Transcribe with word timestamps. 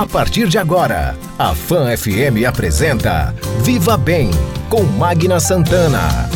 A 0.00 0.06
partir 0.06 0.48
de 0.48 0.56
agora, 0.56 1.14
a 1.38 1.54
Fan 1.54 1.94
FM 1.94 2.46
apresenta 2.48 3.34
Viva 3.62 3.98
Bem 3.98 4.30
com 4.70 4.82
Magna 4.82 5.38
Santana. 5.38 6.26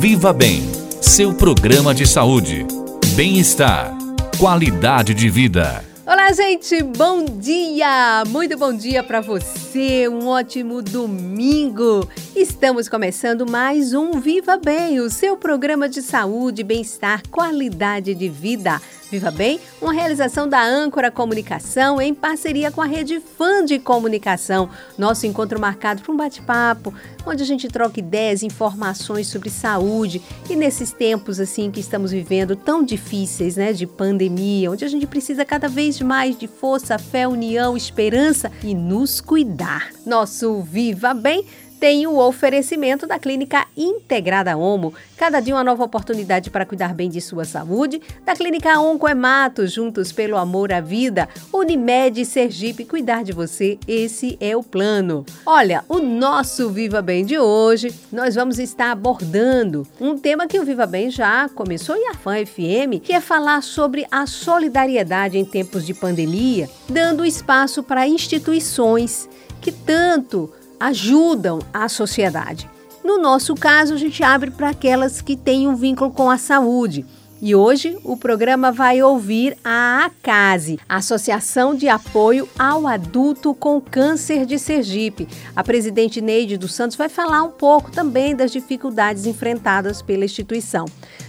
Viva 0.00 0.32
Bem, 0.32 0.68
seu 1.00 1.32
programa 1.32 1.94
de 1.94 2.04
saúde, 2.04 2.66
bem-estar, 3.14 3.96
qualidade 4.36 5.14
de 5.14 5.30
vida. 5.30 5.84
Olá, 6.08 6.32
gente, 6.32 6.84
bom 6.84 7.24
dia! 7.24 8.22
Muito 8.28 8.56
bom 8.56 8.72
dia 8.72 9.02
para 9.02 9.20
você, 9.20 10.06
um 10.08 10.28
ótimo 10.28 10.80
domingo. 10.80 12.08
Estamos 12.32 12.88
começando 12.88 13.44
mais 13.44 13.92
um 13.92 14.20
Viva 14.20 14.56
Bem, 14.56 15.00
o 15.00 15.10
seu 15.10 15.36
programa 15.36 15.88
de 15.88 16.00
saúde, 16.00 16.62
bem-estar, 16.62 17.22
qualidade 17.28 18.14
de 18.14 18.28
vida. 18.28 18.80
Viva 19.10 19.30
Bem, 19.30 19.60
uma 19.80 19.92
realização 19.92 20.48
da 20.48 20.60
Âncora 20.60 21.12
Comunicação 21.12 22.00
em 22.00 22.12
parceria 22.12 22.72
com 22.72 22.82
a 22.82 22.86
Rede 22.86 23.20
Fã 23.20 23.64
de 23.64 23.78
Comunicação. 23.78 24.68
Nosso 24.98 25.26
encontro 25.26 25.60
marcado 25.60 26.02
para 26.02 26.12
um 26.12 26.16
bate-papo, 26.16 26.92
onde 27.24 27.42
a 27.42 27.46
gente 27.46 27.68
troca 27.68 28.00
ideias, 28.00 28.42
informações 28.42 29.28
sobre 29.28 29.48
saúde 29.48 30.20
e 30.50 30.56
nesses 30.56 30.90
tempos 30.92 31.38
assim 31.38 31.70
que 31.70 31.78
estamos 31.78 32.10
vivendo 32.10 32.56
tão 32.56 32.82
difíceis, 32.82 33.56
né, 33.56 33.72
de 33.72 33.86
pandemia, 33.86 34.70
onde 34.70 34.84
a 34.84 34.88
gente 34.88 35.06
precisa 35.06 35.44
cada 35.44 35.68
vez 35.68 36.00
mais 36.00 36.36
de 36.36 36.48
força, 36.48 36.98
fé, 36.98 37.28
união, 37.28 37.76
esperança 37.76 38.50
e 38.62 38.74
nos 38.74 39.20
cuidar. 39.20 39.90
Nosso 40.04 40.62
Viva 40.62 41.14
Bem 41.14 41.44
tem 41.78 42.06
o 42.06 42.18
oferecimento 42.18 43.06
da 43.06 43.18
Clínica 43.18 43.66
Integrada 43.76 44.56
Homo. 44.56 44.94
Cada 45.16 45.40
dia 45.40 45.54
uma 45.54 45.64
nova 45.64 45.84
oportunidade 45.84 46.50
para 46.50 46.66
cuidar 46.66 46.94
bem 46.94 47.08
de 47.08 47.20
sua 47.20 47.44
saúde. 47.44 48.00
Da 48.24 48.34
Clínica 48.34 48.78
Oncoemato, 48.80 49.66
juntos 49.66 50.12
pelo 50.12 50.36
amor 50.36 50.72
à 50.72 50.80
vida. 50.80 51.28
Unimed 51.52 52.24
Sergipe, 52.24 52.84
cuidar 52.84 53.22
de 53.22 53.32
você, 53.32 53.78
esse 53.86 54.36
é 54.40 54.56
o 54.56 54.62
plano. 54.62 55.24
Olha, 55.44 55.84
o 55.88 55.98
nosso 55.98 56.70
Viva 56.70 57.02
Bem 57.02 57.24
de 57.24 57.38
hoje, 57.38 57.94
nós 58.12 58.34
vamos 58.34 58.58
estar 58.58 58.90
abordando 58.90 59.86
um 60.00 60.16
tema 60.16 60.46
que 60.46 60.58
o 60.58 60.64
Viva 60.64 60.86
Bem 60.86 61.10
já 61.10 61.48
começou 61.48 61.96
em 61.96 62.08
Afã 62.08 62.34
FM, 62.44 63.00
que 63.02 63.12
é 63.12 63.20
falar 63.20 63.62
sobre 63.62 64.06
a 64.10 64.26
solidariedade 64.26 65.38
em 65.38 65.44
tempos 65.44 65.84
de 65.84 65.94
pandemia, 65.94 66.68
dando 66.88 67.24
espaço 67.24 67.82
para 67.82 68.06
instituições 68.06 69.28
que 69.60 69.72
tanto 69.72 70.52
ajudam 70.78 71.60
a 71.72 71.88
sociedade. 71.88 72.68
No 73.04 73.18
nosso 73.18 73.54
caso, 73.54 73.94
a 73.94 73.96
gente 73.96 74.22
abre 74.22 74.50
para 74.50 74.70
aquelas 74.70 75.20
que 75.20 75.36
têm 75.36 75.68
um 75.68 75.76
vínculo 75.76 76.10
com 76.10 76.30
a 76.30 76.38
saúde. 76.38 77.04
E 77.40 77.54
hoje 77.54 77.98
o 78.02 78.16
programa 78.16 78.72
vai 78.72 79.02
ouvir 79.02 79.58
a 79.62 80.06
ACASE, 80.06 80.80
Associação 80.88 81.74
de 81.74 81.86
Apoio 81.86 82.48
ao 82.58 82.86
Adulto 82.86 83.54
com 83.54 83.78
Câncer 83.78 84.46
de 84.46 84.58
Sergipe. 84.58 85.28
A 85.54 85.62
presidente 85.62 86.22
Neide 86.22 86.56
dos 86.56 86.74
Santos 86.74 86.96
vai 86.96 87.10
falar 87.10 87.42
um 87.42 87.50
pouco 87.50 87.90
também 87.90 88.34
das 88.34 88.50
dificuldades 88.50 89.26
enfrentadas 89.26 90.00
pela 90.00 90.24
instituição. 90.24 90.86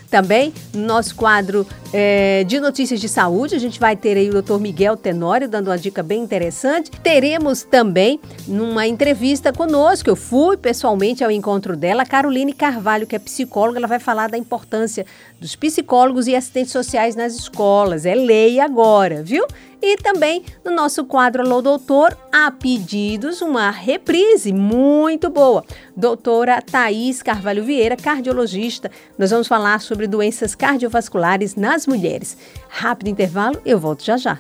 Também, 0.10 0.54
no 0.74 0.86
nosso 0.86 1.16
quadro 1.16 1.68
é, 1.94 2.44
de 2.46 2.60
notícias 2.60 3.00
de 3.00 3.10
saúde, 3.10 3.56
a 3.56 3.60
gente 3.60 3.80
vai 3.80 3.96
ter 3.96 4.18
aí 4.18 4.30
o 4.30 4.42
Dr. 4.42 4.58
Miguel 4.60 4.96
Tenório 4.96 5.50
dando 5.50 5.68
uma 5.68 5.78
dica 5.78 6.02
bem 6.02 6.22
interessante. 6.22 6.92
Teremos 6.92 7.64
também, 7.64 8.20
numa 8.48 8.88
entrevista 8.88 9.52
conosco, 9.52 10.10
eu 10.10 10.16
fui 10.16 10.58
pessoalmente 10.58 11.24
ao 11.24 11.32
encontro 11.32 11.76
dela, 11.76 12.06
Caroline 12.06 12.54
Carvalho, 12.54 13.08
que 13.08 13.16
é 13.16 13.20
psicóloga, 13.20 13.80
ela 13.80 13.88
vai 13.88 14.00
falar 14.00 14.30
da 14.30 14.38
importância 14.38 15.06
dos 15.40 15.56
psicólogos 15.56 16.28
e 16.28 16.36
assistentes 16.36 16.72
sociais 16.72 17.16
nas 17.16 17.36
escolas. 17.36 18.06
É 18.06 18.16
lei 18.16 18.60
agora, 18.60 19.22
viu? 19.24 19.46
E 19.82 19.96
também 19.98 20.44
no 20.66 20.72
nosso 20.72 21.06
quadro 21.06 21.44
Alô 21.44 21.62
Doutor, 21.62 22.18
a 22.32 22.50
pedidos, 22.50 23.42
uma 23.42 23.70
reprise 23.70 24.52
muito 24.52 25.30
boa. 25.30 25.64
Doutora 25.98 26.62
Thaís 26.62 27.24
Carvalho 27.24 27.64
Vieira, 27.64 27.98
cardiologista. 27.98 28.92
Nós 29.18 29.32
vamos 29.32 29.48
falar 29.48 29.82
sobre 29.82 30.06
doenças 30.06 30.54
cardiovasculares 30.54 31.56
nas 31.56 31.88
mulheres. 31.88 32.38
Rápido 32.70 33.08
intervalo, 33.08 33.60
eu 33.66 33.80
volto 33.80 34.06
já 34.06 34.16
já. 34.16 34.38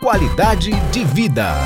Qualidade 0.00 0.70
de 0.92 1.04
vida. 1.04 1.56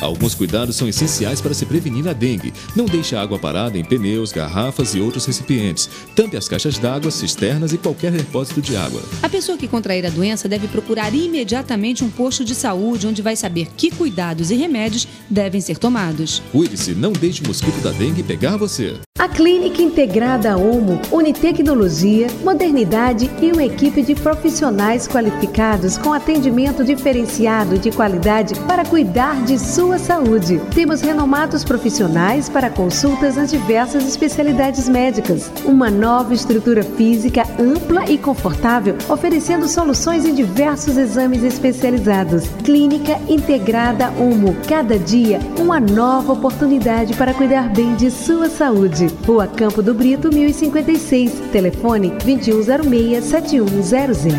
Alguns 0.00 0.34
cuidados 0.34 0.76
são 0.76 0.88
essenciais 0.88 1.40
para 1.40 1.54
se 1.54 1.66
prevenir 1.66 2.06
a 2.08 2.12
dengue. 2.12 2.52
Não 2.76 2.84
deixe 2.84 3.16
a 3.16 3.22
água 3.22 3.38
parada 3.38 3.76
em 3.76 3.84
pneus, 3.84 4.32
garrafas 4.32 4.94
e 4.94 5.00
outros 5.00 5.26
recipientes. 5.26 5.90
Tampe 6.14 6.36
as 6.36 6.48
caixas 6.48 6.78
d'água, 6.78 7.10
cisternas 7.10 7.72
e 7.72 7.78
qualquer 7.78 8.12
depósito 8.12 8.60
de 8.60 8.76
água. 8.76 9.02
A 9.22 9.28
pessoa 9.28 9.58
que 9.58 9.66
contrair 9.66 10.06
a 10.06 10.10
doença 10.10 10.48
deve 10.48 10.68
procurar 10.68 11.14
imediatamente 11.14 12.04
um 12.04 12.10
posto 12.10 12.44
de 12.44 12.54
saúde 12.54 13.06
onde 13.06 13.22
vai 13.22 13.34
saber 13.34 13.68
que 13.76 13.90
cuidados 13.90 14.50
e 14.50 14.54
remédios 14.54 15.08
devem 15.28 15.60
ser 15.60 15.78
tomados. 15.78 16.42
Cuide-se, 16.52 16.94
não 16.94 17.12
deixe 17.12 17.42
o 17.42 17.46
mosquito 17.48 17.80
da 17.82 17.90
dengue 17.90 18.22
pegar 18.22 18.56
você. 18.56 18.98
A 19.18 19.28
Clínica 19.28 19.82
Integrada 19.82 20.56
Homo 20.56 21.00
une 21.10 21.32
tecnologia, 21.32 22.28
modernidade 22.44 23.28
e 23.42 23.50
uma 23.50 23.64
equipe 23.64 24.00
de 24.00 24.14
profissionais 24.14 25.08
qualificados 25.08 25.98
com 25.98 26.12
atendimento 26.12 26.84
diferenciado 26.84 27.76
de 27.78 27.90
qualidade 27.90 28.54
para 28.60 28.84
cuidar 28.84 29.42
de 29.42 29.58
sua 29.58 29.98
saúde. 29.98 30.60
Temos 30.72 31.00
renomados 31.00 31.64
profissionais 31.64 32.48
para 32.48 32.70
consultas 32.70 33.34
nas 33.34 33.50
diversas 33.50 34.06
especialidades 34.06 34.88
médicas. 34.88 35.50
Uma 35.64 35.90
nova 35.90 36.32
estrutura 36.32 36.84
física 36.84 37.42
ampla 37.58 38.08
e 38.08 38.18
confortável, 38.18 38.96
oferecendo 39.08 39.66
soluções 39.66 40.24
em 40.24 40.32
diversos 40.32 40.96
exames 40.96 41.42
especializados. 41.42 42.46
Clínica 42.62 43.18
Integrada 43.28 44.10
Humo. 44.10 44.56
Cada 44.68 44.96
dia, 44.96 45.40
uma 45.58 45.80
nova 45.80 46.34
oportunidade 46.34 47.14
para 47.14 47.34
cuidar 47.34 47.68
bem 47.70 47.96
de 47.96 48.12
sua 48.12 48.48
saúde. 48.48 49.07
Rua 49.26 49.46
Campo 49.46 49.82
do 49.82 49.94
Brito, 49.94 50.32
1056. 50.32 51.50
Telefone 51.52 52.10
2106 52.24 53.24
7100. 53.24 54.32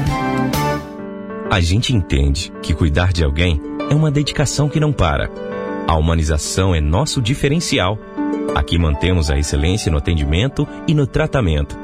A 1.50 1.60
gente 1.60 1.96
entende 1.96 2.54
que 2.62 2.74
cuidar 2.74 3.12
de 3.12 3.24
alguém 3.24 3.60
é 3.90 3.96
uma 3.96 4.12
dedicação 4.12 4.70
que 4.70 4.80
não 4.80 4.94
para. 4.94 5.30
A 5.88 5.96
humanização 5.98 6.76
é 6.76 6.80
nosso 6.80 7.22
diferencial. 7.22 7.98
Aqui 8.54 8.78
mantemos 8.78 9.32
a 9.32 9.38
excelência 9.38 9.92
no 9.92 9.98
atendimento 9.98 10.68
e 10.88 10.94
no 10.94 11.08
tratamento. 11.08 11.76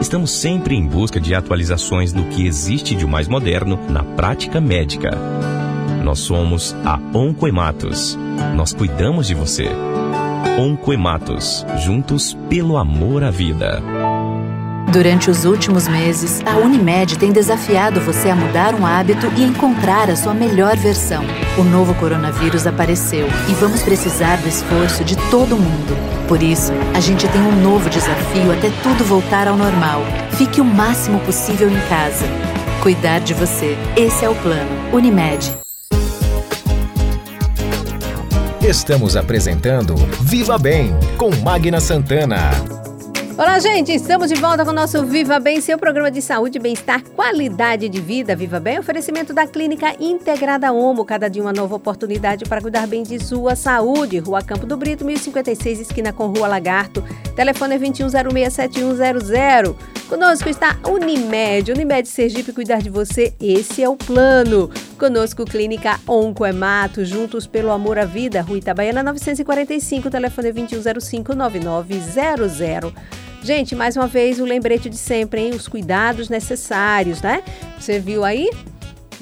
Estamos 0.00 0.32
sempre 0.32 0.74
em 0.74 0.86
busca 0.86 1.20
de 1.20 1.34
atualizações 1.34 2.12
do 2.12 2.24
que 2.24 2.46
existe 2.46 2.94
de 2.94 3.06
mais 3.06 3.28
moderno 3.28 3.78
na 3.88 4.02
prática 4.02 4.60
médica. 4.60 5.10
Nós 6.02 6.18
somos 6.18 6.74
a 6.84 6.98
Oncoematos. 7.16 8.18
Nós 8.54 8.72
cuidamos 8.74 9.26
de 9.26 9.34
você. 9.34 9.68
Oncoematos, 10.56 11.66
juntos 11.78 12.32
pelo 12.48 12.76
amor 12.76 13.24
à 13.24 13.30
vida. 13.30 13.82
Durante 14.92 15.28
os 15.28 15.44
últimos 15.44 15.88
meses, 15.88 16.40
a 16.46 16.56
Unimed 16.56 17.18
tem 17.18 17.32
desafiado 17.32 18.00
você 18.00 18.30
a 18.30 18.36
mudar 18.36 18.72
um 18.72 18.86
hábito 18.86 19.26
e 19.36 19.42
encontrar 19.42 20.08
a 20.08 20.14
sua 20.14 20.32
melhor 20.32 20.76
versão. 20.76 21.24
O 21.58 21.64
novo 21.64 21.92
coronavírus 21.96 22.68
apareceu 22.68 23.26
e 23.48 23.52
vamos 23.54 23.82
precisar 23.82 24.36
do 24.36 24.48
esforço 24.48 25.02
de 25.02 25.16
todo 25.28 25.56
mundo. 25.56 25.96
Por 26.28 26.40
isso, 26.40 26.72
a 26.94 27.00
gente 27.00 27.26
tem 27.26 27.40
um 27.40 27.60
novo 27.60 27.90
desafio 27.90 28.52
até 28.52 28.70
tudo 28.80 29.02
voltar 29.02 29.48
ao 29.48 29.56
normal. 29.56 30.02
Fique 30.38 30.60
o 30.60 30.64
máximo 30.64 31.18
possível 31.20 31.68
em 31.68 31.80
casa. 31.88 32.26
Cuidar 32.80 33.18
de 33.18 33.34
você. 33.34 33.76
Esse 33.96 34.24
é 34.24 34.28
o 34.28 34.34
plano. 34.36 34.70
Unimed. 34.92 35.63
Estamos 38.66 39.14
apresentando 39.14 39.94
Viva 40.22 40.56
Bem 40.56 40.94
com 41.18 41.30
Magna 41.42 41.82
Santana. 41.82 42.73
Olá, 43.36 43.58
gente! 43.58 43.92
Estamos 43.92 44.28
de 44.28 44.36
volta 44.36 44.64
com 44.64 44.70
o 44.70 44.74
nosso 44.74 45.04
Viva 45.04 45.40
Bem, 45.40 45.60
seu 45.60 45.76
programa 45.76 46.08
de 46.08 46.22
saúde, 46.22 46.60
bem-estar, 46.60 47.02
qualidade 47.02 47.88
de 47.88 48.00
vida. 48.00 48.36
Viva 48.36 48.60
Bem, 48.60 48.78
oferecimento 48.78 49.34
da 49.34 49.44
Clínica 49.44 49.92
Integrada 49.98 50.70
Homo. 50.70 51.04
Cada 51.04 51.28
dia 51.28 51.42
uma 51.42 51.52
nova 51.52 51.74
oportunidade 51.74 52.44
para 52.44 52.60
cuidar 52.60 52.86
bem 52.86 53.02
de 53.02 53.18
sua 53.18 53.56
saúde. 53.56 54.20
Rua 54.20 54.40
Campo 54.40 54.66
do 54.66 54.76
Brito, 54.76 55.04
1056, 55.04 55.80
esquina 55.80 56.12
com 56.12 56.28
Rua 56.28 56.46
Lagarto. 56.46 57.02
Telefone 57.34 57.74
é 57.74 57.78
21067100. 57.78 59.74
Conosco 60.08 60.48
está 60.48 60.78
Unimed. 60.88 61.72
Unimed 61.72 62.06
Sergipe, 62.06 62.52
cuidar 62.52 62.82
de 62.82 62.88
você, 62.88 63.34
esse 63.40 63.82
é 63.82 63.88
o 63.88 63.96
plano. 63.96 64.70
Conosco, 64.96 65.44
Clínica 65.44 65.98
Oncoemato, 66.06 67.04
juntos 67.04 67.48
pelo 67.48 67.72
amor 67.72 67.98
à 67.98 68.04
vida. 68.04 68.42
Rua 68.42 68.58
Itabaiana, 68.58 69.02
945, 69.02 70.08
telefone 70.08 70.50
é 70.50 70.52
21059900. 70.52 73.23
Gente, 73.44 73.74
mais 73.76 73.94
uma 73.94 74.06
vez 74.06 74.40
o 74.40 74.44
lembrete 74.46 74.88
de 74.88 74.96
sempre, 74.96 75.42
hein? 75.42 75.50
Os 75.50 75.68
cuidados 75.68 76.30
necessários, 76.30 77.20
né? 77.20 77.42
Você 77.78 77.98
viu 77.98 78.24
aí? 78.24 78.48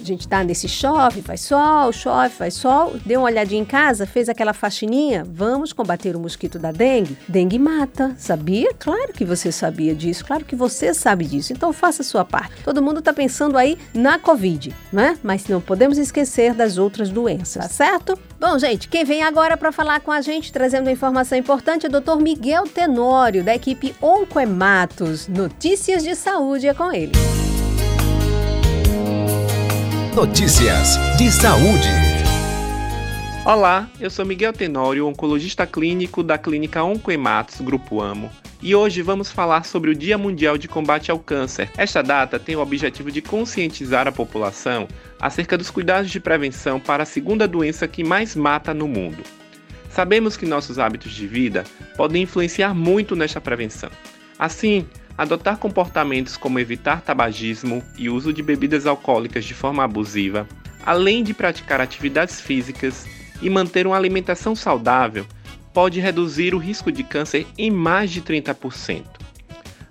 A 0.02 0.04
gente 0.04 0.26
tá 0.26 0.42
nesse 0.42 0.68
chove, 0.68 1.22
faz 1.22 1.42
sol, 1.42 1.92
chove, 1.92 2.34
faz 2.34 2.54
sol. 2.54 2.96
Deu 3.06 3.20
uma 3.20 3.26
olhadinha 3.26 3.62
em 3.62 3.64
casa, 3.64 4.04
fez 4.04 4.28
aquela 4.28 4.52
faxininha. 4.52 5.24
Vamos 5.24 5.72
combater 5.72 6.16
o 6.16 6.18
mosquito 6.18 6.58
da 6.58 6.72
dengue? 6.72 7.16
Dengue 7.28 7.56
mata, 7.56 8.12
sabia? 8.18 8.74
Claro 8.76 9.12
que 9.12 9.24
você 9.24 9.52
sabia 9.52 9.94
disso, 9.94 10.24
claro 10.24 10.44
que 10.44 10.56
você 10.56 10.92
sabe 10.92 11.24
disso. 11.24 11.52
Então 11.52 11.72
faça 11.72 12.02
a 12.02 12.04
sua 12.04 12.24
parte. 12.24 12.64
Todo 12.64 12.82
mundo 12.82 13.00
tá 13.00 13.12
pensando 13.12 13.56
aí 13.56 13.78
na 13.94 14.18
Covid, 14.18 14.74
né? 14.92 15.16
Mas 15.22 15.46
não 15.46 15.60
podemos 15.60 15.98
esquecer 15.98 16.52
das 16.52 16.78
outras 16.78 17.08
doenças, 17.08 17.62
tá 17.62 17.68
certo? 17.68 18.18
Bom, 18.40 18.58
gente, 18.58 18.88
quem 18.88 19.04
vem 19.04 19.22
agora 19.22 19.56
para 19.56 19.70
falar 19.70 20.00
com 20.00 20.10
a 20.10 20.20
gente, 20.20 20.52
trazendo 20.52 20.86
uma 20.86 20.92
informação 20.92 21.38
importante, 21.38 21.86
é 21.86 21.88
o 21.88 22.00
Dr. 22.00 22.16
Miguel 22.20 22.64
Tenório, 22.64 23.44
da 23.44 23.54
equipe 23.54 23.94
Oncoematos. 24.02 25.28
Notícias 25.28 26.02
de 26.02 26.16
saúde 26.16 26.66
é 26.66 26.74
com 26.74 26.92
ele. 26.92 27.12
Notícias 30.14 30.98
de 31.16 31.30
saúde. 31.30 31.88
Olá, 33.46 33.88
eu 33.98 34.10
sou 34.10 34.26
Miguel 34.26 34.52
Tenório, 34.52 35.06
oncologista 35.06 35.66
clínico 35.66 36.22
da 36.22 36.36
clínica 36.36 36.84
Oncoematos 36.84 37.62
Grupo 37.62 38.02
Amo. 38.02 38.30
E 38.60 38.74
hoje 38.74 39.00
vamos 39.00 39.30
falar 39.30 39.64
sobre 39.64 39.90
o 39.90 39.94
Dia 39.94 40.18
Mundial 40.18 40.58
de 40.58 40.68
Combate 40.68 41.10
ao 41.10 41.18
Câncer. 41.18 41.70
Esta 41.78 42.02
data 42.02 42.38
tem 42.38 42.54
o 42.54 42.60
objetivo 42.60 43.10
de 43.10 43.22
conscientizar 43.22 44.06
a 44.06 44.12
população 44.12 44.86
acerca 45.18 45.56
dos 45.56 45.70
cuidados 45.70 46.10
de 46.10 46.20
prevenção 46.20 46.78
para 46.78 47.04
a 47.04 47.06
segunda 47.06 47.48
doença 47.48 47.88
que 47.88 48.04
mais 48.04 48.36
mata 48.36 48.74
no 48.74 48.86
mundo. 48.86 49.22
Sabemos 49.88 50.36
que 50.36 50.44
nossos 50.44 50.78
hábitos 50.78 51.12
de 51.12 51.26
vida 51.26 51.64
podem 51.96 52.24
influenciar 52.24 52.74
muito 52.74 53.16
nesta 53.16 53.40
prevenção. 53.40 53.88
Assim, 54.38 54.86
adotar 55.16 55.58
comportamentos 55.58 56.36
como 56.36 56.58
evitar 56.58 57.02
tabagismo 57.02 57.82
e 57.96 58.08
uso 58.08 58.32
de 58.32 58.42
bebidas 58.42 58.86
alcoólicas 58.86 59.44
de 59.44 59.54
forma 59.54 59.84
abusiva, 59.84 60.46
além 60.84 61.22
de 61.22 61.34
praticar 61.34 61.80
atividades 61.80 62.40
físicas 62.40 63.06
e 63.40 63.50
manter 63.50 63.86
uma 63.86 63.96
alimentação 63.96 64.54
saudável, 64.54 65.26
pode 65.72 66.00
reduzir 66.00 66.54
o 66.54 66.58
risco 66.58 66.92
de 66.92 67.02
câncer 67.02 67.46
em 67.56 67.70
mais 67.70 68.10
de 68.10 68.20
30%. 68.20 69.04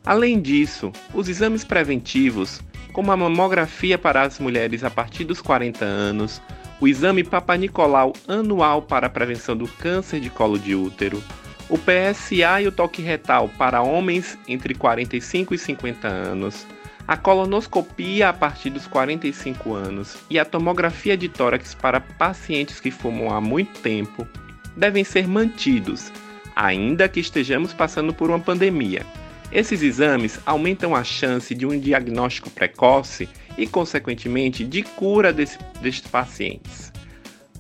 Além 0.06 0.42
disso, 0.42 0.92
os 1.14 1.30
exames 1.30 1.64
preventivos, 1.64 2.62
como 2.92 3.12
a 3.12 3.18
mamografia 3.18 3.98
para 3.98 4.24
as 4.24 4.40
mulheres 4.40 4.84
a 4.84 4.90
partir 4.90 5.24
dos 5.24 5.42
40 5.42 5.86
anos, 5.86 6.42
o 6.80 6.88
exame 6.88 7.24
Papa 7.24 7.56
Nicolau 7.56 8.14
anual 8.28 8.82
para 8.82 9.08
a 9.08 9.10
prevenção 9.10 9.56
do 9.56 9.68
câncer 9.68 10.20
de 10.20 10.30
colo 10.30 10.58
de 10.58 10.74
útero, 10.74 11.24
o 11.72 11.78
PSA 11.78 12.62
e 12.62 12.68
o 12.68 12.72
toque 12.72 13.02
retal 13.02 13.48
para 13.58 13.82
homens 13.82 14.38
entre 14.46 14.76
45 14.76 15.56
e 15.56 15.58
50 15.58 16.06
anos, 16.06 16.68
a 17.08 17.16
colonoscopia 17.16 18.28
a 18.28 18.34
partir 18.34 18.70
dos 18.70 18.86
45 18.88 19.74
anos 19.74 20.18
e 20.30 20.38
a 20.38 20.44
tomografia 20.44 21.16
de 21.16 21.30
tórax 21.30 21.74
para 21.74 22.02
pacientes 22.02 22.82
que 22.82 22.92
fumam 22.92 23.34
há 23.34 23.40
muito 23.40 23.80
tempo 23.80 24.28
devem 24.76 25.06
ser 25.06 25.26
mantidos, 25.28 26.12
ainda 26.56 27.08
que 27.08 27.22
estejamos 27.22 27.74
passando 27.74 28.14
por 28.14 28.30
uma 28.30 28.40
pandemia. 28.40 29.06
Esses 29.50 29.82
exames 29.82 30.40
aumentam 30.46 30.94
a 30.94 31.06
chance 31.06 31.56
de 31.56 31.66
um 31.66 31.80
diagnóstico 31.80 32.50
precoce 32.50 33.30
e, 33.58 33.66
consequentemente, 33.66 34.64
de 34.64 34.84
cura 34.84 35.34
desse, 35.34 35.58
destes 35.82 36.10
pacientes. 36.10 36.91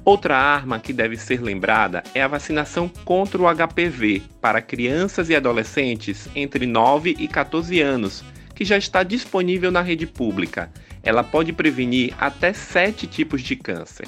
Outra 0.03 0.35
arma 0.35 0.79
que 0.79 0.91
deve 0.91 1.15
ser 1.15 1.41
lembrada 1.41 2.01
é 2.15 2.23
a 2.23 2.27
vacinação 2.27 2.89
contra 3.05 3.39
o 3.39 3.45
HPV 3.45 4.23
para 4.41 4.59
crianças 4.59 5.29
e 5.29 5.35
adolescentes 5.35 6.27
entre 6.35 6.65
9 6.65 7.15
e 7.19 7.27
14 7.27 7.79
anos, 7.81 8.23
que 8.55 8.65
já 8.65 8.77
está 8.77 9.03
disponível 9.03 9.69
na 9.69 9.81
rede 9.81 10.07
pública. 10.07 10.71
Ela 11.03 11.23
pode 11.23 11.53
prevenir 11.53 12.15
até 12.19 12.51
7 12.51 13.05
tipos 13.05 13.43
de 13.43 13.55
câncer. 13.55 14.07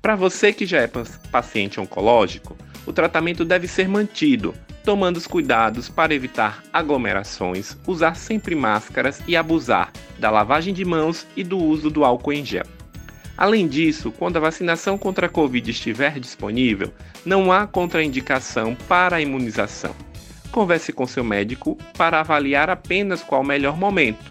Para 0.00 0.14
você 0.14 0.52
que 0.52 0.64
já 0.64 0.80
é 0.80 0.90
paciente 1.30 1.80
oncológico, 1.80 2.56
o 2.86 2.92
tratamento 2.92 3.44
deve 3.44 3.66
ser 3.66 3.88
mantido, 3.88 4.54
tomando 4.84 5.16
os 5.16 5.26
cuidados 5.26 5.88
para 5.88 6.14
evitar 6.14 6.62
aglomerações, 6.72 7.76
usar 7.84 8.14
sempre 8.14 8.54
máscaras 8.54 9.20
e 9.26 9.36
abusar 9.36 9.92
da 10.20 10.30
lavagem 10.30 10.72
de 10.72 10.84
mãos 10.84 11.26
e 11.36 11.42
do 11.42 11.58
uso 11.58 11.90
do 11.90 12.04
álcool 12.04 12.32
em 12.32 12.44
gel. 12.44 12.79
Além 13.40 13.66
disso, 13.66 14.12
quando 14.12 14.36
a 14.36 14.40
vacinação 14.40 14.98
contra 14.98 15.24
a 15.24 15.28
Covid 15.30 15.70
estiver 15.70 16.20
disponível, 16.20 16.92
não 17.24 17.50
há 17.50 17.66
contraindicação 17.66 18.74
para 18.86 19.16
a 19.16 19.20
imunização. 19.22 19.94
Converse 20.52 20.92
com 20.92 21.06
seu 21.06 21.24
médico 21.24 21.78
para 21.96 22.20
avaliar 22.20 22.68
apenas 22.68 23.22
qual 23.22 23.40
o 23.40 23.46
melhor 23.46 23.78
momento. 23.78 24.30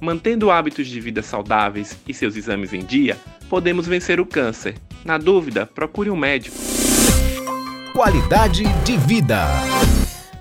Mantendo 0.00 0.50
hábitos 0.50 0.86
de 0.86 0.98
vida 0.98 1.20
saudáveis 1.20 1.98
e 2.08 2.14
seus 2.14 2.34
exames 2.34 2.72
em 2.72 2.80
dia, 2.82 3.18
podemos 3.50 3.86
vencer 3.86 4.18
o 4.20 4.24
câncer. 4.24 4.74
Na 5.04 5.18
dúvida, 5.18 5.66
procure 5.66 6.08
um 6.08 6.16
médico. 6.16 6.56
Qualidade 7.92 8.64
de 8.84 8.96
vida. 8.96 9.48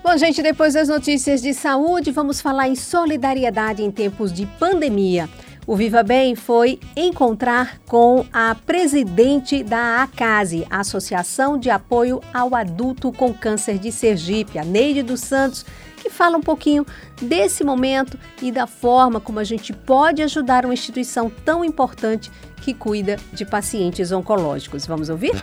Bom, 0.02 0.16
gente, 0.16 0.42
depois 0.42 0.74
das 0.74 0.88
notícias 0.88 1.42
de 1.42 1.54
saúde, 1.54 2.12
vamos 2.12 2.40
falar 2.40 2.70
em 2.70 2.76
solidariedade 2.76 3.84
em 3.84 3.92
tempos 3.92 4.32
de 4.32 4.46
pandemia. 4.58 5.28
O 5.68 5.76
Viva 5.76 6.04
Bem 6.04 6.36
foi 6.36 6.80
encontrar 6.96 7.80
com 7.88 8.24
a 8.32 8.54
presidente 8.54 9.64
da 9.64 10.04
ACASE, 10.04 10.68
Associação 10.70 11.58
de 11.58 11.72
Apoio 11.72 12.22
ao 12.32 12.54
Adulto 12.54 13.12
com 13.12 13.34
Câncer 13.34 13.80
de 13.80 13.92
Sergipe, 13.92 14.60
a 14.60 14.64
Neide 14.64 15.02
dos 15.02 15.22
Santos, 15.22 15.66
que 15.98 16.08
fala 16.08 16.38
um 16.38 16.42
pouquinho 16.42 16.86
desse 17.20 17.64
momento 17.64 18.20
e 18.44 18.52
da 18.52 18.68
forma 18.68 19.20
como 19.20 19.40
a 19.40 19.44
gente 19.44 19.74
pode 19.74 20.22
ajudar 20.22 20.66
uma 20.66 20.74
instituição 20.74 21.32
tão 21.44 21.66
importante 21.66 22.32
que 22.62 22.72
cuida 22.72 23.18
de 23.34 23.44
pacientes 23.44 24.12
oncológicos. 24.12 24.86
Vamos 24.86 25.10
ouvir? 25.10 25.34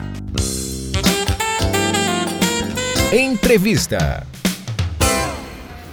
Entrevista. 3.12 4.24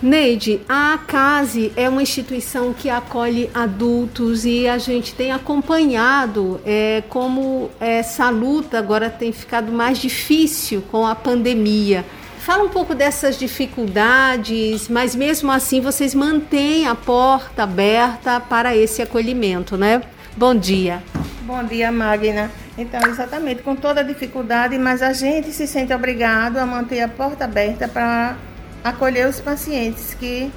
Neide, 0.01 0.61
a 0.69 0.97
CASE 1.05 1.73
é 1.75 1.89
uma 1.89 2.01
instituição 2.01 2.73
que 2.73 2.89
acolhe 2.89 3.49
adultos 3.53 4.45
e 4.45 4.65
a 4.65 4.77
gente 4.77 5.13
tem 5.13 5.33
acompanhado 5.33 6.61
é, 6.65 7.03
como 7.09 7.69
essa 7.81 8.29
luta 8.29 8.79
agora 8.79 9.09
tem 9.09 9.33
ficado 9.33 9.73
mais 9.73 9.97
difícil 9.97 10.81
com 10.89 11.05
a 11.05 11.13
pandemia. 11.13 12.05
Fala 12.39 12.63
um 12.63 12.69
pouco 12.69 12.95
dessas 12.95 13.37
dificuldades, 13.37 14.87
mas 14.87 15.13
mesmo 15.13 15.51
assim 15.51 15.81
vocês 15.81 16.15
mantêm 16.15 16.87
a 16.87 16.95
porta 16.95 17.63
aberta 17.63 18.39
para 18.39 18.73
esse 18.73 19.01
acolhimento, 19.01 19.77
né? 19.77 20.01
Bom 20.37 20.55
dia. 20.55 21.03
Bom 21.41 21.61
dia, 21.65 21.91
Magna. 21.91 22.49
Então, 22.77 23.01
exatamente, 23.09 23.61
com 23.63 23.75
toda 23.75 23.99
a 23.99 24.03
dificuldade, 24.03 24.77
mas 24.77 25.01
a 25.01 25.11
gente 25.11 25.51
se 25.51 25.67
sente 25.67 25.93
obrigado 25.93 26.57
a 26.57 26.65
manter 26.65 27.01
a 27.01 27.09
porta 27.09 27.43
aberta 27.43 27.87
para 27.87 28.37
acolher 28.83 29.27
os 29.27 29.39
pacientes 29.39 30.13
que 30.13 30.51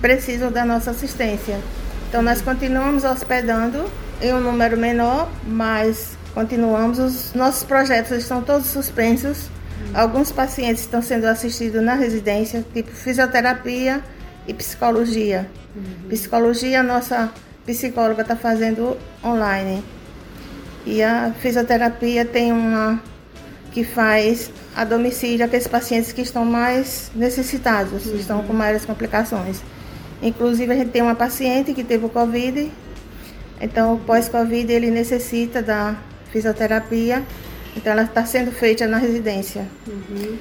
precisam 0.00 0.50
da 0.50 0.64
nossa 0.64 0.90
assistência. 0.90 1.60
Então, 2.08 2.22
nós 2.22 2.42
continuamos 2.42 3.04
hospedando 3.04 3.84
em 4.20 4.32
um 4.32 4.40
número 4.40 4.76
menor, 4.76 5.30
mas 5.46 6.16
continuamos. 6.34 6.98
Os 6.98 7.34
nossos 7.34 7.62
projetos 7.62 8.12
estão 8.12 8.42
todos 8.42 8.66
suspensos. 8.66 9.48
Alguns 9.94 10.30
pacientes 10.30 10.82
estão 10.82 11.02
sendo 11.02 11.26
assistidos 11.26 11.82
na 11.82 11.94
residência, 11.94 12.64
tipo 12.72 12.90
fisioterapia 12.90 14.02
e 14.46 14.54
psicologia. 14.54 15.50
Uhum. 15.74 16.08
Psicologia, 16.08 16.82
nossa 16.82 17.32
psicóloga 17.66 18.22
está 18.22 18.36
fazendo 18.36 18.96
online. 19.24 19.82
E 20.86 21.02
a 21.02 21.32
fisioterapia 21.40 22.24
tem 22.24 22.52
uma 22.52 23.00
que 23.72 23.84
faz 23.84 24.50
a 24.76 24.84
domicílio 24.84 25.44
aqueles 25.44 25.66
pacientes 25.66 26.12
que 26.12 26.20
estão 26.20 26.44
mais 26.44 27.10
necessitados, 27.14 28.06
uhum. 28.06 28.16
estão 28.16 28.42
com 28.42 28.52
maiores 28.52 28.84
complicações. 28.84 29.60
Inclusive, 30.22 30.72
a 30.72 30.76
gente 30.76 30.90
tem 30.90 31.02
uma 31.02 31.14
paciente 31.14 31.72
que 31.72 31.82
teve 31.82 32.04
o 32.04 32.08
Covid, 32.08 32.70
então, 33.60 33.96
pós-Covid, 34.04 34.72
ele 34.72 34.90
necessita 34.90 35.62
da 35.62 35.96
fisioterapia, 36.32 37.22
então 37.76 37.92
ela 37.92 38.02
está 38.02 38.24
sendo 38.24 38.50
feita 38.50 38.88
na 38.88 38.98
residência. 38.98 39.66
Uhum. 39.86 40.36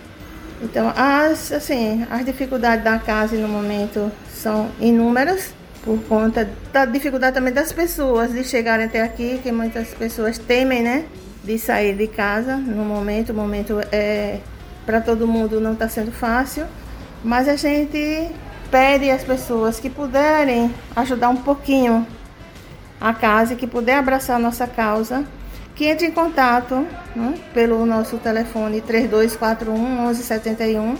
Então, 0.63 0.91
as, 0.95 1.51
assim, 1.51 2.05
as 2.09 2.25
dificuldades 2.25 2.83
da 2.83 2.97
casa 2.97 3.35
no 3.37 3.47
momento 3.47 4.11
são 4.33 4.69
inúmeras, 4.79 5.53
por 5.83 5.99
conta 6.03 6.49
da 6.71 6.85
dificuldade 6.85 7.35
também 7.35 7.53
das 7.53 7.71
pessoas 7.71 8.31
de 8.31 8.43
chegarem 8.43 8.85
até 8.85 9.01
aqui, 9.01 9.39
que 9.41 9.51
muitas 9.51 9.89
pessoas 9.89 10.37
temem, 10.37 10.81
né? 10.81 11.05
De 11.43 11.57
sair 11.57 11.95
de 11.95 12.07
casa 12.07 12.55
no 12.57 12.83
momento. 12.83 13.31
O 13.31 13.35
momento 13.35 13.79
é 13.91 14.39
para 14.85 14.99
todo 14.99 15.27
mundo 15.27 15.61
não 15.61 15.73
está 15.73 15.87
sendo 15.87 16.11
fácil, 16.11 16.65
mas 17.23 17.47
a 17.47 17.55
gente 17.55 18.29
pede 18.69 19.09
às 19.09 19.23
pessoas 19.23 19.79
que 19.79 19.89
puderem 19.89 20.73
ajudar 20.95 21.29
um 21.29 21.37
pouquinho 21.37 22.05
a 22.99 23.13
casa, 23.13 23.55
que 23.55 23.67
puder 23.67 23.97
abraçar 23.97 24.37
a 24.37 24.39
nossa 24.39 24.65
causa, 24.67 25.25
que 25.75 25.85
entre 25.85 26.07
em 26.07 26.11
contato 26.11 26.85
né, 27.15 27.35
pelo 27.53 27.85
nosso 27.85 28.17
telefone 28.17 28.81
3241 28.81 29.77
1171, 30.05 30.95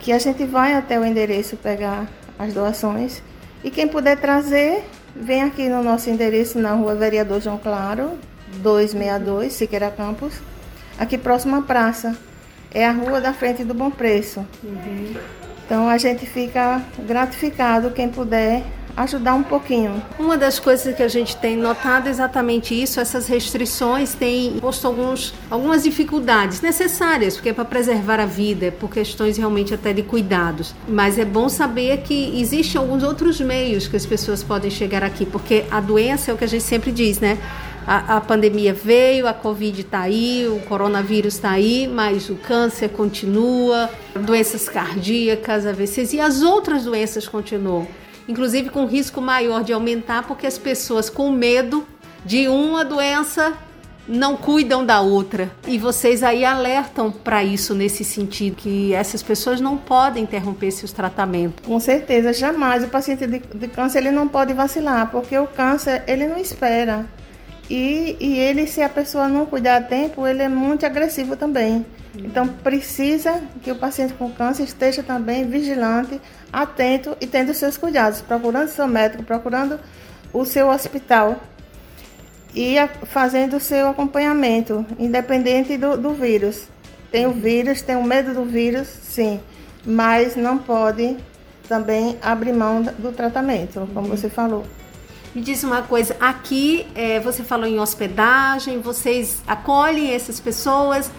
que 0.00 0.12
a 0.12 0.18
gente 0.18 0.44
vai 0.44 0.74
até 0.74 0.98
o 0.98 1.04
endereço 1.04 1.56
pegar 1.56 2.06
as 2.38 2.52
doações 2.52 3.22
e 3.62 3.70
quem 3.70 3.88
puder 3.88 4.16
trazer 4.16 4.84
vem 5.14 5.42
aqui 5.42 5.68
no 5.68 5.82
nosso 5.82 6.08
endereço 6.08 6.58
na 6.58 6.72
rua 6.74 6.94
Vereador 6.94 7.40
João 7.40 7.58
Claro, 7.58 8.12
262, 8.58 9.52
Siqueira 9.52 9.90
Campos, 9.90 10.34
aqui 10.98 11.16
próximo 11.16 11.56
à 11.56 11.62
praça. 11.62 12.16
É 12.72 12.86
a 12.86 12.92
rua 12.92 13.20
da 13.20 13.32
frente 13.32 13.64
do 13.64 13.72
Bom 13.72 13.90
Preço. 13.90 14.44
Uhum. 14.62 15.14
Então 15.64 15.88
a 15.88 15.96
gente 15.98 16.26
fica 16.26 16.82
gratificado 17.06 17.90
quem 17.90 18.08
puder 18.08 18.62
ajudar 18.98 19.34
um 19.34 19.42
pouquinho. 19.42 20.02
Uma 20.18 20.36
das 20.36 20.58
coisas 20.58 20.94
que 20.94 21.02
a 21.02 21.08
gente 21.08 21.36
tem 21.36 21.56
notado 21.56 22.08
é 22.08 22.10
exatamente 22.10 22.80
isso, 22.80 22.98
essas 23.00 23.28
restrições 23.28 24.12
têm 24.14 24.58
posto 24.58 24.86
alguns, 24.86 25.32
algumas 25.48 25.84
dificuldades 25.84 26.60
necessárias, 26.60 27.34
porque 27.36 27.50
é 27.50 27.52
para 27.52 27.64
preservar 27.64 28.18
a 28.18 28.26
vida, 28.26 28.66
é 28.66 28.70
por 28.70 28.90
questões 28.90 29.36
realmente 29.36 29.72
até 29.72 29.92
de 29.92 30.02
cuidados. 30.02 30.74
Mas 30.88 31.18
é 31.18 31.24
bom 31.24 31.48
saber 31.48 31.98
que 31.98 32.40
existem 32.40 32.80
alguns 32.80 33.02
outros 33.02 33.40
meios 33.40 33.86
que 33.86 33.96
as 33.96 34.04
pessoas 34.04 34.42
podem 34.42 34.70
chegar 34.70 35.04
aqui, 35.04 35.24
porque 35.24 35.64
a 35.70 35.80
doença 35.80 36.30
é 36.30 36.34
o 36.34 36.36
que 36.36 36.44
a 36.44 36.48
gente 36.48 36.64
sempre 36.64 36.90
diz, 36.90 37.20
né? 37.20 37.38
A, 37.88 38.18
a, 38.18 38.20
pandemia 38.20 38.74
veio, 38.74 39.26
a 39.26 39.32
Covid 39.32 39.80
está 39.80 40.02
aí, 40.02 40.46
o 40.46 40.60
coronavírus 40.68 41.34
está 41.34 41.52
aí, 41.52 41.88
mas 41.88 42.28
o 42.28 42.34
câncer 42.34 42.90
continua, 42.90 43.88
doenças 44.14 44.68
cardíacas, 44.68 45.64
AVCs 45.64 46.12
e 46.12 46.20
as 46.20 46.42
outras 46.42 46.84
doenças 46.84 47.26
continuam 47.26 47.88
inclusive 48.28 48.68
com 48.68 48.84
risco 48.84 49.20
maior 49.22 49.64
de 49.64 49.72
aumentar, 49.72 50.24
porque 50.24 50.46
as 50.46 50.58
pessoas 50.58 51.08
com 51.08 51.30
medo 51.30 51.86
de 52.24 52.46
uma 52.46 52.84
doença 52.84 53.54
não 54.06 54.36
cuidam 54.36 54.84
da 54.84 55.00
outra. 55.00 55.50
E 55.66 55.78
vocês 55.78 56.22
aí 56.22 56.44
alertam 56.44 57.10
para 57.10 57.42
isso 57.42 57.74
nesse 57.74 58.04
sentido, 58.04 58.56
que 58.56 58.92
essas 58.94 59.22
pessoas 59.22 59.60
não 59.60 59.76
podem 59.76 60.22
interromper 60.22 60.70
seus 60.70 60.92
tratamentos. 60.92 61.66
Com 61.66 61.78
certeza, 61.80 62.32
jamais. 62.32 62.84
O 62.84 62.88
paciente 62.88 63.26
de, 63.26 63.38
de 63.38 63.68
câncer 63.68 63.98
ele 63.98 64.10
não 64.10 64.28
pode 64.28 64.52
vacilar, 64.54 65.10
porque 65.10 65.36
o 65.38 65.46
câncer 65.46 66.04
ele 66.06 66.26
não 66.26 66.38
espera. 66.38 67.06
E, 67.68 68.16
e 68.18 68.38
ele, 68.38 68.66
se 68.66 68.80
a 68.80 68.88
pessoa 68.88 69.28
não 69.28 69.44
cuidar 69.44 69.76
a 69.76 69.82
tempo, 69.82 70.26
ele 70.26 70.42
é 70.42 70.48
muito 70.48 70.86
agressivo 70.86 71.36
também. 71.36 71.84
Então 72.14 72.48
precisa 72.48 73.42
que 73.62 73.70
o 73.70 73.76
paciente 73.76 74.14
com 74.14 74.30
câncer 74.32 74.64
esteja 74.64 75.02
também 75.02 75.46
vigilante, 75.48 76.20
atento 76.52 77.16
e 77.20 77.26
tendo 77.26 77.52
seus 77.52 77.76
cuidados, 77.76 78.20
procurando 78.20 78.68
seu 78.68 78.88
médico, 78.88 79.22
procurando 79.22 79.78
o 80.32 80.44
seu 80.44 80.68
hospital 80.68 81.40
e 82.54 82.76
fazendo 83.04 83.56
o 83.58 83.60
seu 83.60 83.88
acompanhamento, 83.88 84.84
independente 84.98 85.76
do, 85.76 85.96
do 85.96 86.14
vírus. 86.14 86.66
Tem 87.10 87.26
o 87.26 87.32
vírus, 87.32 87.82
tem 87.82 87.96
o 87.96 88.02
medo 88.02 88.34
do 88.34 88.44
vírus, 88.44 88.88
sim, 88.88 89.40
mas 89.84 90.36
não 90.36 90.58
pode 90.58 91.16
também 91.68 92.16
abrir 92.20 92.52
mão 92.52 92.82
do 92.82 93.12
tratamento, 93.12 93.88
como 93.94 94.08
você 94.08 94.28
falou. 94.28 94.64
Me 95.34 95.42
diz 95.42 95.62
uma 95.62 95.82
coisa, 95.82 96.16
aqui 96.20 96.86
é, 96.94 97.20
você 97.20 97.42
falou 97.42 97.66
em 97.66 97.78
hospedagem, 97.78 98.80
vocês 98.80 99.42
acolhem 99.46 100.12
essas 100.12 100.40
pessoas? 100.40 101.10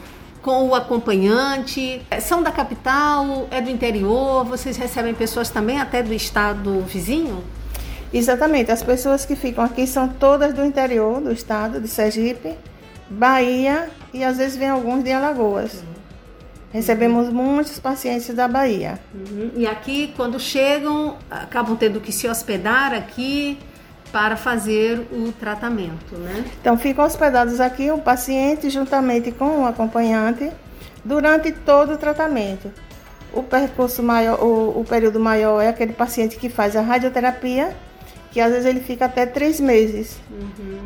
com 0.42 0.68
o 0.70 0.76
acompanhante? 0.76 2.02
São 2.22 2.42
da 2.42 2.52
capital? 2.52 3.48
É 3.52 3.62
do 3.62 3.70
interior? 3.70 4.46
Vocês 4.46 4.78
recebem 4.78 5.14
pessoas 5.14 5.50
também 5.50 5.80
até 5.80 6.02
do 6.02 6.14
estado 6.14 6.82
vizinho? 6.82 7.44
Exatamente. 8.14 8.72
As 8.72 8.82
pessoas 8.82 9.26
que 9.26 9.36
ficam 9.36 9.64
aqui 9.64 9.86
são 9.86 10.08
todas 10.08 10.54
do 10.54 10.64
interior 10.64 11.22
do 11.22 11.32
estado 11.32 11.80
de 11.80 11.88
Sergipe, 11.88 12.56
Bahia 13.10 13.90
e 14.14 14.24
às 14.24 14.38
vezes 14.38 14.58
vem 14.58 14.70
alguns 14.70 15.04
de 15.04 15.12
Alagoas. 15.12 15.74
Uhum. 15.74 16.00
Recebemos 16.72 17.30
muitos 17.30 17.80
pacientes 17.80 18.34
da 18.34 18.48
Bahia. 18.48 19.00
Uhum. 19.14 19.52
E 19.56 19.66
aqui, 19.66 20.14
quando 20.16 20.40
chegam, 20.40 21.18
acabam 21.30 21.76
tendo 21.76 22.00
que 22.00 22.12
se 22.12 22.28
hospedar 22.28 22.94
aqui 22.94 23.58
para 24.12 24.36
fazer 24.36 25.08
o 25.12 25.32
tratamento, 25.32 26.16
né? 26.18 26.44
Então 26.60 26.78
ficam 26.78 27.06
hospedados 27.06 27.60
aqui 27.60 27.92
o 27.92 28.00
paciente 28.00 28.70
juntamente 28.70 29.32
com 29.32 29.62
o 29.62 29.66
acompanhante 29.66 30.52
durante 31.06 31.52
todo 31.52 31.94
o 31.94 31.98
tratamento. 31.98 32.72
O 33.32 33.44
percurso 33.44 34.02
maior, 34.02 34.44
o, 34.44 34.80
o 34.80 34.86
período 34.86 35.20
maior 35.20 35.62
é 35.62 35.68
aquele 35.68 35.94
paciente 35.94 36.38
que 36.38 36.50
faz 36.50 36.76
a 36.76 36.82
radioterapia, 36.82 37.76
que 38.32 38.42
às 38.42 38.52
vezes 38.52 38.66
ele 38.66 38.80
fica 38.80 39.06
até 39.06 39.26
três 39.26 39.60
meses. 39.60 40.18
Uhum. 40.32 40.80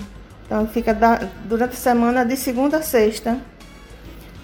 Então 0.46 0.68
fica 0.68 0.94
da, 0.94 1.22
durante 1.46 1.74
a 1.74 1.78
semana 1.78 2.26
de 2.26 2.36
segunda 2.36 2.78
a 2.78 2.82
sexta, 2.82 3.38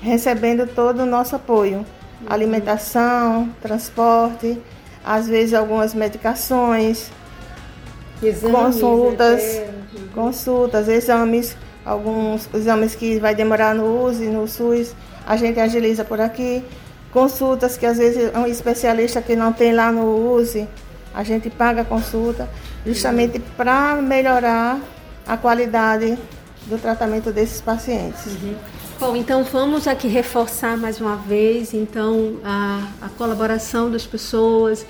recebendo 0.02 0.66
todo 0.66 1.02
o 1.02 1.06
nosso 1.06 1.36
apoio, 1.36 1.80
uhum. 1.80 2.28
alimentação, 2.30 3.50
transporte, 3.62 4.58
às 5.04 5.28
vezes 5.28 5.54
algumas 5.54 5.94
medicações 5.94 7.12
Exames, 8.22 8.56
consultas, 8.56 9.42
né? 9.42 9.74
consultas, 10.14 10.88
exames, 10.88 11.56
alguns 11.86 12.50
exames 12.54 12.96
que 12.96 13.20
vai 13.20 13.34
demorar 13.34 13.74
no 13.74 14.06
USE, 14.06 14.26
no 14.26 14.48
SUS, 14.48 14.94
a 15.26 15.36
gente 15.38 15.60
agiliza 15.60 16.04
por 16.04 16.20
aqui. 16.20 16.64
Consultas 17.12 17.78
que 17.78 17.86
às 17.86 17.98
vezes 17.98 18.32
um 18.36 18.46
especialista 18.46 19.22
que 19.22 19.36
não 19.36 19.52
tem 19.52 19.74
lá 19.74 19.92
no 19.92 20.34
USE, 20.36 20.68
a 21.14 21.24
gente 21.24 21.50
paga 21.50 21.82
a 21.82 21.86
consulta, 21.86 22.48
justamente 22.86 23.38
uhum. 23.38 23.44
para 23.58 23.96
melhorar 23.96 24.80
a 25.26 25.38
qualidade 25.38 26.18
do 26.68 26.78
tratamento 26.78 27.32
desses 27.32 27.62
pacientes. 27.62 28.26
Uhum. 28.26 28.56
Bom, 29.00 29.16
então 29.16 29.44
vamos 29.44 29.88
aqui 29.88 30.08
reforçar 30.08 30.78
mais 30.78 31.00
uma 31.00 31.16
vez 31.16 31.74
então 31.74 32.38
a, 32.44 32.86
a 33.02 33.10
colaboração 33.10 33.90
das 33.90 34.06
pessoas, 34.06 34.86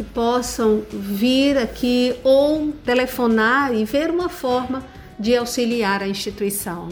que 0.00 0.04
possam 0.04 0.82
vir 0.90 1.58
aqui 1.58 2.16
ou 2.24 2.72
telefonar 2.86 3.74
e 3.74 3.84
ver 3.84 4.08
uma 4.08 4.30
forma 4.30 4.82
de 5.18 5.36
auxiliar 5.36 6.02
a 6.02 6.08
instituição. 6.08 6.88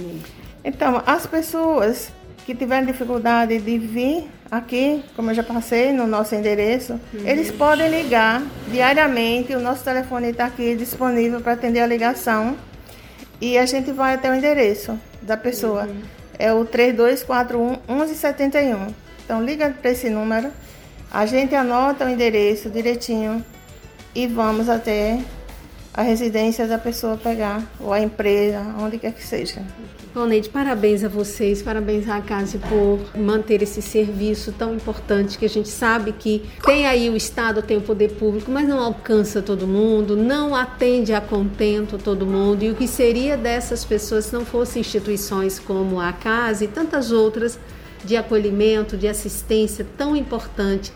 Então, 0.63 1.03
as 1.07 1.27
pessoas 1.27 2.13
que 2.45 2.55
tiverem 2.55 2.85
dificuldade 2.85 3.59
de 3.61 3.79
vir 3.79 4.29
aqui, 4.51 5.03
como 5.17 5.31
eu 5.31 5.35
já 5.35 5.43
passei 5.43 5.91
no 5.91 6.07
nosso 6.07 6.35
endereço, 6.35 7.01
uhum. 7.15 7.27
eles 7.27 7.51
podem 7.51 7.89
ligar 7.89 8.43
diariamente. 8.71 9.55
O 9.55 9.61
nosso 9.61 9.83
telefone 9.83 10.29
está 10.29 10.45
aqui 10.45 10.77
disponível 10.77 11.41
para 11.41 11.55
atender 11.55 11.81
a 11.81 11.87
ligação 11.87 12.59
e 13.41 13.57
a 13.57 13.65
gente 13.65 13.91
vai 13.91 14.17
até 14.17 14.31
o 14.31 14.35
endereço 14.35 15.01
da 15.23 15.39
pessoa. 15.39 15.85
Uhum. 15.85 16.03
É 16.39 16.53
o 16.53 16.67
3241 16.67 17.79
1171. 17.89 18.89
Então, 19.25 19.43
liga 19.43 19.75
para 19.81 19.93
esse 19.93 20.11
número 20.11 20.51
a 21.11 21.27
gente 21.27 21.55
anota 21.55 22.05
o 22.05 22.09
endereço 22.09 22.69
direitinho 22.71 23.45
e 24.15 24.27
vamos 24.27 24.69
até 24.69 25.21
a 25.99 26.03
residência 26.03 26.65
da 26.65 26.79
pessoa 26.79 27.17
pegar, 27.17 27.61
ou 27.81 27.93
a 27.93 28.01
empresa, 28.01 28.61
onde 28.79 28.99
quer 28.99 29.13
que 29.13 29.25
seja. 29.25 29.61
Bom, 30.15 30.27
Neide, 30.27 30.49
parabéns 30.49 31.03
a 31.03 31.09
vocês, 31.09 31.61
parabéns 31.61 32.09
à 32.09 32.21
Casa 32.21 32.57
por 32.57 33.01
manter 33.21 33.63
esse 33.63 33.83
serviço 33.83 34.53
tão 34.53 34.75
importante 34.75 35.37
que 35.37 35.45
a 35.45 35.49
gente 35.49 35.69
sabe 35.69 36.13
que 36.13 36.45
tem 36.65 36.87
aí 36.87 37.11
o 37.11 37.17
Estado, 37.17 37.63
tem 37.63 37.77
o 37.77 37.81
poder 37.81 38.13
público, 38.13 38.49
mas 38.49 38.69
não 38.69 38.79
alcança 38.79 39.43
todo 39.43 39.67
mundo, 39.67 40.17
não 40.17 40.55
atende 40.55 41.13
a 41.13 41.21
contento 41.21 41.99
todo 41.99 42.25
mundo. 42.25 42.63
E 42.63 42.71
o 42.71 42.77
que 42.77 42.87
seria 42.87 43.37
dessas 43.37 43.85
pessoas 43.85 44.27
se 44.27 44.33
não 44.33 44.45
fossem 44.45 44.81
instituições 44.81 45.59
como 45.59 46.01
a 46.01 46.13
Casa 46.13 46.65
e 46.65 46.69
tantas 46.69 47.11
outras 47.11 47.59
de 48.05 48.17
acolhimento, 48.17 48.97
de 48.97 49.09
assistência 49.09 49.87
tão 49.97 50.17
importante 50.17 50.93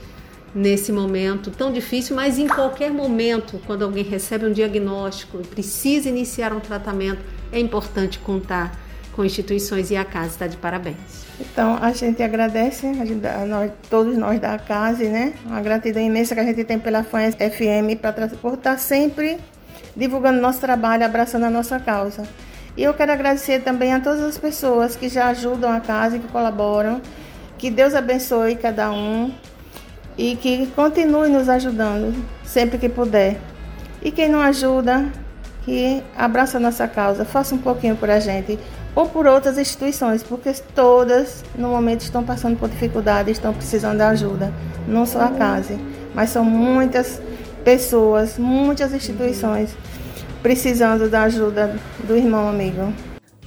nesse 0.54 0.92
momento 0.92 1.50
tão 1.50 1.72
difícil, 1.72 2.14
mas 2.14 2.38
em 2.38 2.46
qualquer 2.46 2.90
momento, 2.90 3.60
quando 3.66 3.82
alguém 3.82 4.04
recebe 4.04 4.46
um 4.46 4.52
diagnóstico 4.52 5.40
e 5.40 5.46
precisa 5.46 6.08
iniciar 6.08 6.52
um 6.52 6.60
tratamento, 6.60 7.20
é 7.50 7.58
importante 7.58 8.18
contar 8.18 8.78
com 9.12 9.24
instituições 9.24 9.90
e 9.90 9.96
a 9.96 10.04
casa 10.04 10.28
está 10.28 10.46
de 10.46 10.56
parabéns. 10.56 10.96
Então 11.40 11.76
a 11.80 11.92
gente 11.92 12.22
agradece, 12.22 12.86
a 12.86 13.04
gente, 13.04 13.26
a 13.26 13.44
nós, 13.44 13.70
todos 13.90 14.16
nós 14.16 14.40
da 14.40 14.58
casa, 14.58 15.04
né? 15.04 15.34
Uma 15.44 15.60
gratidão 15.60 16.02
imensa 16.02 16.34
que 16.34 16.40
a 16.40 16.44
gente 16.44 16.64
tem 16.64 16.78
pela 16.78 17.02
FAN 17.02 17.30
FM 17.30 18.00
por 18.40 18.54
estar 18.54 18.78
sempre 18.78 19.38
divulgando 19.94 20.40
nosso 20.40 20.60
trabalho, 20.60 21.04
abraçando 21.04 21.44
a 21.44 21.50
nossa 21.50 21.78
causa. 21.78 22.22
E 22.76 22.82
eu 22.82 22.94
quero 22.94 23.12
agradecer 23.12 23.60
também 23.60 23.92
a 23.92 24.00
todas 24.00 24.20
as 24.20 24.38
pessoas 24.38 24.96
que 24.96 25.08
já 25.08 25.28
ajudam 25.28 25.70
a 25.70 25.80
casa 25.80 26.16
e 26.16 26.20
que 26.20 26.28
colaboram. 26.28 27.00
Que 27.58 27.70
Deus 27.70 27.94
abençoe 27.94 28.56
cada 28.56 28.90
um 28.90 29.32
e 30.16 30.36
que 30.36 30.66
continue 30.68 31.28
nos 31.28 31.48
ajudando 31.48 32.14
sempre 32.44 32.78
que 32.78 32.88
puder. 32.88 33.38
E 34.02 34.10
quem 34.10 34.28
não 34.28 34.40
ajuda, 34.40 35.06
que 35.64 36.02
abraça 36.16 36.56
a 36.56 36.60
nossa 36.60 36.88
causa, 36.88 37.24
faça 37.24 37.54
um 37.54 37.58
pouquinho 37.58 37.94
por 37.94 38.10
a 38.10 38.18
gente 38.18 38.58
ou 38.94 39.08
por 39.08 39.26
outras 39.26 39.56
instituições, 39.56 40.22
porque 40.22 40.52
todas 40.74 41.44
no 41.54 41.68
momento 41.68 42.00
estão 42.00 42.22
passando 42.24 42.58
por 42.58 42.68
dificuldade, 42.68 43.30
estão 43.30 43.54
precisando 43.54 43.96
de 43.96 44.02
ajuda, 44.02 44.52
não 44.86 45.06
só 45.06 45.22
a 45.22 45.30
casa, 45.30 45.78
mas 46.14 46.30
são 46.30 46.44
muitas 46.44 47.20
pessoas, 47.64 48.36
muitas 48.38 48.92
instituições 48.92 49.74
precisando 50.42 51.08
da 51.08 51.22
ajuda 51.22 51.78
do 52.04 52.16
irmão 52.16 52.48
amigo. 52.48 52.92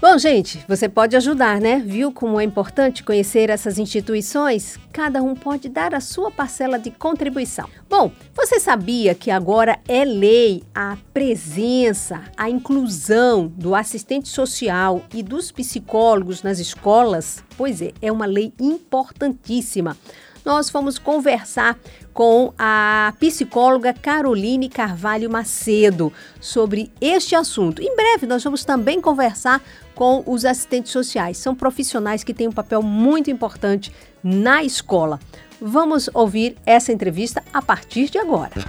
Bom, 0.01 0.17
gente, 0.17 0.63
você 0.67 0.87
pode 0.87 1.15
ajudar, 1.15 1.59
né? 1.59 1.81
Viu 1.83 2.11
como 2.11 2.39
é 2.39 2.43
importante 2.43 3.03
conhecer 3.03 3.49
essas 3.49 3.79
instituições? 3.79 4.77
Cada 4.91 5.23
um 5.23 5.33
pode 5.33 5.67
dar 5.67 5.95
a 5.95 5.99
sua 5.99 6.29
parcela 6.29 6.77
de 6.77 6.91
contribuição. 6.91 7.67
Bom, 7.89 8.11
você 8.33 8.59
sabia 8.59 9.15
que 9.15 9.31
agora 9.31 9.79
é 9.87 10.05
lei 10.05 10.63
a 10.75 10.97
presença, 11.13 12.21
a 12.37 12.49
inclusão 12.49 13.47
do 13.47 13.73
assistente 13.73 14.29
social 14.29 15.01
e 15.13 15.23
dos 15.23 15.51
psicólogos 15.51 16.43
nas 16.43 16.59
escolas? 16.59 17.43
Pois 17.57 17.81
é, 17.81 17.91
é 18.01 18.11
uma 18.11 18.25
lei 18.25 18.53
importantíssima 18.59 19.97
nós 20.45 20.69
fomos 20.69 20.99
conversar 20.99 21.77
com 22.15 22.53
a 22.57 23.13
psicóloga 23.19 23.93
Caroline 23.93 24.69
Carvalho 24.69 25.29
Macedo 25.29 26.13
sobre 26.39 26.89
este 27.01 27.35
assunto. 27.35 27.81
Em 27.81 27.93
breve, 27.93 28.25
nós 28.25 28.41
vamos 28.41 28.63
também 28.63 29.01
conversar 29.01 29.61
com 29.93 30.23
os 30.25 30.45
assistentes 30.45 30.93
sociais. 30.93 31.37
São 31.37 31.53
profissionais 31.53 32.23
que 32.23 32.33
têm 32.33 32.47
um 32.47 32.53
papel 32.53 32.81
muito 32.81 33.29
importante 33.29 33.91
na 34.23 34.63
escola. 34.63 35.19
Vamos 35.59 36.09
ouvir 36.13 36.55
essa 36.65 36.93
entrevista 36.93 37.43
a 37.53 37.61
partir 37.61 38.09
de 38.09 38.17
agora. 38.17 38.63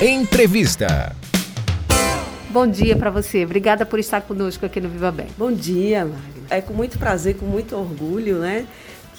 Entrevista. 0.00 1.16
Bom 2.50 2.68
dia 2.68 2.94
para 2.94 3.10
você. 3.10 3.44
Obrigada 3.44 3.84
por 3.84 3.98
estar 3.98 4.20
conosco 4.20 4.64
aqui 4.64 4.80
no 4.80 4.88
Viva 4.88 5.10
Bem. 5.10 5.26
Bom 5.36 5.50
dia, 5.50 6.04
Magna. 6.04 6.46
É 6.48 6.60
com 6.60 6.72
muito 6.72 6.96
prazer, 6.96 7.36
com 7.36 7.44
muito 7.44 7.76
orgulho, 7.76 8.38
né, 8.38 8.66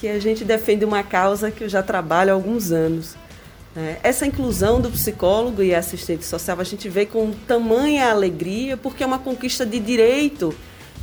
que 0.00 0.08
a 0.08 0.18
gente 0.18 0.44
defende 0.44 0.84
uma 0.84 1.02
causa 1.02 1.50
que 1.50 1.62
eu 1.62 1.68
já 1.68 1.82
trabalho 1.82 2.30
há 2.30 2.34
alguns 2.34 2.72
anos. 2.72 3.14
Né. 3.76 3.98
Essa 4.02 4.26
inclusão 4.26 4.80
do 4.80 4.90
psicólogo 4.90 5.62
e 5.62 5.74
assistente 5.74 6.24
social 6.24 6.58
a 6.58 6.64
gente 6.64 6.88
vê 6.88 7.04
com 7.04 7.30
tamanha 7.46 8.10
alegria, 8.10 8.78
porque 8.78 9.04
é 9.04 9.06
uma 9.06 9.18
conquista 9.18 9.66
de 9.66 9.78
direito, 9.78 10.54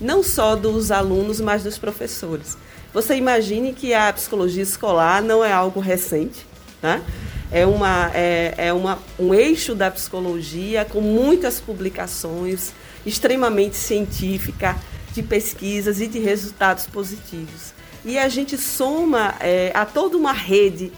não 0.01 0.23
só 0.23 0.55
dos 0.55 0.91
alunos, 0.91 1.39
mas 1.39 1.63
dos 1.63 1.77
professores. 1.77 2.57
Você 2.91 3.15
imagine 3.15 3.71
que 3.71 3.93
a 3.93 4.11
psicologia 4.11 4.63
escolar 4.63 5.21
não 5.21 5.45
é 5.45 5.53
algo 5.53 5.79
recente, 5.79 6.45
né? 6.81 7.03
é, 7.51 7.65
uma, 7.65 8.11
é, 8.13 8.53
é 8.57 8.73
uma, 8.73 8.99
um 9.17 9.33
eixo 9.33 9.73
da 9.73 9.89
psicologia 9.91 10.85
com 10.85 11.01
muitas 11.01 11.59
publicações, 11.59 12.73
extremamente 13.05 13.75
científica, 13.75 14.75
de 15.13 15.23
pesquisas 15.23 15.99
e 16.01 16.07
de 16.07 16.19
resultados 16.19 16.85
positivos. 16.85 17.76
E 18.07 18.17
a 18.17 18.29
gente 18.29 18.57
soma 18.57 19.35
é, 19.41 19.69
a 19.73 19.85
toda 19.85 20.15
uma 20.15 20.31
rede, 20.31 20.93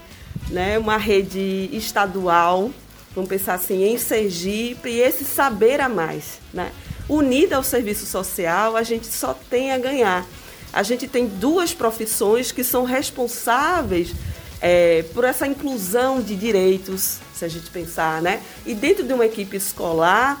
né, 0.48 0.78
uma 0.78 0.96
rede 0.96 1.68
estadual, 1.72 2.70
vamos 3.12 3.28
pensar 3.28 3.54
assim, 3.54 3.82
em 3.82 3.98
Sergipe, 3.98 4.88
e 4.88 5.00
esse 5.00 5.24
saber 5.24 5.80
a 5.80 5.88
mais. 5.88 6.38
Né? 6.54 6.70
Unida 7.08 7.56
ao 7.56 7.64
serviço 7.64 8.06
social, 8.06 8.76
a 8.76 8.84
gente 8.84 9.08
só 9.08 9.34
tem 9.34 9.72
a 9.72 9.78
ganhar. 9.78 10.24
A 10.72 10.84
gente 10.84 11.08
tem 11.08 11.26
duas 11.26 11.74
profissões 11.74 12.52
que 12.52 12.62
são 12.62 12.84
responsáveis 12.84 14.14
é, 14.60 15.04
por 15.12 15.24
essa 15.24 15.48
inclusão 15.48 16.22
de 16.22 16.36
direitos, 16.36 17.18
se 17.34 17.44
a 17.44 17.48
gente 17.48 17.70
pensar, 17.70 18.22
né? 18.22 18.40
E 18.64 18.72
dentro 18.72 19.02
de 19.02 19.12
uma 19.12 19.26
equipe 19.26 19.56
escolar, 19.56 20.40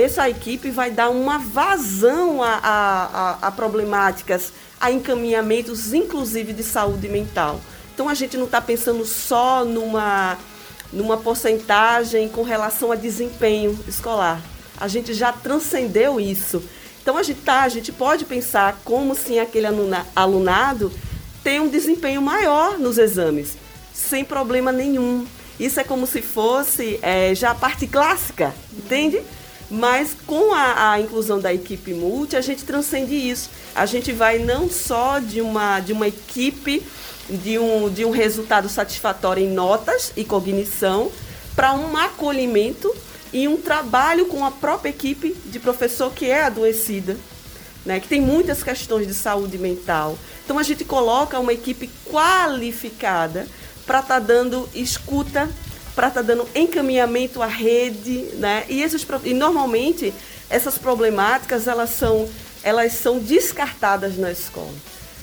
essa 0.00 0.28
equipe 0.28 0.70
vai 0.70 0.90
dar 0.90 1.10
uma 1.10 1.38
vazão 1.38 2.42
a, 2.42 2.54
a, 2.54 3.04
a, 3.04 3.38
a 3.48 3.50
problemáticas, 3.50 4.52
a 4.80 4.90
encaminhamentos, 4.92 5.92
inclusive 5.92 6.52
de 6.52 6.62
saúde 6.62 7.08
mental. 7.08 7.60
Então 7.94 8.08
a 8.08 8.14
gente 8.14 8.36
não 8.36 8.44
está 8.44 8.60
pensando 8.60 9.04
só 9.04 9.64
numa, 9.64 10.38
numa 10.92 11.16
porcentagem 11.16 12.28
com 12.28 12.42
relação 12.42 12.92
a 12.92 12.94
desempenho 12.94 13.78
escolar. 13.88 14.40
A 14.76 14.86
gente 14.86 15.12
já 15.12 15.32
transcendeu 15.32 16.20
isso. 16.20 16.62
Então 17.02 17.16
a 17.16 17.22
gente, 17.22 17.40
tá, 17.40 17.62
a 17.62 17.68
gente 17.68 17.90
pode 17.90 18.24
pensar 18.24 18.80
como 18.84 19.14
se 19.14 19.38
aquele 19.38 19.66
aluna, 19.66 20.06
alunado 20.14 20.92
tem 21.42 21.58
um 21.58 21.68
desempenho 21.68 22.20
maior 22.20 22.78
nos 22.78 22.98
exames, 22.98 23.56
sem 23.92 24.24
problema 24.24 24.70
nenhum. 24.70 25.26
Isso 25.58 25.80
é 25.80 25.84
como 25.84 26.06
se 26.06 26.22
fosse 26.22 27.00
é, 27.02 27.34
já 27.34 27.50
a 27.50 27.54
parte 27.54 27.86
clássica, 27.86 28.54
entende? 28.72 29.22
Mas 29.70 30.16
com 30.26 30.54
a, 30.54 30.92
a, 30.92 31.00
inclusão 31.00 31.38
da 31.38 31.52
equipe 31.52 31.92
multi, 31.92 32.36
a 32.36 32.40
gente 32.40 32.64
transcende 32.64 33.14
isso. 33.14 33.50
A 33.74 33.84
gente 33.84 34.12
vai 34.12 34.38
não 34.38 34.70
só 34.70 35.18
de 35.18 35.40
uma, 35.40 35.80
de 35.80 35.92
uma 35.92 36.08
equipe, 36.08 36.82
de 37.28 37.58
um, 37.58 37.90
de 37.90 38.04
um 38.04 38.10
resultado 38.10 38.68
satisfatório 38.68 39.44
em 39.44 39.50
notas 39.50 40.12
e 40.16 40.24
cognição, 40.24 41.12
para 41.54 41.74
um 41.74 41.96
acolhimento 41.96 42.94
e 43.32 43.46
um 43.46 43.56
trabalho 43.56 44.26
com 44.26 44.44
a 44.44 44.50
própria 44.50 44.90
equipe 44.90 45.36
de 45.46 45.58
professor 45.58 46.12
que 46.12 46.26
é 46.26 46.44
adoecida, 46.44 47.16
né, 47.84 48.00
que 48.00 48.08
tem 48.08 48.20
muitas 48.20 48.62
questões 48.62 49.06
de 49.06 49.14
saúde 49.14 49.58
mental. 49.58 50.18
Então 50.44 50.58
a 50.58 50.62
gente 50.62 50.84
coloca 50.84 51.38
uma 51.38 51.52
equipe 51.52 51.90
qualificada 52.06 53.46
para 53.86 54.00
estar 54.00 54.20
tá 54.20 54.20
dando 54.20 54.68
escuta, 54.74 55.48
para 55.98 56.06
estar 56.06 56.20
tá 56.20 56.26
dando 56.28 56.48
encaminhamento 56.54 57.42
à 57.42 57.48
rede, 57.48 58.28
né? 58.34 58.64
E, 58.68 58.80
esses, 58.82 59.04
e 59.24 59.34
normalmente 59.34 60.14
essas 60.48 60.78
problemáticas 60.78 61.66
elas 61.66 61.90
são, 61.90 62.28
elas 62.62 62.92
são 62.92 63.18
descartadas 63.18 64.16
na 64.16 64.30
escola. 64.30 64.72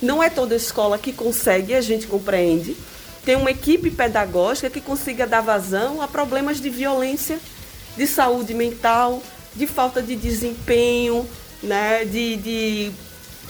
Não 0.02 0.22
é 0.22 0.30
toda 0.30 0.54
escola 0.54 0.98
que 0.98 1.14
consegue, 1.14 1.74
a 1.74 1.80
gente 1.80 2.08
compreende, 2.08 2.76
tem 3.24 3.38
uma 3.38 3.52
equipe 3.52 3.90
pedagógica 3.90 4.70
que 4.70 4.82
consiga 4.82 5.26
dar 5.26 5.40
vazão 5.40 6.02
a 6.02 6.10
problemas 6.10 6.60
de 6.60 6.70
violência, 6.70 7.40
de 7.96 8.06
saúde 8.06 8.54
mental, 8.54 9.24
de 9.56 9.66
falta 9.66 10.02
de 10.02 10.14
desempenho, 10.14 11.26
né, 11.64 12.04
de, 12.04 12.36
de 12.36 12.92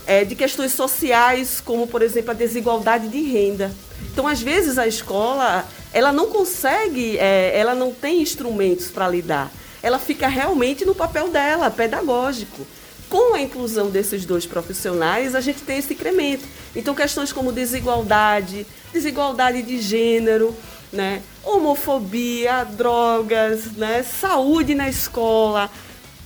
é, 0.05 0.23
de 0.23 0.35
questões 0.35 0.73
sociais, 0.73 1.59
como, 1.59 1.87
por 1.87 2.03
exemplo, 2.03 2.29
a 2.29 2.35
desigualdade 2.35 3.07
de 3.07 3.23
renda. 3.23 3.71
Então, 4.15 4.29
às 4.29 4.41
vezes, 4.41 4.77
a 4.77 4.87
escola 4.87 5.67
ela 5.91 6.13
não 6.13 6.27
consegue, 6.27 7.17
é, 7.17 7.51
ela 7.53 7.75
não 7.75 7.91
tem 7.91 8.21
instrumentos 8.21 8.87
para 8.87 9.09
lidar. 9.09 9.51
Ela 9.83 9.99
fica 9.99 10.29
realmente 10.29 10.85
no 10.85 10.95
papel 10.95 11.27
dela, 11.27 11.69
pedagógico. 11.69 12.65
Com 13.09 13.35
a 13.35 13.41
inclusão 13.41 13.89
desses 13.89 14.23
dois 14.23 14.45
profissionais, 14.45 15.35
a 15.35 15.41
gente 15.41 15.63
tem 15.63 15.79
esse 15.79 15.93
incremento. 15.93 16.45
Então, 16.73 16.95
questões 16.95 17.33
como 17.33 17.51
desigualdade, 17.51 18.65
desigualdade 18.93 19.61
de 19.61 19.81
gênero, 19.81 20.55
né? 20.93 21.21
homofobia, 21.43 22.63
drogas, 22.63 23.73
né? 23.73 24.01
saúde 24.01 24.75
na 24.75 24.87
escola, 24.87 25.69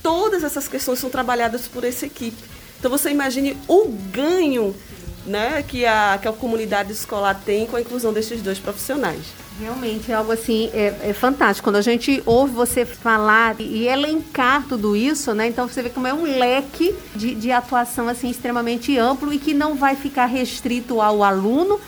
todas 0.00 0.44
essas 0.44 0.68
questões 0.68 1.00
são 1.00 1.10
trabalhadas 1.10 1.66
por 1.66 1.82
essa 1.82 2.06
equipe. 2.06 2.38
Então 2.78 2.90
você 2.90 3.10
imagine 3.10 3.58
o 3.68 3.88
ganho 4.10 4.74
né, 5.26 5.62
que, 5.66 5.84
a, 5.84 6.18
que 6.20 6.28
a 6.28 6.32
comunidade 6.32 6.92
escolar 6.92 7.34
tem 7.44 7.66
com 7.66 7.76
a 7.76 7.80
inclusão 7.80 8.12
desses 8.12 8.40
dois 8.42 8.58
profissionais. 8.58 9.26
Realmente 9.60 10.10
é 10.10 10.14
algo 10.14 10.32
assim, 10.32 10.70
é, 10.72 10.94
é, 11.02 11.12
fantástico. 11.12 11.68
Quando 11.68 11.76
a 11.76 11.82
gente 11.82 12.22
ouve 12.24 12.54
você 12.54 12.86
falar 12.86 13.60
e 13.60 13.86
elencar 13.86 14.64
tudo 14.66 14.96
isso, 14.96 15.34
né? 15.34 15.48
Então 15.48 15.68
você 15.68 15.82
vê 15.82 15.90
como 15.90 16.06
é 16.06 16.14
um 16.14 16.22
leque 16.22 16.94
de, 17.14 17.34
de 17.34 17.52
atuação 17.52 18.08
assim 18.08 18.30
extremamente 18.30 18.96
amplo 18.96 19.32
e 19.32 19.38
que 19.38 19.52
não 19.52 19.74
vai 19.74 19.96
ficar 19.96 20.24
restrito 20.24 21.02
ao 21.02 21.22
aluno 21.22 21.78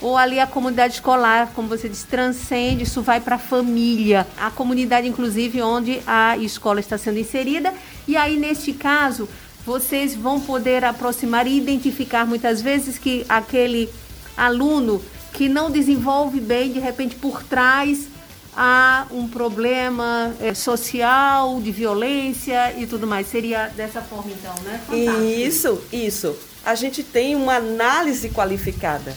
ou 0.00 0.16
ali 0.16 0.40
a 0.40 0.46
comunidade 0.46 0.94
escolar, 0.94 1.52
como 1.54 1.68
você 1.68 1.88
disse, 1.88 2.06
transcende, 2.06 2.84
isso 2.84 3.02
vai 3.02 3.20
para 3.20 3.36
a 3.36 3.38
família, 3.38 4.26
a 4.38 4.50
comunidade 4.50 5.06
inclusive 5.06 5.60
onde 5.60 6.00
a 6.06 6.38
escola 6.38 6.80
está 6.80 6.96
sendo 6.96 7.18
inserida. 7.18 7.72
E 8.08 8.16
aí 8.16 8.36
neste 8.36 8.72
caso, 8.72 9.28
vocês 9.70 10.16
vão 10.16 10.40
poder 10.40 10.84
aproximar 10.84 11.46
e 11.46 11.56
identificar 11.56 12.26
muitas 12.26 12.60
vezes 12.60 12.98
que 12.98 13.24
aquele 13.28 13.88
aluno 14.36 15.00
que 15.32 15.48
não 15.48 15.70
desenvolve 15.70 16.40
bem, 16.40 16.72
de 16.72 16.80
repente 16.80 17.14
por 17.14 17.44
trás 17.44 18.08
há 18.56 19.06
um 19.12 19.28
problema 19.28 20.34
é, 20.40 20.52
social, 20.54 21.60
de 21.60 21.70
violência 21.70 22.74
e 22.76 22.84
tudo 22.84 23.06
mais. 23.06 23.28
Seria 23.28 23.68
dessa 23.68 24.02
forma 24.02 24.32
então, 24.32 24.52
né? 24.64 24.80
Fantástico. 24.88 25.22
Isso, 25.22 25.82
isso. 25.92 26.36
A 26.64 26.74
gente 26.74 27.04
tem 27.04 27.36
uma 27.36 27.54
análise 27.54 28.28
qualificada. 28.30 29.16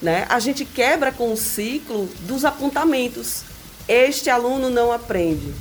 Né? 0.00 0.24
A 0.28 0.38
gente 0.38 0.64
quebra 0.64 1.10
com 1.10 1.32
o 1.32 1.36
ciclo 1.36 2.08
dos 2.20 2.44
apontamentos. 2.44 3.42
Este 3.88 4.30
aluno 4.30 4.70
não 4.70 4.92
aprende. 4.92 5.52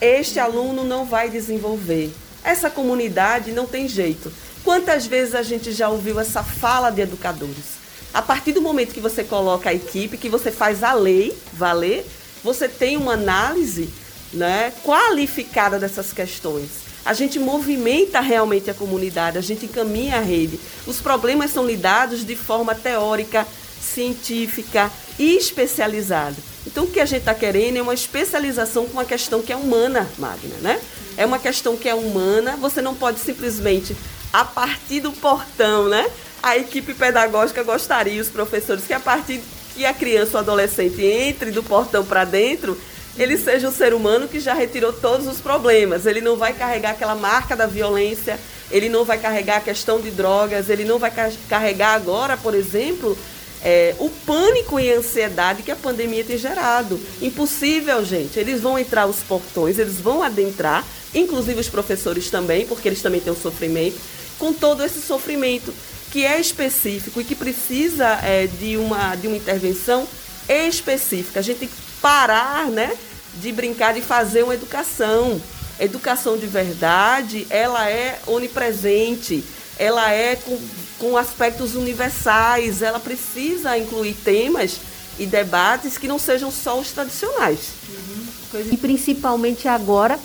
Este 0.00 0.38
aluno 0.38 0.82
não 0.82 1.04
vai 1.04 1.28
desenvolver 1.28 2.10
essa 2.46 2.70
comunidade 2.70 3.50
não 3.50 3.66
tem 3.66 3.88
jeito. 3.88 4.32
Quantas 4.62 5.04
vezes 5.04 5.34
a 5.34 5.42
gente 5.42 5.72
já 5.72 5.88
ouviu 5.88 6.20
essa 6.20 6.44
fala 6.44 6.90
de 6.90 7.02
educadores? 7.02 7.76
A 8.14 8.22
partir 8.22 8.52
do 8.52 8.62
momento 8.62 8.94
que 8.94 9.00
você 9.00 9.24
coloca 9.24 9.68
a 9.68 9.74
equipe, 9.74 10.16
que 10.16 10.28
você 10.28 10.52
faz 10.52 10.84
a 10.84 10.92
lei 10.92 11.36
valer, 11.52 12.06
você 12.44 12.68
tem 12.68 12.96
uma 12.96 13.14
análise 13.14 13.90
né, 14.32 14.72
qualificada 14.84 15.78
dessas 15.78 16.12
questões. 16.12 16.86
A 17.04 17.12
gente 17.12 17.38
movimenta 17.38 18.20
realmente 18.20 18.70
a 18.70 18.74
comunidade, 18.74 19.38
a 19.38 19.40
gente 19.40 19.66
encaminha 19.66 20.16
a 20.16 20.20
rede. 20.20 20.58
Os 20.86 21.00
problemas 21.00 21.50
são 21.50 21.66
lidados 21.66 22.24
de 22.24 22.36
forma 22.36 22.74
teórica, 22.74 23.46
científica 23.80 24.90
e 25.18 25.36
especializada. 25.36 26.36
Então, 26.66 26.84
o 26.84 26.90
que 26.90 27.00
a 27.00 27.06
gente 27.06 27.20
está 27.20 27.34
querendo 27.34 27.76
é 27.76 27.82
uma 27.82 27.94
especialização 27.94 28.86
com 28.86 28.92
uma 28.92 29.04
questão 29.04 29.42
que 29.42 29.52
é 29.52 29.56
humana, 29.56 30.08
Magna, 30.18 30.56
né? 30.60 30.80
É 31.16 31.24
uma 31.24 31.38
questão 31.38 31.76
que 31.76 31.88
é 31.88 31.94
humana, 31.94 32.56
você 32.56 32.82
não 32.82 32.94
pode 32.94 33.20
simplesmente, 33.20 33.96
a 34.32 34.44
partir 34.44 35.00
do 35.00 35.12
portão, 35.12 35.88
né? 35.88 36.06
A 36.42 36.56
equipe 36.56 36.94
pedagógica 36.94 37.62
gostaria, 37.62 38.20
os 38.20 38.28
professores, 38.28 38.84
que 38.84 38.92
a 38.92 39.00
partir 39.00 39.40
que 39.74 39.84
a 39.84 39.92
criança 39.92 40.38
ou 40.38 40.40
adolescente 40.40 41.02
entre 41.02 41.50
do 41.50 41.62
portão 41.62 42.04
para 42.04 42.24
dentro, 42.24 42.78
ele 43.18 43.36
seja 43.36 43.68
um 43.68 43.72
ser 43.72 43.94
humano 43.94 44.28
que 44.28 44.38
já 44.40 44.54
retirou 44.54 44.92
todos 44.92 45.26
os 45.26 45.40
problemas. 45.40 46.06
Ele 46.06 46.20
não 46.20 46.36
vai 46.36 46.52
carregar 46.52 46.90
aquela 46.90 47.14
marca 47.14 47.56
da 47.56 47.66
violência, 47.66 48.38
ele 48.70 48.88
não 48.88 49.04
vai 49.04 49.18
carregar 49.18 49.58
a 49.58 49.60
questão 49.60 50.00
de 50.00 50.10
drogas, 50.10 50.68
ele 50.68 50.84
não 50.84 50.98
vai 50.98 51.12
carregar 51.48 51.94
agora, 51.94 52.36
por 52.36 52.54
exemplo, 52.54 53.16
é, 53.62 53.94
o 53.98 54.10
pânico 54.10 54.78
e 54.78 54.92
a 54.92 54.98
ansiedade 54.98 55.62
que 55.62 55.70
a 55.70 55.76
pandemia 55.76 56.24
tem 56.24 56.36
gerado. 56.36 57.00
Impossível, 57.22 58.04
gente. 58.04 58.38
Eles 58.38 58.60
vão 58.60 58.78
entrar 58.78 59.06
os 59.06 59.20
portões, 59.20 59.78
eles 59.78 60.00
vão 60.00 60.22
adentrar, 60.22 60.84
inclusive 61.14 61.60
os 61.60 61.68
professores 61.68 62.30
também, 62.30 62.66
porque 62.66 62.88
eles 62.88 63.02
também 63.02 63.20
têm 63.20 63.32
um 63.32 63.36
sofrimento, 63.36 63.98
com 64.38 64.52
todo 64.52 64.82
esse 64.84 65.00
sofrimento 65.00 65.72
que 66.10 66.24
é 66.24 66.40
específico 66.40 67.20
e 67.20 67.24
que 67.24 67.34
precisa 67.34 68.06
é, 68.22 68.46
de, 68.46 68.76
uma, 68.76 69.14
de 69.16 69.26
uma 69.26 69.36
intervenção 69.36 70.06
específica. 70.48 71.40
A 71.40 71.42
gente 71.42 71.60
tem 71.60 71.68
que 71.68 71.74
parar, 72.00 72.66
né, 72.66 72.96
de 73.34 73.52
brincar 73.52 73.94
de 73.94 74.00
fazer 74.00 74.42
uma 74.42 74.54
educação. 74.54 75.40
Educação 75.78 76.38
de 76.38 76.46
verdade, 76.46 77.46
ela 77.50 77.90
é 77.90 78.18
onipresente, 78.26 79.44
ela 79.78 80.10
é 80.10 80.36
com, 80.36 80.58
com 80.98 81.16
aspectos 81.16 81.74
universais, 81.74 82.80
ela 82.80 82.98
precisa 82.98 83.76
incluir 83.76 84.14
temas 84.14 84.78
e 85.18 85.26
debates 85.26 85.98
que 85.98 86.08
não 86.08 86.18
sejam 86.18 86.50
só 86.50 86.78
os 86.78 86.92
tradicionais. 86.92 87.72
Uhum. 87.88 88.26
E 88.72 88.76
principalmente 88.76 89.68
agora, 89.68 90.18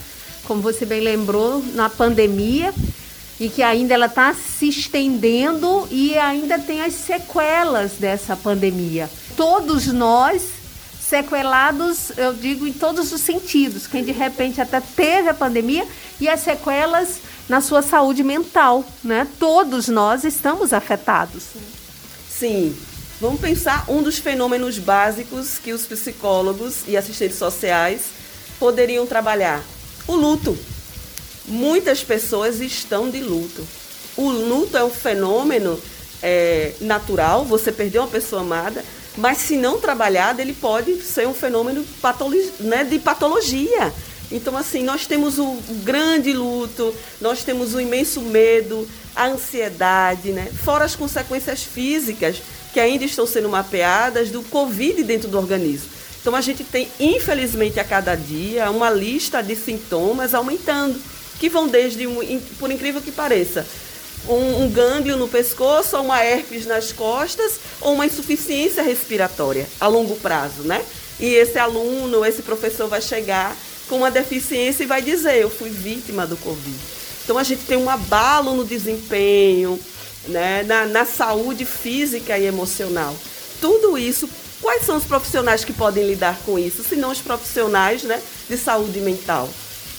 como 0.45 0.62
você 0.62 0.86
bem 0.86 1.01
lembrou, 1.01 1.63
na 1.73 1.89
pandemia, 1.89 2.73
e 3.39 3.49
que 3.49 3.63
ainda 3.63 3.93
ela 3.93 4.06
está 4.06 4.34
se 4.34 4.69
estendendo 4.69 5.88
e 5.89 6.17
ainda 6.17 6.60
tem 6.60 6.82
as 6.82 6.93
sequelas 6.93 7.93
dessa 7.93 8.36
pandemia. 8.36 9.10
Todos 9.36 9.88
nós 9.88 10.43
sequelados, 10.99 12.12
eu 12.17 12.34
digo 12.34 12.65
em 12.65 12.71
todos 12.71 13.12
os 13.12 13.19
sentidos, 13.19 13.86
quem 13.86 14.04
de 14.04 14.12
repente 14.12 14.62
até 14.62 14.80
teve 14.80 15.27
a 15.27 15.34
pandemia 15.34 15.86
e 16.19 16.30
as 16.30 16.39
sequelas 16.39 17.19
na 17.49 17.60
sua 17.60 17.82
saúde 17.82 18.23
mental, 18.23 18.86
né? 19.04 19.27
Todos 19.38 19.89
nós 19.89 20.23
estamos 20.23 20.71
afetados. 20.71 21.43
Sim. 22.30 22.73
Vamos 23.19 23.41
pensar 23.41 23.86
um 23.89 24.01
dos 24.01 24.19
fenômenos 24.19 24.80
básicos 24.80 25.60
que 25.60 25.73
os 25.73 25.86
psicólogos 25.86 26.88
e 26.88 26.95
assistentes 26.95 27.38
sociais 27.38 28.04
poderiam 28.58 29.06
trabalhar: 29.06 29.62
o 30.08 30.16
luto. 30.16 30.58
Muitas 31.48 32.04
pessoas 32.04 32.60
estão 32.60 33.10
de 33.10 33.20
luto. 33.20 33.66
O 34.16 34.30
luto 34.30 34.78
é 34.78 34.84
um 34.84 34.90
fenômeno 34.90 35.80
é, 36.22 36.74
natural, 36.82 37.46
você 37.46 37.72
perdeu 37.72 38.04
uma 38.04 38.08
pessoa 38.08 38.42
amada, 38.42 38.84
mas 39.18 39.40
se 39.40 39.58
não 39.58 39.80
trabalhado, 39.80 40.42
ele 40.42 40.54
pode 40.54 41.02
ser 41.02 41.28
um 41.28 41.34
fenômeno 41.34 41.86
né, 42.60 42.84
de 42.84 43.00
patologia. 43.00 43.94
Então, 44.32 44.56
assim, 44.56 44.82
nós 44.84 45.06
temos 45.06 45.38
o 45.38 45.58
grande 45.84 46.32
luto, 46.32 46.96
nós 47.20 47.44
temos 47.44 47.74
o 47.74 47.82
imenso 47.82 48.22
medo, 48.22 48.88
a 49.14 49.28
ansiedade, 49.28 50.32
né? 50.32 50.50
fora 50.64 50.86
as 50.86 50.96
consequências 50.96 51.64
físicas 51.64 52.42
que 52.72 52.80
ainda 52.80 53.04
estão 53.04 53.28
sendo 53.28 53.50
mapeadas 53.50 54.30
do 54.30 54.42
Covid 54.44 55.04
dentro 55.04 55.28
do 55.28 55.38
organismo. 55.38 55.90
Então, 56.22 56.36
a 56.36 56.42
gente 56.42 56.64
tem, 56.64 56.88
infelizmente, 57.00 57.80
a 57.80 57.84
cada 57.84 58.16
dia, 58.16 58.70
uma 58.70 58.90
lista 58.90 59.42
de 59.42 59.56
sintomas 59.56 60.34
aumentando 60.34 61.02
que 61.40 61.50
vão 61.50 61.68
desde, 61.68 62.08
por 62.60 62.70
incrível 62.72 63.02
que 63.02 63.12
pareça, 63.12 63.66
um, 64.30 64.64
um 64.64 64.70
gânglio 64.70 65.18
no 65.18 65.28
pescoço, 65.28 65.98
ou 65.98 66.04
uma 66.04 66.24
herpes 66.24 66.68
nas 66.68 66.92
costas, 66.92 67.60
ou 67.82 67.94
uma 67.94 68.06
insuficiência 68.06 68.84
respiratória 68.84 69.68
a 69.80 69.88
longo 69.88 70.16
prazo, 70.18 70.62
né? 70.62 70.86
E 71.20 71.34
esse 71.34 71.58
aluno, 71.58 72.24
esse 72.24 72.44
professor 72.44 72.88
vai 72.88 73.02
chegar 73.02 73.56
com 73.90 73.98
uma 73.98 74.12
deficiência 74.12 74.84
e 74.84 74.88
vai 74.88 75.02
dizer: 75.02 75.42
Eu 75.42 75.50
fui 75.50 75.70
vítima 75.70 76.28
do 76.28 76.38
Covid. 76.38 76.78
Então 77.24 77.38
a 77.38 77.44
gente 77.44 77.64
tem 77.66 77.78
um 77.78 77.90
abalo 77.90 78.56
no 78.56 78.64
desempenho, 78.64 79.80
né? 80.28 80.64
na, 80.64 80.86
na 80.86 81.06
saúde 81.06 81.66
física 81.66 82.38
e 82.38 82.46
emocional. 82.46 83.16
Tudo 83.60 83.98
isso, 83.98 84.28
quais 84.62 84.86
são 84.86 84.95
os 84.97 85.04
profissionais 85.04 85.65
que 85.65 85.74
podem 85.74 86.08
lidar 86.08 86.38
com 86.45 86.58
isso, 86.58 86.84
se 86.84 86.95
não 86.95 87.12
os 87.12 87.21
profissionais 87.21 88.04
né, 88.04 88.21
de 88.50 88.58
saúde 88.58 89.00
mental? 89.00 89.50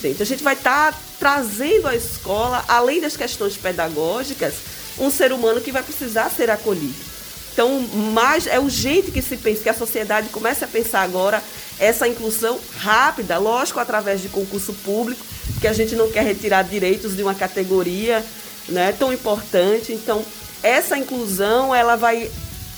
Gente, 0.01 0.23
a 0.23 0.27
gente 0.27 0.43
vai 0.43 0.55
estar 0.55 0.93
tá 0.93 0.99
trazendo 1.19 1.89
à 1.89 1.95
escola, 1.95 2.65
além 2.67 3.01
das 3.01 3.17
questões 3.17 3.57
pedagógicas, 3.57 4.55
um 4.99 5.11
ser 5.11 5.33
humano 5.33 5.61
que 5.61 5.73
vai 5.73 5.83
precisar 5.83 6.31
ser 6.31 6.51
acolhido. 6.51 7.13
Então, 7.53 7.81
mais 8.13 8.47
é 8.47 8.59
urgente 8.59 9.11
que 9.11 9.21
se 9.21 9.37
pense, 9.37 9.63
que 9.63 9.69
a 9.69 9.75
sociedade 9.75 10.29
comece 10.31 10.65
a 10.65 10.69
pensar 10.69 11.03
agora 11.03 11.43
essa 11.79 12.09
inclusão 12.09 12.59
rápida, 12.79 13.39
lógico, 13.39 13.79
através 13.79 14.23
de 14.23 14.29
concurso 14.29 14.73
público, 14.85 15.25
que 15.61 15.69
a 15.69 15.73
gente 15.73 15.95
não 15.95 16.11
quer 16.11 16.25
retirar 16.25 16.63
direitos 16.63 17.15
de 17.15 17.23
uma 17.23 17.35
categoria 17.35 18.25
né, 18.69 18.95
tão 18.99 19.13
importante. 19.13 19.93
Então, 19.93 20.25
essa 20.63 20.97
inclusão, 20.97 21.75
ela 21.75 21.97
vai, 21.97 22.31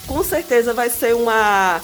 com 0.06 0.22
certeza, 0.22 0.72
vai 0.72 0.90
ser 0.90 1.14
uma, 1.14 1.80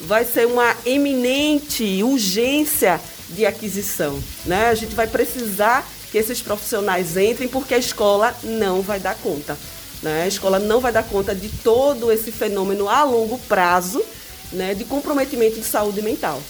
vai 0.00 0.24
ser 0.24 0.46
uma 0.46 0.76
eminente 0.84 2.02
urgência 2.02 3.00
de 3.30 3.46
aquisição. 3.46 4.18
Né? 4.44 4.68
A 4.68 4.74
gente 4.74 4.94
vai 4.94 5.06
precisar 5.06 5.86
que 6.10 6.18
esses 6.18 6.40
profissionais 6.40 7.16
entrem 7.16 7.48
porque 7.48 7.74
a 7.74 7.78
escola 7.78 8.34
não 8.42 8.82
vai 8.82 9.00
dar 9.00 9.16
conta. 9.16 9.56
Né? 10.02 10.22
A 10.22 10.28
escola 10.28 10.58
não 10.58 10.80
vai 10.80 10.92
dar 10.92 11.02
conta 11.02 11.34
de 11.34 11.48
todo 11.48 12.12
esse 12.12 12.30
fenômeno 12.30 12.88
a 12.88 13.02
longo 13.02 13.38
prazo 13.38 14.04
né, 14.52 14.74
de 14.74 14.84
comprometimento 14.84 15.58
de 15.58 15.64
saúde 15.64 16.02
mental. 16.02 16.40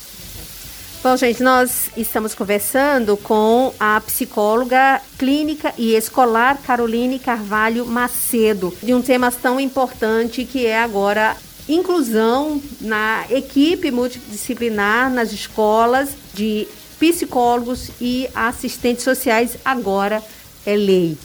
Bom, 1.04 1.18
gente, 1.18 1.42
nós 1.42 1.90
estamos 1.98 2.34
conversando 2.34 3.14
com 3.18 3.74
a 3.78 4.00
psicóloga 4.00 5.02
clínica 5.18 5.74
e 5.76 5.94
escolar 5.94 6.56
Caroline 6.66 7.18
Carvalho 7.18 7.84
Macedo, 7.84 8.72
de 8.82 8.94
um 8.94 9.02
tema 9.02 9.30
tão 9.30 9.60
importante 9.60 10.46
que 10.46 10.64
é 10.64 10.78
agora 10.78 11.36
inclusão 11.68 12.58
na 12.80 13.26
equipe 13.28 13.90
multidisciplinar 13.90 15.12
nas 15.12 15.30
escolas 15.30 16.16
de 16.32 16.66
psicólogos 16.98 17.90
e 18.00 18.26
assistentes 18.34 19.04
sociais 19.04 19.58
agora 19.62 20.22
é 20.64 20.74
lei. 20.74 21.18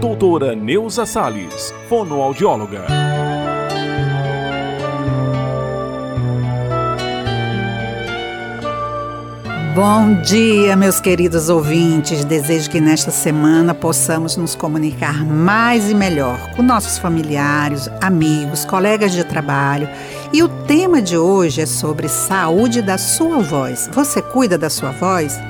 Doutora 0.00 0.54
Neuza 0.54 1.04
Sales, 1.04 1.74
fonoaudióloga. 1.88 3.03
Bom 9.74 10.22
dia, 10.22 10.76
meus 10.76 11.00
queridos 11.00 11.48
ouvintes. 11.48 12.24
Desejo 12.24 12.70
que 12.70 12.80
nesta 12.80 13.10
semana 13.10 13.74
possamos 13.74 14.36
nos 14.36 14.54
comunicar 14.54 15.24
mais 15.24 15.90
e 15.90 15.94
melhor 15.94 16.38
com 16.54 16.62
nossos 16.62 16.96
familiares, 16.96 17.90
amigos, 18.00 18.64
colegas 18.64 19.10
de 19.10 19.24
trabalho. 19.24 19.88
E 20.32 20.44
o 20.44 20.48
tema 20.48 21.02
de 21.02 21.18
hoje 21.18 21.60
é 21.60 21.66
sobre 21.66 22.08
saúde 22.08 22.82
da 22.82 22.96
sua 22.96 23.38
voz. 23.42 23.90
Você 23.92 24.22
cuida 24.22 24.56
da 24.56 24.70
sua 24.70 24.92
voz? 24.92 25.40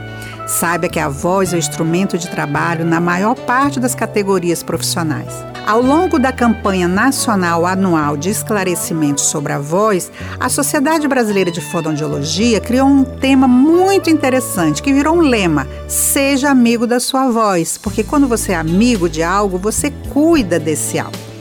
Saiba 0.47 0.89
que 0.89 1.01
a 1.01 1.09
voz 1.09 1.53
é 1.53 1.57
o 1.57 1.59
instrumento 1.59 2.19
de 2.19 2.29
trabalho 2.29 2.85
na 2.85 3.01
maior 3.01 3.35
parte 3.35 3.81
das 3.81 3.95
categorias 3.95 4.63
profissionais. 4.63 5.33
Ao 5.67 5.81
longo 5.81 6.19
da 6.19 6.31
campanha 6.31 6.87
nacional 6.87 7.65
anual 7.65 8.19
de 8.19 8.29
esclarecimento 8.29 9.23
sobre 9.23 9.55
a 9.55 9.59
voz, 9.59 10.13
a 10.39 10.51
Sociedade 10.51 11.09
Brasileira 11.09 11.51
de 11.51 11.63
Fonoaudiologia 11.63 12.61
criou 12.61 12.87
um 12.87 13.03
tema 13.03 13.49
muito 13.49 14.11
interessante 14.11 14.83
que 14.83 14.93
virou 14.93 15.17
um 15.17 15.23
lema: 15.23 15.67
Seja 15.89 16.51
amigo 16.51 16.87
da 16.87 17.01
sua 17.01 17.31
voz, 17.31 17.79
porque 17.79 18.05
quando 18.05 18.29
você 18.29 18.53
é 18.53 18.57
amigo 18.57 19.09
de 19.09 19.23
algo, 19.23 19.57
você 19.57 19.91
cuida 20.13 20.59
desse 20.59 20.99
algo. 20.99 21.34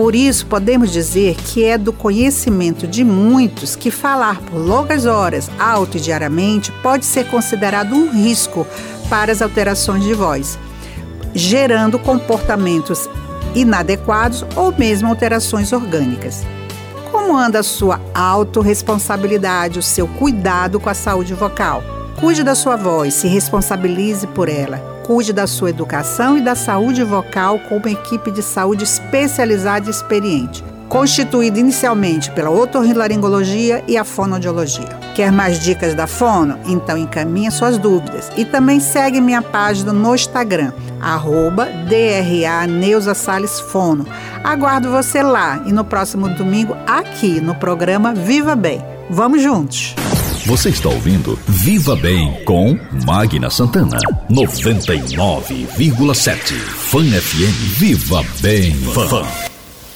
Por 0.00 0.14
isso, 0.14 0.46
podemos 0.46 0.90
dizer 0.90 1.34
que 1.36 1.62
é 1.62 1.76
do 1.76 1.92
conhecimento 1.92 2.86
de 2.86 3.04
muitos 3.04 3.76
que 3.76 3.90
falar 3.90 4.40
por 4.40 4.56
longas 4.56 5.04
horas, 5.04 5.50
alto 5.58 5.98
e 5.98 6.00
diariamente, 6.00 6.72
pode 6.82 7.04
ser 7.04 7.26
considerado 7.26 7.94
um 7.94 8.10
risco 8.10 8.66
para 9.10 9.30
as 9.30 9.42
alterações 9.42 10.02
de 10.02 10.14
voz, 10.14 10.58
gerando 11.34 11.98
comportamentos 11.98 13.10
inadequados 13.54 14.42
ou 14.56 14.74
mesmo 14.74 15.06
alterações 15.06 15.70
orgânicas. 15.70 16.46
Como 17.12 17.36
anda 17.36 17.58
a 17.58 17.62
sua 17.62 18.00
autorresponsabilidade, 18.14 19.78
o 19.78 19.82
seu 19.82 20.08
cuidado 20.08 20.80
com 20.80 20.88
a 20.88 20.94
saúde 20.94 21.34
vocal? 21.34 21.82
Cuide 22.18 22.42
da 22.42 22.54
sua 22.54 22.74
voz, 22.74 23.12
se 23.12 23.28
responsabilize 23.28 24.26
por 24.28 24.48
ela 24.48 24.89
cuide 25.10 25.32
da 25.32 25.44
sua 25.44 25.70
educação 25.70 26.38
e 26.38 26.40
da 26.40 26.54
saúde 26.54 27.02
vocal 27.02 27.58
com 27.68 27.78
uma 27.78 27.90
equipe 27.90 28.30
de 28.30 28.44
saúde 28.44 28.84
especializada 28.84 29.88
e 29.88 29.90
experiente, 29.90 30.62
constituída 30.88 31.58
inicialmente 31.58 32.30
pela 32.30 32.48
otorrinolaringologia 32.48 33.82
e 33.88 33.96
a 33.96 34.04
fonoaudiologia. 34.04 34.88
Quer 35.16 35.32
mais 35.32 35.58
dicas 35.58 35.96
da 35.96 36.06
Fono? 36.06 36.60
Então 36.64 36.96
encaminhe 36.96 37.50
suas 37.50 37.76
dúvidas. 37.76 38.30
E 38.36 38.44
também 38.44 38.78
segue 38.78 39.20
minha 39.20 39.42
página 39.42 39.92
no 39.92 40.14
Instagram, 40.14 40.72
arroba 41.00 41.64
DRA 41.64 42.68
Neuza 42.68 43.12
Fono. 43.12 44.06
Aguardo 44.44 44.92
você 44.92 45.24
lá 45.24 45.60
e 45.66 45.72
no 45.72 45.84
próximo 45.84 46.28
domingo 46.28 46.76
aqui 46.86 47.40
no 47.40 47.56
programa 47.56 48.14
Viva 48.14 48.54
Bem. 48.54 48.80
Vamos 49.10 49.42
juntos! 49.42 49.96
Você 50.46 50.70
está 50.70 50.88
ouvindo 50.88 51.38
Viva 51.46 51.94
Bem 51.94 52.42
com 52.44 52.76
Magna 53.04 53.50
Santana. 53.50 53.98
99,7. 54.30 56.54
Fã 56.54 57.02
FM. 57.02 57.78
Viva 57.78 58.24
Bem. 58.40 58.72
Fã. 58.72 59.22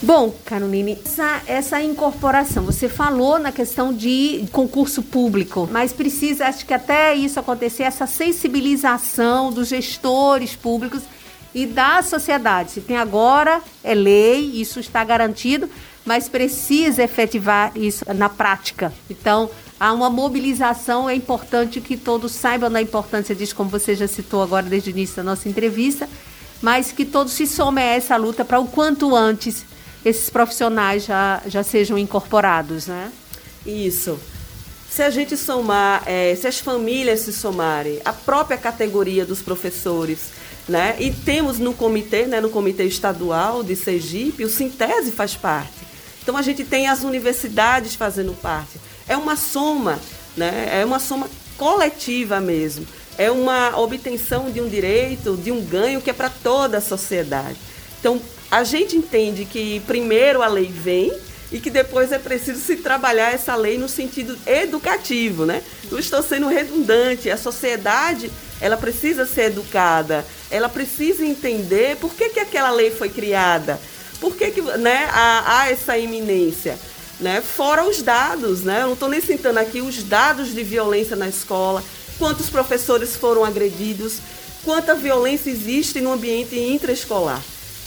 Bom, 0.02 0.34
Caroline, 0.44 0.98
essa, 1.04 1.40
essa 1.46 1.82
incorporação, 1.82 2.62
você 2.62 2.90
falou 2.90 3.38
na 3.38 3.50
questão 3.50 3.92
de 3.92 4.44
concurso 4.52 5.02
público, 5.02 5.66
mas 5.72 5.94
precisa, 5.94 6.46
acho 6.46 6.66
que 6.66 6.74
até 6.74 7.14
isso 7.14 7.40
acontecer, 7.40 7.84
essa 7.84 8.06
sensibilização 8.06 9.50
dos 9.50 9.68
gestores 9.68 10.54
públicos 10.54 11.02
e 11.54 11.64
da 11.64 12.02
sociedade. 12.02 12.72
Se 12.72 12.82
tem 12.82 12.98
agora, 12.98 13.62
é 13.82 13.94
lei, 13.94 14.60
isso 14.60 14.78
está 14.78 15.02
garantido, 15.02 15.70
mas 16.04 16.28
precisa 16.28 17.02
efetivar 17.02 17.72
isso 17.74 18.04
na 18.14 18.28
prática. 18.28 18.92
Então, 19.08 19.48
há 19.84 19.92
uma 19.92 20.08
mobilização, 20.08 21.10
é 21.10 21.14
importante 21.14 21.78
que 21.78 21.94
todos 21.94 22.32
saibam 22.32 22.70
da 22.70 22.80
importância 22.80 23.34
disso, 23.34 23.54
como 23.54 23.68
você 23.68 23.94
já 23.94 24.08
citou 24.08 24.42
agora 24.42 24.64
desde 24.64 24.88
o 24.88 24.92
início 24.92 25.16
da 25.16 25.22
nossa 25.22 25.46
entrevista, 25.46 26.08
mas 26.62 26.90
que 26.90 27.04
todos 27.04 27.34
se 27.34 27.46
somem 27.46 27.84
a 27.84 27.88
essa 27.88 28.16
luta 28.16 28.46
para 28.46 28.58
o 28.58 28.66
quanto 28.66 29.14
antes 29.14 29.66
esses 30.02 30.30
profissionais 30.30 31.04
já, 31.04 31.42
já 31.46 31.62
sejam 31.62 31.98
incorporados, 31.98 32.86
né? 32.86 33.12
Isso. 33.66 34.18
Se 34.88 35.02
a 35.02 35.10
gente 35.10 35.36
somar, 35.36 36.02
é, 36.06 36.34
se 36.34 36.46
as 36.46 36.58
famílias 36.58 37.20
se 37.20 37.32
somarem, 37.34 38.00
a 38.06 38.12
própria 38.12 38.56
categoria 38.56 39.26
dos 39.26 39.42
professores, 39.42 40.30
né? 40.66 40.96
E 40.98 41.10
temos 41.10 41.58
no 41.58 41.74
comitê, 41.74 42.26
né, 42.26 42.40
no 42.40 42.48
comitê 42.48 42.84
estadual 42.84 43.62
de 43.62 43.76
Sergipe, 43.76 44.44
o 44.44 44.48
Sintese 44.48 45.12
faz 45.12 45.36
parte. 45.36 45.84
Então 46.22 46.38
a 46.38 46.42
gente 46.42 46.64
tem 46.64 46.88
as 46.88 47.02
universidades 47.02 47.94
fazendo 47.94 48.32
parte. 48.32 48.78
É 49.08 49.16
uma 49.16 49.36
soma, 49.36 49.98
né? 50.36 50.68
É 50.80 50.84
uma 50.84 50.98
soma 50.98 51.28
coletiva 51.56 52.40
mesmo. 52.40 52.86
É 53.16 53.30
uma 53.30 53.78
obtenção 53.78 54.50
de 54.50 54.60
um 54.60 54.68
direito, 54.68 55.36
de 55.36 55.52
um 55.52 55.64
ganho 55.64 56.02
que 56.02 56.10
é 56.10 56.12
para 56.12 56.30
toda 56.30 56.78
a 56.78 56.80
sociedade. 56.80 57.56
Então, 58.00 58.20
a 58.50 58.64
gente 58.64 58.96
entende 58.96 59.44
que 59.44 59.80
primeiro 59.80 60.42
a 60.42 60.46
lei 60.46 60.66
vem 60.66 61.12
e 61.52 61.60
que 61.60 61.70
depois 61.70 62.10
é 62.10 62.18
preciso 62.18 62.60
se 62.60 62.76
trabalhar 62.76 63.32
essa 63.32 63.54
lei 63.54 63.78
no 63.78 63.88
sentido 63.88 64.36
educativo, 64.46 65.46
né? 65.46 65.62
Não 65.90 65.98
estou 65.98 66.22
sendo 66.22 66.48
redundante, 66.48 67.30
a 67.30 67.36
sociedade, 67.36 68.30
ela 68.60 68.76
precisa 68.76 69.24
ser 69.26 69.44
educada, 69.44 70.24
ela 70.50 70.68
precisa 70.68 71.24
entender 71.24 71.96
por 71.96 72.14
que, 72.14 72.30
que 72.30 72.40
aquela 72.40 72.70
lei 72.70 72.90
foi 72.90 73.08
criada, 73.08 73.78
por 74.20 74.34
que, 74.34 74.50
que 74.50 74.60
né, 74.62 75.08
há, 75.12 75.60
há 75.60 75.70
essa 75.70 75.96
iminência. 75.96 76.78
Né? 77.20 77.40
Fora 77.40 77.84
os 77.84 78.02
dados, 78.02 78.62
né? 78.62 78.82
Eu 78.82 78.86
não 78.86 78.92
estou 78.94 79.08
nem 79.08 79.20
citando 79.20 79.58
aqui 79.58 79.80
os 79.80 80.02
dados 80.02 80.52
de 80.52 80.62
violência 80.62 81.14
na 81.14 81.28
escola, 81.28 81.82
quantos 82.18 82.50
professores 82.50 83.14
foram 83.14 83.44
agredidos, 83.44 84.18
quanta 84.64 84.94
violência 84.94 85.50
existe 85.50 86.00
no 86.00 86.12
ambiente 86.12 86.58
intraescolar. 86.58 87.42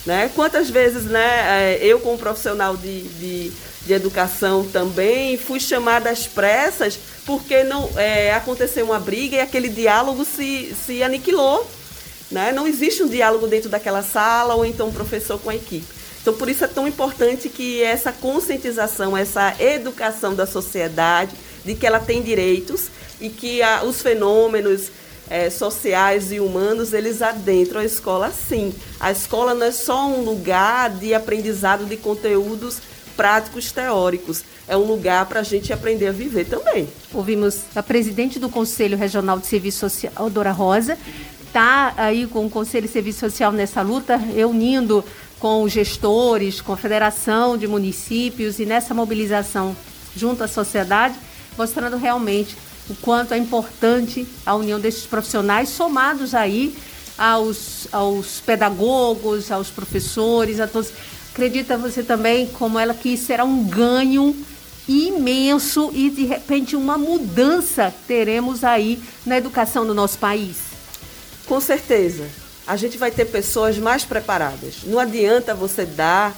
Né? 0.06 0.32
Quantas 0.34 0.70
vezes 0.70 1.04
né, 1.04 1.74
é, 1.74 1.80
eu, 1.82 2.00
como 2.00 2.18
profissional 2.18 2.78
de, 2.78 3.02
de, 3.02 3.52
de 3.86 3.94
educação 3.94 4.66
também, 4.66 5.38
fui 5.38 5.60
chamada 5.60 6.10
às 6.10 6.26
pressas 6.26 6.98
porque 7.26 7.62
não 7.66 7.90
é, 7.98 8.34
aconteceu 8.34 8.86
uma 8.86 9.00
briga 9.02 9.36
e 9.36 9.40
aquele 9.42 9.68
diálogo 9.68 10.24
se, 10.24 10.74
se 10.86 11.04
aniquilou. 11.04 11.70
Né? 12.32 12.54
Não 12.54 12.66
existe 12.66 13.04
um 13.04 13.08
diálogo 13.08 13.48
dentro 13.48 13.70
daquela 13.70 14.02
sala 14.02 14.56
ou 14.56 14.66
então 14.66 14.88
um 14.88 14.94
professor 14.94 15.38
com 15.40 15.50
a 15.50 15.56
equipe. 15.56 15.97
Então, 16.28 16.38
por 16.38 16.50
isso 16.50 16.66
é 16.66 16.68
tão 16.68 16.86
importante 16.86 17.48
que 17.48 17.82
essa 17.82 18.12
conscientização, 18.12 19.16
essa 19.16 19.56
educação 19.62 20.36
da 20.36 20.46
sociedade 20.46 21.34
de 21.64 21.74
que 21.74 21.88
ela 21.88 22.02
tem 22.02 22.22
direitos 22.22 22.90
e 23.22 23.30
que 23.30 23.62
a, 23.64 23.86
os 23.86 24.02
fenômenos 24.02 24.92
é, 25.30 25.50
sociais 25.50 26.34
e 26.34 26.42
humanos, 26.42 26.92
eles 26.92 27.22
adentram 27.22 27.80
a 27.80 27.86
escola 27.86 28.30
sim. 28.30 28.74
A 29.00 29.10
escola 29.10 29.54
não 29.54 29.68
é 29.68 29.72
só 29.72 30.06
um 30.06 30.22
lugar 30.22 30.90
de 30.90 31.14
aprendizado 31.14 31.86
de 31.86 31.96
conteúdos 31.96 32.82
práticos 33.16 33.72
teóricos. 33.72 34.44
É 34.68 34.76
um 34.76 34.84
lugar 34.84 35.28
para 35.28 35.40
a 35.40 35.44
gente 35.44 35.72
aprender 35.72 36.08
a 36.08 36.12
viver 36.12 36.44
também. 36.44 36.90
Ouvimos 37.14 37.62
a 37.74 37.82
presidente 37.82 38.38
do 38.38 38.50
Conselho 38.50 38.98
Regional 38.98 39.40
de 39.40 39.48
Serviço 39.48 39.80
Social, 39.80 40.30
Dora 40.30 40.52
Rosa, 40.52 40.98
está 41.48 41.94
aí 41.96 42.28
com 42.28 42.46
o 42.46 42.50
Conselho 42.50 42.86
de 42.86 42.92
Serviço 42.92 43.20
Social 43.20 43.54
nessa 43.54 43.82
luta, 43.82 44.18
reunindo 44.18 45.06
com 45.40 45.68
gestores, 45.68 46.62
com 46.62 46.74
a 46.74 46.78
Federação 46.78 47.58
de 47.58 47.68
Municípios 47.68 48.60
e 48.60 48.66
nessa 48.66 48.94
mobilização 48.94 49.76
junto 50.16 50.44
à 50.44 50.48
sociedade, 50.48 51.16
mostrando 51.58 51.98
realmente 51.98 52.56
o 52.90 52.96
quanto 52.96 53.34
é 53.34 53.38
importante 53.38 54.28
a 54.46 54.56
união 54.56 54.80
desses 54.80 55.06
profissionais, 55.06 55.70
somados 55.70 56.34
aí 56.34 56.76
aos, 57.18 57.88
aos 57.92 58.40
pedagogos, 58.40 59.52
aos 59.52 59.70
professores, 59.70 60.60
a 60.60 60.68
todos. 60.68 60.92
Acredita 61.32 61.78
você 61.78 62.02
também 62.02 62.48
como 62.48 62.80
ela 62.80 62.94
que 62.94 63.16
será 63.16 63.44
um 63.44 63.64
ganho 63.64 64.36
imenso 64.88 65.92
e 65.94 66.10
de 66.10 66.26
repente 66.26 66.76
uma 66.76 66.98
mudança 66.98 67.94
teremos 68.08 68.64
aí 68.64 69.00
na 69.26 69.38
educação 69.38 69.86
do 69.86 69.94
nosso 69.94 70.18
país? 70.18 70.58
Com 71.46 71.60
certeza. 71.60 72.47
A 72.68 72.76
gente 72.76 72.98
vai 72.98 73.10
ter 73.10 73.26
pessoas 73.26 73.78
mais 73.78 74.04
preparadas. 74.04 74.84
Não 74.84 75.00
adianta 75.00 75.56
você 75.56 75.86
dar 75.86 76.36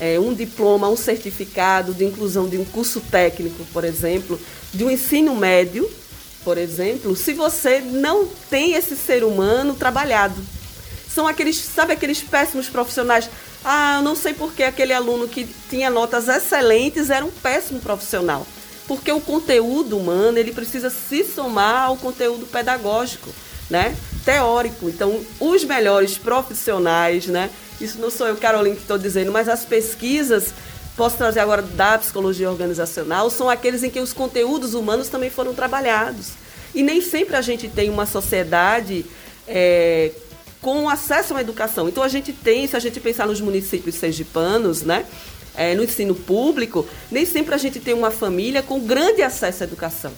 é, 0.00 0.18
um 0.18 0.32
diploma, 0.32 0.88
um 0.88 0.96
certificado 0.96 1.92
de 1.92 2.04
inclusão 2.04 2.48
de 2.48 2.56
um 2.56 2.64
curso 2.64 3.00
técnico, 3.00 3.64
por 3.72 3.84
exemplo, 3.84 4.40
de 4.72 4.84
um 4.84 4.90
ensino 4.90 5.34
médio, 5.34 5.88
por 6.42 6.58
exemplo, 6.58 7.14
se 7.14 7.32
você 7.34 7.80
não 7.80 8.26
tem 8.48 8.74
esse 8.74 8.96
ser 8.96 9.22
humano 9.22 9.74
trabalhado. 9.74 10.40
São 11.12 11.26
aqueles, 11.26 11.58
sabe 11.58 11.92
aqueles 11.92 12.20
péssimos 12.20 12.68
profissionais? 12.68 13.28
Ah, 13.64 13.96
eu 13.98 14.02
não 14.02 14.14
sei 14.14 14.32
por 14.32 14.52
que 14.52 14.62
aquele 14.62 14.92
aluno 14.92 15.26
que 15.26 15.48
tinha 15.68 15.90
notas 15.90 16.28
excelentes 16.28 17.10
era 17.10 17.24
um 17.24 17.30
péssimo 17.30 17.80
profissional. 17.80 18.46
Porque 18.86 19.10
o 19.10 19.20
conteúdo 19.20 19.98
humano, 19.98 20.38
ele 20.38 20.52
precisa 20.52 20.88
se 20.88 21.24
somar 21.24 21.86
ao 21.86 21.96
conteúdo 21.96 22.46
pedagógico, 22.46 23.28
né? 23.70 23.96
Teórico. 24.24 24.88
Então, 24.88 25.20
os 25.40 25.64
melhores 25.64 26.18
profissionais, 26.18 27.26
né? 27.26 27.50
Isso 27.80 27.98
não 27.98 28.10
sou 28.10 28.26
eu, 28.26 28.36
Carolina, 28.36 28.74
que 28.76 28.82
estou 28.82 28.98
dizendo, 28.98 29.30
mas 29.30 29.48
as 29.48 29.64
pesquisas 29.64 30.52
posso 30.96 31.16
trazer 31.16 31.40
agora 31.40 31.60
da 31.60 31.98
psicologia 31.98 32.50
organizacional, 32.50 33.28
são 33.28 33.50
aqueles 33.50 33.82
em 33.82 33.90
que 33.90 34.00
os 34.00 34.14
conteúdos 34.14 34.72
humanos 34.72 35.08
também 35.08 35.28
foram 35.28 35.54
trabalhados. 35.54 36.32
E 36.74 36.82
nem 36.82 37.00
sempre 37.00 37.36
a 37.36 37.42
gente 37.42 37.68
tem 37.68 37.90
uma 37.90 38.06
sociedade 38.06 39.04
é, 39.46 40.10
com 40.60 40.88
acesso 40.88 41.34
uma 41.34 41.40
educação. 41.40 41.88
Então 41.88 42.02
a 42.02 42.08
gente 42.08 42.32
tem, 42.32 42.66
se 42.66 42.76
a 42.76 42.78
gente 42.78 42.98
pensar 42.98 43.26
nos 43.26 43.40
municípios 43.40 43.94
sergipanos, 43.96 44.82
né? 44.82 45.04
É, 45.54 45.74
no 45.74 45.82
ensino 45.82 46.14
público, 46.14 46.86
nem 47.10 47.24
sempre 47.24 47.54
a 47.54 47.58
gente 47.58 47.80
tem 47.80 47.94
uma 47.94 48.10
família 48.10 48.62
com 48.62 48.78
grande 48.78 49.22
acesso 49.22 49.62
à 49.62 49.66
educação. 49.66 50.12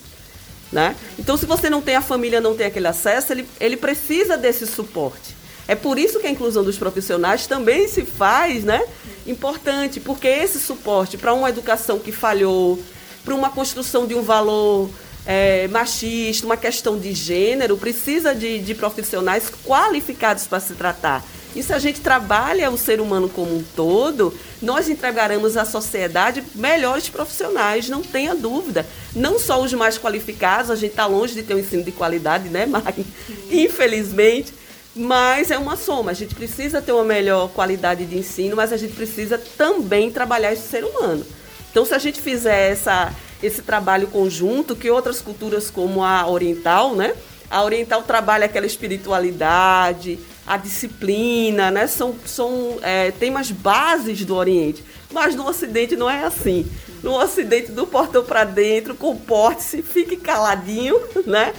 Né? 0.71 0.95
Então, 1.19 1.37
se 1.37 1.47
você 1.47 1.71
não 1.71 1.81
tem 1.81 1.97
a 1.97 2.03
família, 2.03 2.41
não 2.41 2.55
tem 2.55 2.67
aquele 2.67 2.87
acesso, 2.87 3.33
ele, 3.33 3.49
ele 3.59 3.77
precisa 3.77 4.37
desse 4.37 4.67
suporte. 4.67 5.37
É 5.67 5.75
por 5.75 5.99
isso 5.99 6.19
que 6.19 6.27
a 6.27 6.31
inclusão 6.31 6.65
dos 6.65 6.79
profissionais 6.79 7.47
também 7.47 7.87
se 7.89 8.03
faz 8.03 8.65
né, 8.65 8.83
importante, 9.27 10.01
porque 10.01 10.27
esse 10.27 10.59
suporte 10.59 11.19
para 11.19 11.35
uma 11.35 11.49
educação 11.51 11.99
que 11.99 12.11
falhou, 12.11 12.79
para 13.25 13.35
uma 13.35 13.51
construção 13.51 14.07
de 14.07 14.15
um 14.15 14.23
valor 14.23 14.89
é, 15.27 15.69
machista, 15.69 16.47
uma 16.47 16.57
questão 16.57 16.99
de 16.99 17.13
gênero, 17.13 17.77
precisa 17.77 18.35
de, 18.35 18.61
de 18.61 18.75
profissionais 18.75 19.53
qualificados 19.67 20.47
para 20.47 20.59
se 20.59 20.73
tratar. 20.73 21.23
E 21.57 21.63
se 21.63 21.73
a 21.73 21.79
gente 21.79 22.01
trabalha 22.01 22.71
o 22.71 22.77
ser 22.77 23.01
humano 23.01 23.29
como 23.29 23.57
um 23.57 23.65
todo, 23.75 24.35
nós 24.61 24.89
entregaremos 24.89 25.57
à 25.57 25.65
sociedade 25.65 26.45
melhores 26.55 27.09
profissionais, 27.09 27.89
não 27.89 28.03
tenha 28.03 28.35
dúvida. 28.35 28.87
Não 29.15 29.39
só 29.39 29.61
os 29.61 29.73
mais 29.73 29.99
qualificados, 29.99 30.71
a 30.71 30.77
gente 30.77 30.91
está 30.91 31.07
longe 31.07 31.35
de 31.35 31.43
ter 31.43 31.55
um 31.55 31.59
ensino 31.59 31.83
de 31.83 31.93
qualidade, 31.93 32.49
né, 32.49 32.65
Mari? 32.67 33.07
Infelizmente 33.51 34.55
mas 34.99 35.53
é 35.53 35.59
uma 35.59 35.77
soma. 35.77 36.11
A 36.11 36.15
gente 36.15 36.35
precisa 36.35 36.83
ter 36.83 36.91
uma 36.91 37.05
melhor 37.05 37.49
qualidade 37.51 38.05
de 38.05 38.19
ensino, 38.19 38.57
mas 38.57 38.73
a 38.73 38.77
gente 38.77 38.95
precisa 38.95 39.39
também 39.39 40.11
trabalhar 40.11 40.53
esse 40.53 40.67
ser 40.69 40.85
humano. 40.85 41.25
Então, 41.71 41.85
se 41.85 41.95
a 41.95 41.99
gente 41.99 42.21
fizer 42.21 42.73
essa, 42.73 43.15
esse 43.41 43.63
trabalho 43.63 44.09
conjunto, 44.09 44.75
que 44.75 44.91
outras 44.91 45.21
culturas 45.21 45.71
como 45.71 46.03
a 46.03 46.27
oriental, 46.27 46.97
né? 46.97 47.15
A 47.51 47.63
oriental 47.63 48.03
trabalha 48.03 48.47
aquela 48.47 48.67
espiritualidade, 48.67 50.19
a 50.49 50.57
disciplina, 50.57 51.71
né? 51.71 51.87
São, 51.87 52.17
são 52.25 52.79
é, 52.81 53.11
temas 53.11 53.51
bases 53.51 54.25
do 54.25 54.35
Oriente. 54.35 54.83
Mas 55.13 55.35
no 55.35 55.47
Ocidente 55.47 55.95
não 55.95 56.09
é 56.09 56.25
assim. 56.25 56.67
No 57.03 57.13
Ocidente, 57.13 57.71
do 57.71 57.87
portão 57.87 58.25
para 58.25 58.45
dentro, 58.45 58.95
comporte-se, 58.95 59.83
fique 59.83 60.17
caladinho, 60.17 60.99
né? 61.27 61.53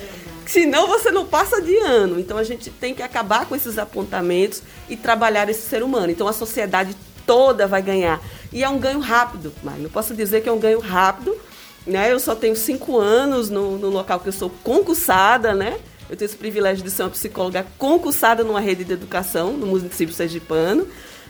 Senão 0.45 0.87
você 0.87 1.11
não 1.11 1.27
passa 1.27 1.61
de 1.61 1.77
ano. 1.77 2.19
Então 2.19 2.35
a 2.35 2.43
gente 2.43 2.71
tem 2.71 2.95
que 2.95 3.03
acabar 3.03 3.45
com 3.45 3.55
esses 3.55 3.77
apontamentos 3.77 4.63
e 4.89 4.97
trabalhar 4.97 5.47
esse 5.47 5.61
ser 5.61 5.83
humano. 5.83 6.11
Então 6.11 6.27
a 6.27 6.33
sociedade 6.33 6.97
toda 7.27 7.67
vai 7.67 7.83
ganhar. 7.83 8.19
E 8.51 8.63
é 8.63 8.69
um 8.69 8.79
ganho 8.79 8.99
rápido, 8.99 9.53
mas 9.61 9.79
não 9.79 9.89
posso 9.91 10.15
dizer 10.15 10.41
que 10.41 10.49
é 10.49 10.51
um 10.51 10.57
ganho 10.57 10.79
rápido. 10.79 11.37
Né? 11.85 12.11
Eu 12.11 12.19
só 12.19 12.33
tenho 12.33 12.55
cinco 12.55 12.97
anos 12.97 13.51
no, 13.51 13.77
no 13.77 13.89
local 13.89 14.19
que 14.19 14.29
eu 14.29 14.33
sou 14.33 14.49
concursada, 14.63 15.53
né? 15.53 15.79
Eu 16.09 16.17
tenho 16.17 16.27
esse 16.27 16.37
privilégio 16.37 16.83
de 16.83 16.89
ser 16.89 17.03
uma 17.03 17.09
psicóloga 17.09 17.65
concursada 17.77 18.43
numa 18.43 18.59
rede 18.59 18.83
de 18.83 18.93
educação 18.93 19.53
no 19.53 19.67
município 19.67 20.13
sergipano. 20.13 20.87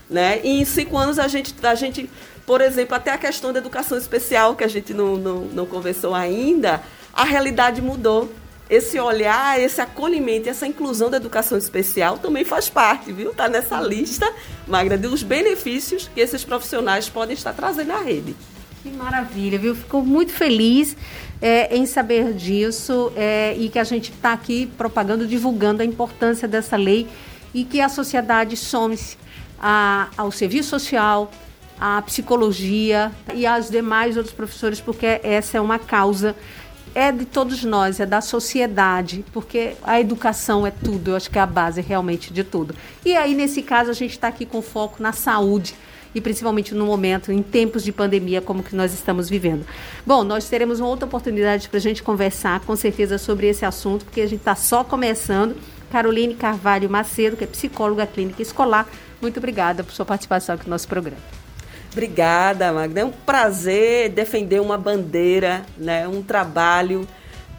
Né? 0.09 0.39
E 0.43 0.61
em 0.61 0.65
cinco 0.65 0.97
anos 0.97 1.19
a 1.19 1.27
gente, 1.27 1.53
a 1.61 1.75
gente, 1.75 2.09
por 2.45 2.61
exemplo, 2.61 2.95
até 2.95 3.11
a 3.11 3.17
questão 3.17 3.53
da 3.53 3.59
educação 3.59 3.97
especial, 3.97 4.55
que 4.55 4.63
a 4.63 4.67
gente 4.67 4.93
não, 4.93 5.17
não, 5.17 5.41
não 5.45 5.65
conversou 5.65 6.15
ainda, 6.15 6.81
a 7.13 7.23
realidade 7.23 7.81
mudou. 7.81 8.31
Esse 8.69 8.99
olhar, 8.99 9.59
esse 9.59 9.81
acolhimento, 9.81 10.47
essa 10.47 10.67
inclusão 10.67 11.09
da 11.09 11.17
educação 11.17 11.57
especial 11.57 12.19
também 12.19 12.45
faz 12.45 12.69
parte, 12.69 13.11
viu? 13.11 13.31
Está 13.31 13.49
nessa 13.49 13.81
lista, 13.81 14.31
Magra, 14.67 14.95
dos 14.95 15.23
benefícios 15.23 16.07
que 16.13 16.21
esses 16.21 16.43
profissionais 16.43 17.09
podem 17.09 17.33
estar 17.33 17.51
trazendo 17.51 17.91
à 17.91 17.97
rede. 17.97 18.35
Que 18.83 18.91
maravilha, 18.91 19.57
viu? 19.57 19.75
Fico 19.75 20.01
muito 20.03 20.31
feliz 20.31 20.95
é, 21.41 21.75
em 21.75 21.85
saber 21.85 22.33
disso 22.33 23.11
é, 23.15 23.55
e 23.57 23.69
que 23.69 23.79
a 23.79 23.83
gente 23.83 24.11
está 24.11 24.33
aqui 24.33 24.65
propagando, 24.77 25.25
divulgando 25.25 25.81
a 25.81 25.85
importância 25.85 26.47
dessa 26.47 26.75
lei 26.75 27.07
e 27.53 27.63
que 27.63 27.81
a 27.81 27.89
sociedade 27.89 28.55
some-se 28.57 29.17
ao 30.17 30.31
serviço 30.31 30.69
social, 30.69 31.31
à 31.79 32.01
psicologia 32.01 33.11
e 33.33 33.45
aos 33.45 33.69
demais 33.69 34.17
outros 34.17 34.33
professores, 34.33 34.79
porque 34.79 35.19
essa 35.23 35.57
é 35.57 35.61
uma 35.61 35.79
causa. 35.79 36.35
É 36.95 37.11
de 37.11 37.23
todos 37.25 37.63
nós, 37.63 37.99
é 37.99 38.05
da 38.05 38.19
sociedade, 38.19 39.23
porque 39.31 39.73
a 39.83 39.99
educação 40.01 40.65
é 40.65 40.71
tudo, 40.71 41.11
eu 41.11 41.15
acho 41.15 41.29
que 41.29 41.37
é 41.37 41.41
a 41.41 41.45
base 41.45 41.81
realmente 41.81 42.33
de 42.33 42.43
tudo. 42.43 42.73
E 43.05 43.15
aí, 43.15 43.35
nesse 43.35 43.61
caso, 43.61 43.91
a 43.91 43.93
gente 43.93 44.11
está 44.11 44.27
aqui 44.27 44.43
com 44.43 44.59
foco 44.61 45.01
na 45.01 45.13
saúde 45.13 45.75
e 46.13 46.21
principalmente 46.21 46.73
no 46.73 46.85
momento, 46.85 47.31
em 47.31 47.41
tempos 47.41 47.83
de 47.83 47.91
pandemia 47.91 48.41
como 48.41 48.63
que 48.63 48.75
nós 48.75 48.93
estamos 48.93 49.29
vivendo. 49.29 49.65
Bom, 50.05 50.23
nós 50.23 50.49
teremos 50.49 50.79
uma 50.79 50.89
outra 50.89 51.05
oportunidade 51.05 51.69
para 51.69 51.77
a 51.77 51.81
gente 51.81 52.01
conversar 52.01 52.59
com 52.61 52.75
certeza 52.75 53.17
sobre 53.17 53.47
esse 53.47 53.65
assunto, 53.65 54.05
porque 54.05 54.21
a 54.21 54.27
gente 54.27 54.39
está 54.39 54.55
só 54.55 54.83
começando. 54.83 55.55
Caroline 55.91 56.35
Carvalho 56.35 56.89
Macedo, 56.89 57.35
que 57.35 57.43
é 57.43 57.47
psicóloga 57.47 58.05
clínica 58.05 58.41
escolar, 58.41 58.87
muito 59.19 59.37
obrigada 59.37 59.83
por 59.83 59.91
sua 59.91 60.05
participação 60.05 60.55
aqui 60.55 60.65
no 60.65 60.69
nosso 60.69 60.87
programa. 60.87 61.17
Obrigada, 61.91 62.71
Magda. 62.71 63.01
É 63.01 63.05
um 63.05 63.11
prazer 63.11 64.09
defender 64.09 64.61
uma 64.61 64.77
bandeira, 64.77 65.65
né, 65.77 66.07
um 66.07 66.21
trabalho, 66.21 67.07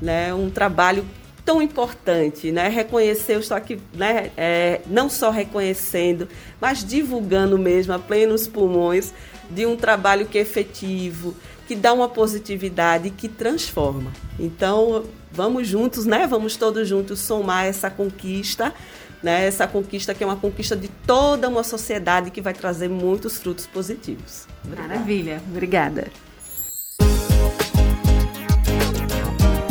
né, 0.00 0.32
um 0.32 0.48
trabalho 0.48 1.04
tão 1.50 1.60
importante, 1.60 2.52
né? 2.52 2.68
Reconhecer, 2.68 3.40
estou 3.40 3.56
aqui, 3.56 3.80
né, 3.92 4.30
é, 4.36 4.80
não 4.86 5.10
só 5.10 5.30
reconhecendo, 5.30 6.28
mas 6.60 6.84
divulgando 6.84 7.58
mesmo 7.58 7.92
a 7.92 7.98
plenos 7.98 8.46
pulmões 8.46 9.12
de 9.50 9.66
um 9.66 9.74
trabalho 9.76 10.26
que 10.26 10.38
é 10.38 10.42
efetivo, 10.42 11.34
que 11.66 11.74
dá 11.74 11.92
uma 11.92 12.08
positividade, 12.08 13.10
que 13.10 13.26
transforma. 13.28 14.12
Então, 14.38 15.06
vamos 15.32 15.66
juntos, 15.66 16.06
né? 16.06 16.24
Vamos 16.24 16.56
todos 16.56 16.86
juntos 16.86 17.18
somar 17.18 17.66
essa 17.66 17.90
conquista 17.90 18.72
né? 19.20 19.44
Essa 19.46 19.66
conquista 19.66 20.14
que 20.14 20.22
é 20.24 20.26
uma 20.26 20.36
conquista 20.36 20.74
de 20.74 20.88
toda 20.88 21.48
uma 21.48 21.62
sociedade 21.62 22.30
que 22.30 22.40
vai 22.40 22.54
trazer 22.54 22.88
muitos 22.88 23.36
frutos 23.38 23.66
positivos. 23.66 24.46
Obrigada. 24.64 24.88
Maravilha, 24.88 25.42
obrigada. 25.50 26.08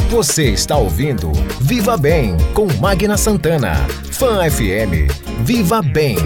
Você 0.09 0.45
está 0.49 0.75
ouvindo 0.75 1.31
Viva 1.61 1.95
Bem 1.95 2.35
com 2.55 2.65
Magna 2.79 3.15
Santana. 3.15 3.75
Fan 4.11 4.49
FM. 4.49 5.05
Viva 5.43 5.83
Bem. 5.83 6.17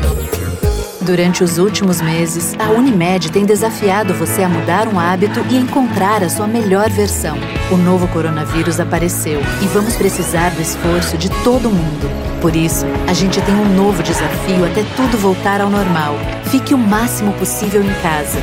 Durante 1.02 1.44
os 1.44 1.58
últimos 1.58 2.00
meses, 2.00 2.56
a 2.58 2.70
Unimed 2.70 3.30
tem 3.30 3.46
desafiado 3.46 4.14
você 4.14 4.42
a 4.42 4.48
mudar 4.48 4.88
um 4.88 4.98
hábito 4.98 5.42
e 5.52 5.58
encontrar 5.58 6.24
a 6.24 6.30
sua 6.30 6.48
melhor 6.48 6.90
versão. 6.92 7.36
O 7.70 7.76
novo 7.76 8.08
coronavírus 8.08 8.80
apareceu 8.80 9.42
e 9.62 9.66
vamos 9.68 9.98
precisar 9.98 10.52
do 10.52 10.62
esforço 10.62 11.18
de 11.18 11.30
todo 11.44 11.70
mundo. 11.70 12.10
Por 12.40 12.56
isso, 12.56 12.86
a 13.06 13.12
gente 13.12 13.42
tem 13.42 13.54
um 13.54 13.76
novo 13.76 14.02
desafio 14.02 14.64
até 14.64 14.84
tudo 14.96 15.18
voltar 15.18 15.60
ao 15.60 15.70
normal. 15.70 16.16
Fique 16.46 16.74
o 16.74 16.78
máximo 16.78 17.34
possível 17.34 17.84
em 17.84 17.94
casa. 18.02 18.40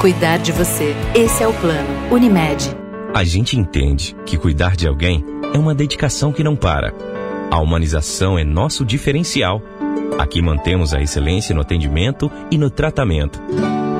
Cuidar 0.00 0.38
de 0.38 0.50
você. 0.50 0.96
Esse 1.14 1.42
é 1.42 1.46
o 1.46 1.52
plano. 1.52 1.88
Unimed. 2.10 2.77
A 3.14 3.24
gente 3.24 3.58
entende 3.58 4.14
que 4.24 4.36
cuidar 4.36 4.76
de 4.76 4.86
alguém 4.86 5.24
é 5.54 5.58
uma 5.58 5.74
dedicação 5.74 6.32
que 6.32 6.44
não 6.44 6.54
para. 6.54 6.94
A 7.50 7.58
humanização 7.60 8.38
é 8.38 8.44
nosso 8.44 8.84
diferencial 8.84 9.62
Aqui 10.18 10.42
mantemos 10.42 10.92
a 10.92 11.00
excelência 11.00 11.54
no 11.54 11.60
atendimento 11.60 12.30
e 12.50 12.58
no 12.58 12.68
tratamento. 12.68 13.40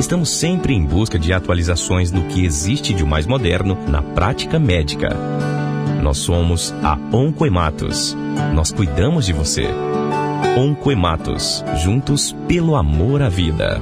Estamos 0.01 0.29
sempre 0.29 0.75
em 0.75 0.85
busca 0.85 1.17
de 1.17 1.33
atualizações 1.33 2.11
do 2.11 2.23
que 2.23 2.45
existe 2.45 2.93
de 2.93 3.05
mais 3.05 3.25
moderno 3.25 3.79
na 3.87 4.03
prática 4.03 4.59
médica. 4.59 5.11
Nós 6.03 6.19
somos 6.19 6.75
a 6.83 6.99
Oncoematos. 7.13 8.17
Nós 8.53 8.73
cuidamos 8.73 9.27
de 9.27 9.33
você. 9.33 9.67
Oncoematos, 10.57 11.65
juntos 11.77 12.35
pelo 12.49 12.75
amor 12.75 13.23
à 13.23 13.29
vida. 13.29 13.81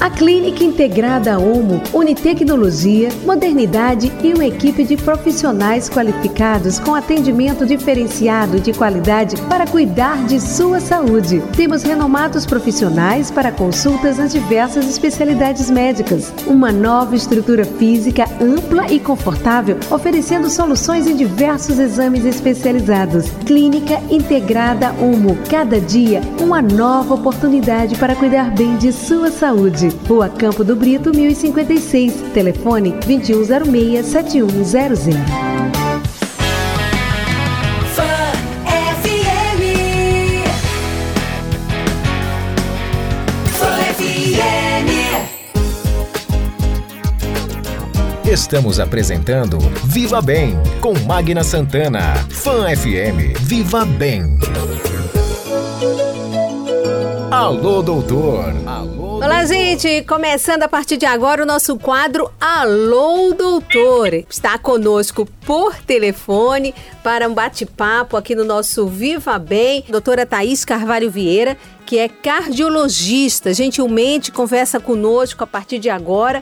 A 0.00 0.08
Clínica 0.08 0.62
Integrada 0.62 1.40
Omo 1.40 1.82
une 1.92 2.14
tecnologia, 2.14 3.08
modernidade 3.26 4.12
e 4.22 4.32
uma 4.32 4.46
equipe 4.46 4.84
de 4.84 4.96
profissionais 4.96 5.90
qualificados 5.90 6.78
com 6.78 6.94
atendimento 6.94 7.66
diferenciado 7.66 8.60
de 8.60 8.72
qualidade 8.72 9.34
para 9.48 9.66
cuidar 9.66 10.24
de 10.24 10.40
sua 10.40 10.78
saúde. 10.78 11.42
Temos 11.56 11.82
renomados 11.82 12.46
profissionais 12.46 13.28
para 13.28 13.50
consultas 13.50 14.18
nas 14.18 14.30
diversas 14.30 14.88
especialidades 14.88 15.68
médicas. 15.68 16.32
Uma 16.46 16.70
nova 16.70 17.16
estrutura 17.16 17.64
física 17.64 18.24
ampla 18.40 18.86
e 18.92 19.00
confortável, 19.00 19.78
oferecendo 19.90 20.48
soluções 20.48 21.08
em 21.08 21.16
diversos 21.16 21.80
exames 21.80 22.24
especializados. 22.24 23.30
Clínica 23.44 24.00
Integrada 24.08 24.94
Omo. 25.00 25.36
Cada 25.50 25.80
dia, 25.80 26.20
uma 26.40 26.62
nova 26.62 27.14
oportunidade 27.14 27.96
para 27.96 28.14
cuidar 28.14 28.52
bem 28.52 28.76
de 28.76 28.92
sua 28.92 29.32
saúde. 29.32 29.87
Rua 29.88 30.28
Campo 30.28 30.62
do 30.64 30.76
Brito, 30.76 31.10
1056. 31.10 32.30
Telefone 32.32 32.92
2106-7100. 32.92 35.68
Estamos 48.30 48.78
apresentando 48.78 49.58
Viva 49.84 50.20
Bem 50.20 50.54
com 50.80 50.92
Magna 51.06 51.42
Santana. 51.42 52.14
Fã 52.30 52.66
FM. 52.76 53.36
Viva 53.40 53.84
Bem. 53.84 54.38
Alô, 57.30 57.82
doutor. 57.82 58.54
Alô, 58.66 58.97
Olá, 59.20 59.44
gente. 59.44 60.04
Começando 60.04 60.62
a 60.62 60.68
partir 60.68 60.96
de 60.96 61.04
agora 61.04 61.42
o 61.42 61.46
nosso 61.46 61.76
quadro 61.76 62.30
Alô, 62.40 63.34
doutor. 63.34 64.14
Está 64.14 64.56
conosco 64.56 65.26
por 65.44 65.74
telefone 65.74 66.72
para 67.02 67.28
um 67.28 67.34
bate-papo 67.34 68.16
aqui 68.16 68.36
no 68.36 68.44
nosso 68.44 68.86
Viva 68.86 69.36
Bem, 69.36 69.84
doutora 69.88 70.24
Thaís 70.24 70.64
Carvalho 70.64 71.10
Vieira, 71.10 71.58
que 71.84 71.98
é 71.98 72.08
cardiologista. 72.08 73.52
Gentilmente 73.52 74.30
conversa 74.30 74.78
conosco 74.78 75.42
a 75.42 75.46
partir 75.48 75.80
de 75.80 75.90
agora 75.90 76.40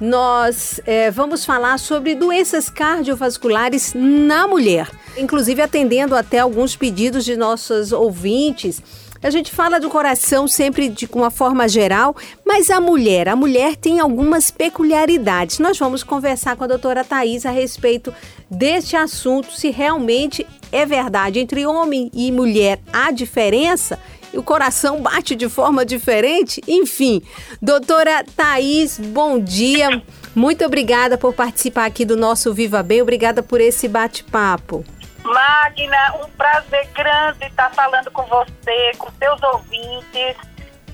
nós 0.00 0.80
é, 0.84 1.10
vamos 1.10 1.44
falar 1.44 1.78
sobre 1.78 2.14
doenças 2.14 2.68
cardiovasculares 2.68 3.94
na 3.94 4.46
mulher, 4.46 4.90
inclusive 5.16 5.62
atendendo 5.62 6.14
até 6.14 6.40
alguns 6.40 6.76
pedidos 6.76 7.24
de 7.24 7.34
nossos 7.34 7.92
ouvintes 7.92 8.82
a 9.26 9.30
gente 9.30 9.50
fala 9.50 9.80
do 9.80 9.90
coração 9.90 10.46
sempre 10.46 10.88
de 10.88 11.08
uma 11.12 11.32
forma 11.32 11.68
geral, 11.68 12.14
mas 12.44 12.70
a 12.70 12.80
mulher, 12.80 13.28
a 13.28 13.34
mulher 13.34 13.74
tem 13.74 13.98
algumas 13.98 14.52
peculiaridades. 14.52 15.58
Nós 15.58 15.76
vamos 15.76 16.04
conversar 16.04 16.54
com 16.54 16.62
a 16.62 16.68
doutora 16.68 17.02
Thais 17.02 17.44
a 17.44 17.50
respeito 17.50 18.14
deste 18.48 18.94
assunto, 18.94 19.50
se 19.50 19.70
realmente 19.70 20.46
é 20.70 20.86
verdade 20.86 21.40
entre 21.40 21.66
homem 21.66 22.08
e 22.14 22.30
mulher 22.30 22.78
há 22.92 23.10
diferença 23.10 23.98
o 24.32 24.42
coração 24.42 25.00
bate 25.00 25.34
de 25.34 25.48
forma 25.48 25.84
diferente? 25.84 26.60
Enfim, 26.68 27.22
doutora 27.60 28.22
Thais, 28.36 29.00
bom 29.00 29.40
dia. 29.40 30.02
Muito 30.34 30.64
obrigada 30.64 31.16
por 31.16 31.32
participar 31.32 31.86
aqui 31.86 32.04
do 32.04 32.16
nosso 32.16 32.52
Viva 32.52 32.82
Bem. 32.82 33.00
Obrigada 33.00 33.42
por 33.42 33.60
esse 33.60 33.88
bate-papo. 33.88 34.84
Magna, 35.26 36.14
um 36.22 36.30
prazer 36.30 36.86
grande 36.94 37.46
estar 37.46 37.70
falando 37.70 38.10
com 38.12 38.22
você, 38.26 38.92
com 38.96 39.10
seus 39.12 39.42
ouvintes 39.42 40.36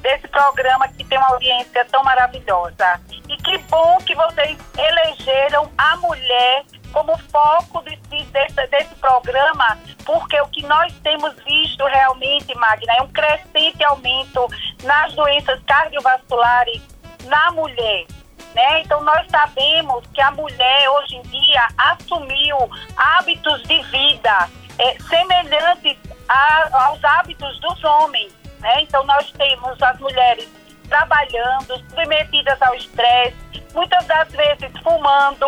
desse 0.00 0.26
programa 0.28 0.88
que 0.88 1.04
tem 1.04 1.18
uma 1.18 1.28
audiência 1.28 1.84
tão 1.90 2.02
maravilhosa. 2.02 3.00
E 3.28 3.36
que 3.36 3.58
bom 3.58 3.98
que 3.98 4.14
vocês 4.14 4.58
elegeram 4.76 5.70
a 5.76 5.96
mulher 5.98 6.64
como 6.92 7.16
foco 7.30 7.82
desse, 7.82 8.24
desse, 8.26 8.66
desse 8.68 8.94
programa, 8.96 9.78
porque 10.04 10.40
o 10.40 10.48
que 10.48 10.62
nós 10.66 10.92
temos 11.02 11.34
visto 11.44 11.84
realmente, 11.84 12.54
Magna, 12.54 12.92
é 12.98 13.02
um 13.02 13.08
crescente 13.08 13.84
aumento 13.84 14.46
nas 14.82 15.14
doenças 15.14 15.60
cardiovasculares 15.64 16.82
na 17.24 17.50
mulher. 17.52 18.06
Né? 18.54 18.82
Então, 18.82 19.02
nós 19.02 19.26
sabemos 19.30 20.04
que 20.12 20.20
a 20.20 20.30
mulher, 20.30 20.88
hoje 20.90 21.16
em 21.16 21.22
dia, 21.22 21.68
assumiu 21.78 22.56
hábitos 22.96 23.62
de 23.62 23.82
vida 23.84 24.48
é, 24.78 24.98
semelhantes 25.02 25.96
a, 26.28 26.86
aos 26.86 27.02
hábitos 27.02 27.58
dos 27.60 27.82
homens. 27.84 28.32
Né? 28.60 28.82
Então, 28.82 29.04
nós 29.04 29.30
temos 29.32 29.82
as 29.82 29.98
mulheres 30.00 30.48
trabalhando, 30.88 31.78
submetidas 31.88 32.60
ao 32.60 32.74
estresse, 32.74 33.36
muitas 33.72 34.04
das 34.06 34.28
vezes 34.30 34.70
fumando, 34.82 35.46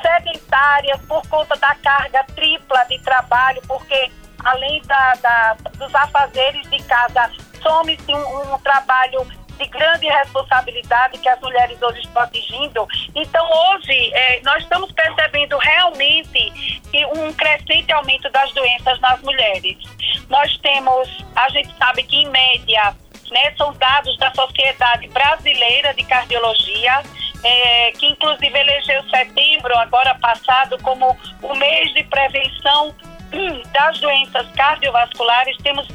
sedentárias 0.00 1.00
por 1.06 1.26
conta 1.28 1.56
da 1.56 1.74
carga 1.76 2.24
tripla 2.34 2.84
de 2.84 2.98
trabalho, 3.00 3.60
porque 3.66 4.12
além 4.44 4.80
da, 4.82 5.14
da 5.14 5.56
dos 5.76 5.92
afazeres 5.94 6.68
de 6.70 6.80
casa, 6.84 7.30
some-se 7.60 8.14
um, 8.14 8.54
um 8.54 8.58
trabalho 8.58 9.26
de 9.58 9.66
grande 9.66 10.06
responsabilidade 10.06 11.18
que 11.18 11.28
as 11.28 11.40
mulheres 11.40 11.80
hoje 11.80 12.00
estão 12.00 12.22
atingindo. 12.22 12.86
Então, 13.14 13.46
hoje, 13.72 14.12
é, 14.14 14.40
nós 14.42 14.62
estamos 14.62 14.90
percebendo 14.92 15.56
realmente 15.58 16.52
um 17.14 17.32
crescente 17.32 17.92
aumento 17.92 18.30
das 18.30 18.52
doenças 18.52 18.98
nas 19.00 19.20
mulheres. 19.22 19.76
Nós 20.28 20.56
temos, 20.58 21.24
a 21.34 21.48
gente 21.50 21.72
sabe 21.76 22.02
que, 22.02 22.16
em 22.16 22.28
média, 22.30 22.94
né, 23.30 23.54
são 23.56 23.72
dados 23.74 24.16
da 24.18 24.32
Sociedade 24.34 25.08
Brasileira 25.08 25.92
de 25.94 26.04
Cardiologia, 26.04 27.02
é, 27.42 27.92
que 27.92 28.06
inclusive 28.06 28.58
elegeu 28.58 29.02
setembro, 29.10 29.76
agora 29.78 30.14
passado, 30.16 30.78
como 30.82 31.16
o 31.42 31.54
mês 31.54 31.92
de 31.94 32.02
prevenção 32.04 32.94
hum, 33.32 33.62
das 33.72 33.98
doenças 34.00 34.46
cardiovasculares. 34.52 35.56
Temos 35.58 35.86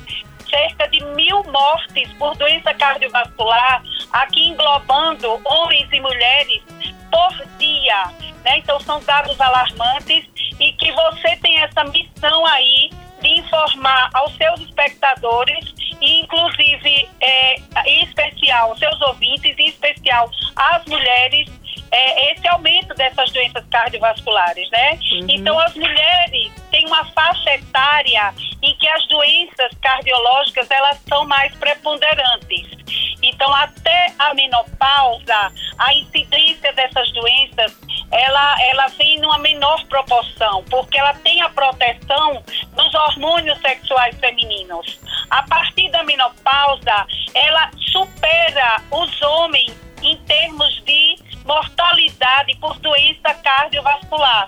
cerca 0.51 0.87
de 0.89 1.03
mil 1.15 1.43
mortes 1.45 2.11
por 2.19 2.35
doença 2.35 2.73
cardiovascular, 2.75 3.81
aqui 4.11 4.49
englobando 4.49 5.41
homens 5.45 5.87
e 5.91 5.99
mulheres 5.99 6.61
por 7.09 7.47
dia. 7.57 8.05
Né? 8.43 8.59
Então, 8.59 8.79
são 8.81 9.01
dados 9.03 9.39
alarmantes 9.39 10.25
e 10.59 10.73
que 10.73 10.91
você 10.91 11.35
tem 11.37 11.57
essa 11.59 11.83
missão 11.85 12.45
aí 12.45 12.91
de 13.21 13.39
informar 13.39 14.09
aos 14.13 14.35
seus 14.35 14.59
espectadores 14.61 15.73
e 16.01 16.21
inclusive 16.21 17.07
é, 17.21 17.55
em 17.85 18.03
especial 18.03 18.75
seus 18.77 18.99
ouvintes, 19.01 19.57
em 19.57 19.67
especial 19.67 20.29
as 20.55 20.83
mulheres, 20.85 21.47
é, 21.91 22.31
esse 22.31 22.47
aumento 22.47 22.93
dessas 22.95 23.31
doenças 23.31 23.63
cardiovasculares, 23.69 24.69
né? 24.71 24.99
Uhum. 25.11 25.27
Então 25.29 25.59
as 25.59 25.75
mulheres 25.75 26.51
têm 26.71 26.85
uma 26.87 27.05
faixa 27.05 27.53
etária 27.53 28.33
em 28.61 28.75
que 28.77 28.87
as 28.87 29.07
doenças 29.07 29.71
cardiológicas 29.81 30.69
elas 30.69 30.99
são 31.07 31.25
mais 31.25 31.53
preponderantes. 31.55 32.67
Então 33.21 33.53
até 33.53 34.13
a 34.17 34.33
menopausa, 34.33 35.51
a 35.77 35.93
incidência 35.93 36.73
dessas 36.73 37.11
doenças 37.11 37.75
ela, 38.11 38.61
ela 38.63 38.87
vem 38.89 39.19
numa 39.19 39.37
menor 39.37 39.85
proporção, 39.85 40.63
porque 40.69 40.97
ela 40.97 41.13
tem 41.15 41.41
a 41.41 41.49
proteção 41.49 42.43
dos 42.73 42.93
hormônios 42.93 43.59
sexuais 43.61 44.19
femininos. 44.19 44.99
A 45.29 45.43
partir 45.43 45.89
da 45.91 46.03
menopausa, 46.03 47.07
ela 47.33 47.71
supera 47.91 48.81
os 48.91 49.21
homens 49.21 49.73
em 50.03 50.17
termos 50.17 50.81
de 50.83 51.15
mortalidade 51.45 52.55
por 52.57 52.77
doença 52.79 53.33
cardiovascular. 53.35 54.45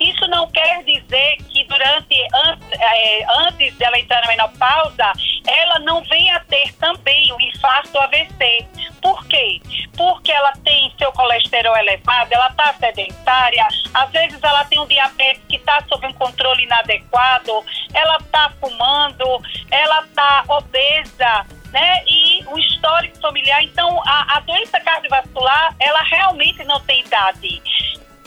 Isso 0.00 0.26
não 0.28 0.48
quer 0.50 0.84
dizer 0.84 1.36
que 1.48 1.64
durante 1.64 2.14
é, 2.14 3.26
antes 3.46 3.74
dela 3.76 3.98
entrar 3.98 4.20
na 4.22 4.28
menopausa, 4.28 5.12
ela 5.46 5.78
não 5.80 6.02
venha 6.04 6.36
a 6.36 6.40
ter 6.40 6.72
também 6.74 7.32
o 7.32 7.40
infarto 7.40 7.98
AVC. 7.98 8.66
Por 9.02 9.26
quê? 9.26 9.60
Porque 9.96 10.30
ela 10.30 10.52
tem 10.64 10.92
seu 10.98 11.10
colesterol 11.12 11.76
elevado, 11.76 12.32
ela 12.32 12.48
está 12.48 12.72
sedentária, 12.74 13.66
às 13.94 14.10
vezes 14.10 14.42
ela 14.42 14.64
tem 14.66 14.78
um 14.78 14.86
diabetes 14.86 15.42
que 15.48 15.56
está 15.56 15.82
sob 15.88 16.06
um 16.06 16.12
controle 16.12 16.62
inadequado, 16.62 17.64
ela 17.92 18.16
está 18.18 18.52
fumando, 18.60 19.42
ela 19.70 20.00
está 20.02 20.44
obesa, 20.48 21.46
né? 21.72 22.02
E 22.06 22.44
o 22.46 22.58
histórico 22.58 23.20
familiar. 23.20 23.62
Então, 23.64 24.00
a, 24.06 24.36
a 24.36 24.40
doença 24.40 24.80
cardiovascular, 24.80 25.74
ela 25.80 26.02
realmente 26.02 26.62
não 26.64 26.80
tem 26.80 27.00
idade 27.00 27.60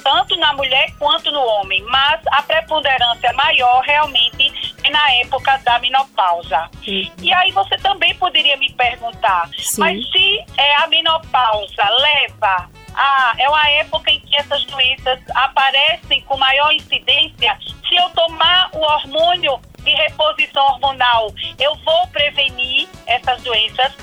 tanto 0.04 0.36
na 0.38 0.54
mulher 0.54 0.94
quanto 0.98 1.32
no 1.32 1.40
homem, 1.40 1.82
mas 1.84 2.22
a 2.32 2.42
preponderância 2.44 3.32
maior 3.34 3.82
realmente 3.82 4.76
é 4.84 4.90
na 4.90 5.12
época 5.16 5.58
da 5.64 5.80
menopausa. 5.80 6.70
Sim. 6.84 7.12
E 7.22 7.34
aí 7.34 7.52
você 7.52 7.78
também 7.78 8.14
poderia 8.16 8.58
me 8.58 8.72
perguntar, 8.74 9.50
Sim. 9.58 9.82
mas 9.82 10.12
se 10.12 10.46
é, 10.58 10.76
a 10.78 10.88
menopausa 10.88 11.84
leva 12.02 12.70
a 12.94 13.34
é 13.38 13.48
uma 13.48 13.70
época 13.70 14.12
em 14.12 14.20
que 14.20 14.36
essas 14.38 14.66
doenças 14.66 15.20
aparecem 15.34 16.22
com 16.22 16.38
maior 16.38 16.72
incidência, 16.72 17.58
se 17.88 17.96
eu 17.96 18.10
tomar 18.10 18.70
o 18.74 18.80
hormônio 18.80 19.60
de 19.80 19.92
reposição 19.92 20.64
hormonal, 20.64 21.34
eu 21.60 21.76
vou 21.76 22.08
prevenir 22.08 22.88
essas 23.08 23.42
doenças? 23.42 23.94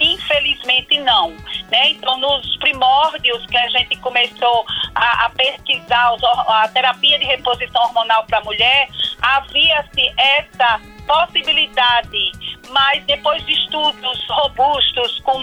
Infelizmente 0.00 0.98
não. 1.00 1.30
Né? 1.70 1.90
Então, 1.90 2.18
nos 2.18 2.56
primórdios 2.58 3.46
que 3.46 3.56
a 3.56 3.68
gente 3.70 3.96
começou 3.96 4.64
a, 4.94 5.26
a 5.26 5.30
pesquisar 5.30 6.14
os, 6.14 6.22
a 6.24 6.68
terapia 6.68 7.18
de 7.18 7.24
reposição 7.24 7.82
hormonal 7.82 8.24
para 8.24 8.38
a 8.38 8.44
mulher, 8.44 8.88
havia-se 9.22 10.12
essa 10.16 10.80
possibilidade, 11.06 12.32
mas 12.70 13.02
depois 13.04 13.44
de 13.46 13.52
estudos 13.52 14.26
robustos 14.28 15.20
com, 15.20 15.42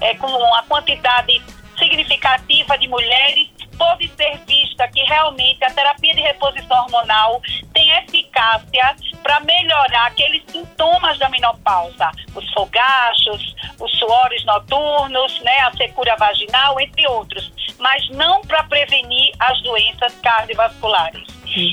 é, 0.00 0.14
com 0.14 0.28
uma 0.28 0.62
quantidade 0.64 1.42
significativa 1.78 2.78
de 2.78 2.88
mulheres, 2.88 3.48
pode 3.80 4.08
ser 4.14 4.38
vista 4.46 4.86
que 4.88 5.02
realmente 5.04 5.64
a 5.64 5.70
terapia 5.70 6.14
de 6.14 6.20
reposição 6.20 6.84
hormonal 6.84 7.40
tem 7.72 7.90
eficácia 7.92 8.94
para 9.22 9.40
melhorar 9.40 10.08
aqueles 10.08 10.42
sintomas 10.52 11.18
da 11.18 11.30
menopausa, 11.30 12.10
os 12.34 12.52
fogachos, 12.52 13.56
os 13.80 13.98
suores 13.98 14.44
noturnos, 14.44 15.40
né, 15.40 15.60
a 15.60 15.72
secura 15.72 16.14
vaginal, 16.18 16.78
entre 16.78 17.06
outros, 17.08 17.50
mas 17.78 18.06
não 18.10 18.42
para 18.42 18.62
prevenir 18.64 19.32
as 19.38 19.62
doenças 19.62 20.14
cardiovasculares. 20.20 21.26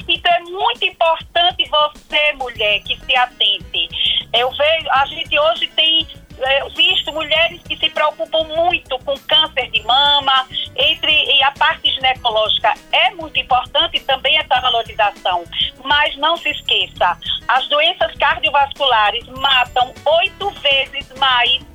Então 0.08 0.34
é 0.34 0.40
muito 0.40 0.86
importante 0.86 1.70
você, 1.70 2.34
mulher, 2.34 2.80
que 2.84 2.98
se 3.06 3.16
atente. 3.16 3.90
Eu 4.34 4.50
vejo, 4.52 4.90
a 4.92 5.06
gente 5.08 5.38
hoje 5.38 5.68
tem 5.76 6.08
é, 6.40 6.70
visto 6.70 7.12
mulheres 7.12 7.62
que 7.64 7.76
se 7.78 7.90
preocupam 7.90 8.44
muito 8.44 8.98
com 9.00 9.18
câncer 9.20 9.70
de 9.72 9.82
mama, 9.84 10.48
entre 10.78 11.12
e 11.12 11.44
a 11.44 11.52
parte 11.52 11.90
ginecológica 11.92 12.74
é 12.92 13.12
muito 13.12 13.40
importante 13.40 14.00
também 14.02 14.38
essa 14.38 14.60
valorização. 14.60 15.44
Mas 15.84 16.16
não 16.18 16.38
se 16.38 16.50
esqueça, 16.50 17.18
as 17.48 17.68
doenças 17.68 18.14
cardiovasculares 18.16 19.26
matam 19.28 19.94
oito 20.06 20.50
vezes 20.62 21.12
mais 21.18 21.66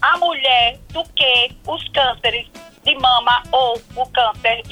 a 0.00 0.18
mulher 0.18 0.78
do 0.90 1.02
que 1.14 1.56
os 1.66 1.88
cânceres 1.88 2.46
de 2.84 2.94
mama 2.94 3.42
ou 3.50 3.82
o 3.96 4.06
câncer 4.10 4.62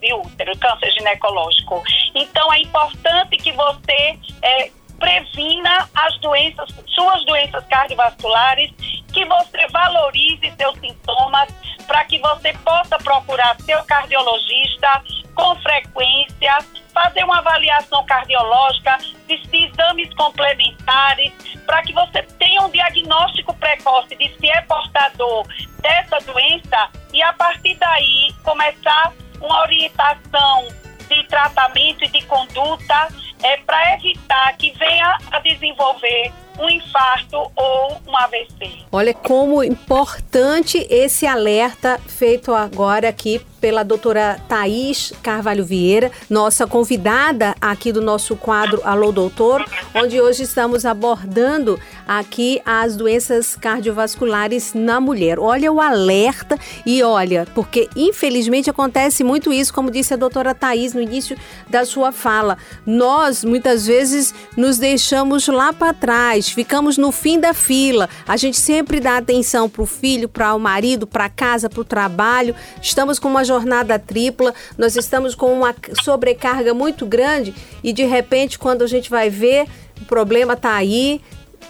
de 0.00 0.12
útero, 0.12 0.58
câncer 0.58 0.90
ginecológico. 0.90 1.82
Então 2.14 2.52
é 2.52 2.60
importante 2.60 3.36
que 3.36 3.52
você 3.52 4.18
é, 4.42 4.70
previna 5.00 5.88
as 5.94 6.16
doenças, 6.20 6.68
suas 6.94 7.24
doenças 7.24 7.64
cardiovasculares, 7.66 8.70
que 9.12 9.24
você 9.24 9.66
valorize 9.72 10.52
seus 10.56 10.78
sintomas 10.78 11.48
para 11.86 12.04
que 12.04 12.18
você 12.20 12.52
possa 12.64 12.96
procurar 12.98 13.56
seu 13.62 13.82
cardiologista 13.84 15.02
com 15.34 15.56
frequência, 15.56 16.58
fazer 16.92 17.24
uma 17.24 17.38
avaliação 17.38 18.04
cardiológica, 18.04 18.98
exames 19.28 20.12
complementares, 20.14 21.32
para 21.66 21.82
que 21.82 21.92
você 21.92 22.22
tenha 22.38 22.62
um 22.62 22.70
diagnóstico 22.70 23.54
precoce 23.54 24.14
de 24.16 24.28
se 24.38 24.50
é 24.50 24.60
portador 24.62 25.46
dessa 25.80 26.18
doença 26.20 26.88
e 27.12 27.22
a 27.22 27.32
partir 27.32 27.74
daí 27.76 28.32
começar 28.44 29.12
uma 29.40 29.62
orientação 29.62 30.68
de 31.08 31.24
tratamento 31.24 32.04
e 32.04 32.08
de 32.08 32.22
conduta 32.26 33.08
é 33.42 33.56
para 33.58 33.94
evitar 33.94 34.56
que 34.56 34.70
venha 34.72 35.18
a 35.30 35.38
desenvolver 35.40 36.32
um 36.58 36.68
infarto 36.68 37.36
ou 37.56 38.00
um 38.06 38.16
AVC. 38.16 38.84
Olha 38.92 39.14
como 39.14 39.62
importante 39.62 40.86
esse 40.90 41.26
alerta 41.26 41.98
feito 42.06 42.54
agora 42.54 43.08
aqui 43.08 43.40
pela 43.60 43.82
doutora 43.82 44.40
Thaís 44.48 45.12
Carvalho 45.22 45.64
Vieira, 45.64 46.10
nossa 46.28 46.66
convidada 46.66 47.54
aqui 47.60 47.92
do 47.92 48.00
nosso 48.00 48.34
quadro 48.34 48.80
Alô 48.84 49.12
Doutor, 49.12 49.64
onde 49.94 50.20
hoje 50.20 50.44
estamos 50.44 50.86
abordando 50.86 51.78
aqui 52.08 52.60
as 52.64 52.96
doenças 52.96 53.54
cardiovasculares 53.54 54.72
na 54.72 55.00
mulher. 55.00 55.38
Olha 55.38 55.70
o 55.70 55.80
alerta 55.80 56.58
e 56.86 57.02
olha, 57.02 57.46
porque 57.54 57.88
infelizmente 57.94 58.70
acontece 58.70 59.22
muito 59.22 59.52
isso, 59.52 59.74
como 59.74 59.90
disse 59.90 60.14
a 60.14 60.16
doutora 60.16 60.54
Thaís 60.54 60.94
no 60.94 61.02
início 61.02 61.36
da 61.68 61.84
sua 61.84 62.12
fala. 62.12 62.56
Nós 62.86 63.44
muitas 63.44 63.86
vezes 63.86 64.34
nos 64.56 64.78
deixamos 64.78 65.46
lá 65.48 65.72
para 65.72 65.92
trás, 65.92 66.39
ficamos 66.48 66.96
no 66.96 67.12
fim 67.12 67.38
da 67.38 67.52
fila. 67.52 68.08
A 68.26 68.36
gente 68.36 68.58
sempre 68.58 69.00
dá 69.00 69.16
atenção 69.16 69.68
para 69.68 69.82
o 69.82 69.86
filho, 69.86 70.28
para 70.28 70.54
o 70.54 70.58
marido, 70.58 71.06
para 71.06 71.28
casa, 71.28 71.68
para 71.68 71.80
o 71.80 71.84
trabalho. 71.84 72.54
Estamos 72.80 73.18
com 73.18 73.28
uma 73.28 73.44
jornada 73.44 73.98
tripla, 73.98 74.54
nós 74.78 74.96
estamos 74.96 75.34
com 75.34 75.52
uma 75.52 75.74
sobrecarga 76.02 76.72
muito 76.74 77.06
grande 77.06 77.54
e 77.82 77.92
de 77.92 78.04
repente, 78.04 78.58
quando 78.58 78.82
a 78.82 78.86
gente 78.86 79.10
vai 79.10 79.30
ver, 79.30 79.66
o 80.00 80.04
problema 80.04 80.54
está 80.54 80.74
aí, 80.74 81.20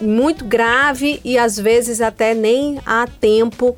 muito 0.01 0.45
grave 0.45 1.21
e 1.25 1.37
às 1.39 1.59
vezes 1.59 2.01
até 2.01 2.35
nem 2.35 2.81
há 2.87 3.07
tempo 3.07 3.77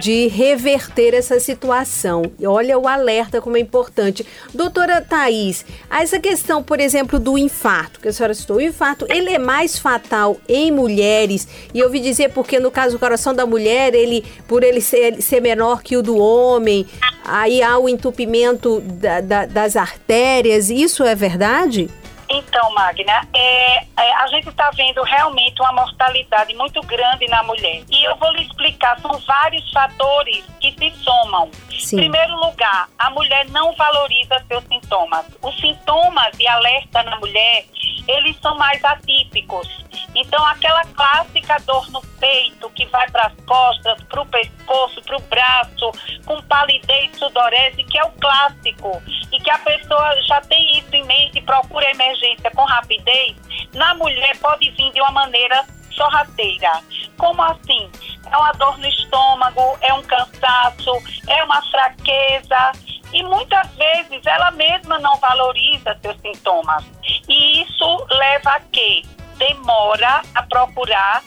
de 0.00 0.28
reverter 0.28 1.14
essa 1.14 1.38
situação. 1.38 2.22
E 2.38 2.46
olha 2.46 2.78
o 2.78 2.88
alerta 2.88 3.40
como 3.40 3.56
é 3.56 3.60
importante. 3.60 4.26
Doutora 4.54 5.00
Thais, 5.00 5.64
essa 5.90 6.18
questão, 6.18 6.62
por 6.62 6.80
exemplo, 6.80 7.18
do 7.18 7.36
infarto, 7.36 8.00
que 8.00 8.08
a 8.08 8.12
senhora 8.12 8.34
citou, 8.34 8.56
o 8.56 8.60
infarto, 8.60 9.06
ele 9.08 9.30
é 9.30 9.38
mais 9.38 9.78
fatal 9.78 10.38
em 10.48 10.70
mulheres, 10.70 11.46
e 11.74 11.80
eu 11.80 11.86
ouvi 11.86 12.00
dizer 12.00 12.30
porque 12.30 12.58
no 12.58 12.70
caso 12.70 12.96
do 12.96 12.98
coração 12.98 13.34
da 13.34 13.46
mulher, 13.46 13.94
ele, 13.94 14.24
por 14.48 14.62
ele 14.62 14.80
ser, 14.80 15.20
ser 15.20 15.40
menor 15.40 15.82
que 15.82 15.96
o 15.96 16.02
do 16.02 16.16
homem, 16.16 16.86
aí 17.24 17.62
há 17.62 17.78
o 17.78 17.88
entupimento 17.88 18.80
da, 18.80 19.20
da, 19.20 19.46
das 19.46 19.76
artérias, 19.76 20.70
isso 20.70 21.04
é 21.04 21.14
verdade? 21.14 21.88
Então, 22.34 22.72
Magna, 22.72 23.28
é, 23.34 23.84
é, 23.84 24.14
a 24.22 24.26
gente 24.28 24.48
está 24.48 24.70
vendo 24.70 25.02
realmente 25.02 25.60
uma 25.60 25.72
mortalidade 25.72 26.54
muito 26.54 26.80
grande 26.80 27.28
na 27.28 27.42
mulher. 27.42 27.82
E 27.90 28.04
eu 28.04 28.16
vou 28.16 28.32
lhe 28.32 28.42
explicar, 28.44 28.98
são 29.00 29.18
vários 29.18 29.70
fatores 29.70 30.42
que 30.58 30.72
se 30.72 30.90
somam. 31.02 31.50
Sim. 31.78 31.96
Em 31.96 31.98
primeiro 32.00 32.34
lugar, 32.36 32.88
a 32.98 33.10
mulher 33.10 33.46
não 33.50 33.74
valoriza 33.74 34.42
seus 34.48 34.64
sintomas. 34.64 35.26
Os 35.42 35.54
sintomas 35.60 36.32
de 36.38 36.48
alerta 36.48 37.02
na 37.02 37.18
mulher, 37.18 37.66
eles 38.08 38.34
são 38.40 38.56
mais 38.56 38.82
atípicos. 38.82 39.68
Então, 40.14 40.44
aquela 40.46 40.84
clássica 40.86 41.56
dor 41.66 41.90
no 41.90 42.00
peito 42.18 42.70
que 42.70 42.86
vai 42.86 43.08
para 43.10 43.26
as 43.26 43.34
costas, 43.44 44.02
para 44.04 44.22
o 44.22 44.26
pescoço, 44.26 45.02
para 45.02 45.16
o 45.16 45.22
braço, 45.22 45.92
com 46.24 46.40
palidez, 46.42 47.10
sudorese, 47.18 47.84
que 47.84 47.98
é 47.98 48.04
o 48.04 48.10
clássico, 48.12 49.02
e 49.30 49.38
que 49.38 49.50
a 49.50 49.58
pessoa 49.58 50.22
já 50.22 50.40
tem 50.42 50.78
isso 50.78 50.94
em 50.94 51.04
mente 51.04 51.38
e 51.38 51.42
procura 51.42 51.90
emergência 51.90 52.21
com 52.54 52.64
rapidez, 52.64 53.36
na 53.74 53.94
mulher 53.94 54.36
pode 54.38 54.70
vir 54.70 54.92
de 54.92 55.00
uma 55.00 55.10
maneira 55.10 55.64
sorrateira. 55.90 56.80
Como 57.18 57.42
assim? 57.42 57.90
É 58.30 58.36
uma 58.36 58.52
dor 58.52 58.78
no 58.78 58.86
estômago, 58.86 59.76
é 59.80 59.92
um 59.92 60.02
cansaço, 60.02 60.92
é 61.28 61.44
uma 61.44 61.62
fraqueza. 61.70 62.72
E 63.12 63.22
muitas 63.22 63.68
vezes 63.74 64.24
ela 64.24 64.50
mesma 64.52 64.98
não 64.98 65.16
valoriza 65.16 65.98
seus 66.00 66.18
sintomas. 66.20 66.84
E 67.28 67.62
isso 67.62 68.06
leva 68.10 68.50
a 68.50 68.60
quê? 68.60 69.02
Demora 69.36 70.22
a 70.34 70.42
procurar 70.44 71.22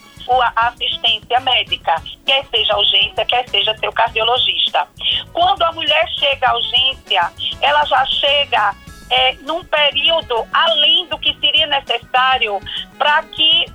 a 0.55 0.67
assistência 0.69 1.39
médica, 1.41 2.01
quer 2.25 2.43
seja 2.47 2.75
urgência, 2.75 3.25
quer 3.25 3.47
seja 3.47 3.77
seu 3.77 3.91
cardiologista. 3.91 4.87
Quando 5.31 5.61
a 5.61 5.71
mulher 5.71 6.07
chega 6.17 6.49
à 6.49 6.55
urgência, 6.55 7.31
ela 7.61 7.85
já 7.85 8.03
chega 8.07 8.75
é, 9.09 9.35
num 9.41 9.63
período 9.63 10.45
além 10.51 11.07
do 11.07 11.17
que 11.19 11.37
seria 11.39 11.67
necessário 11.67 12.59
para 12.97 13.23
que 13.23 13.65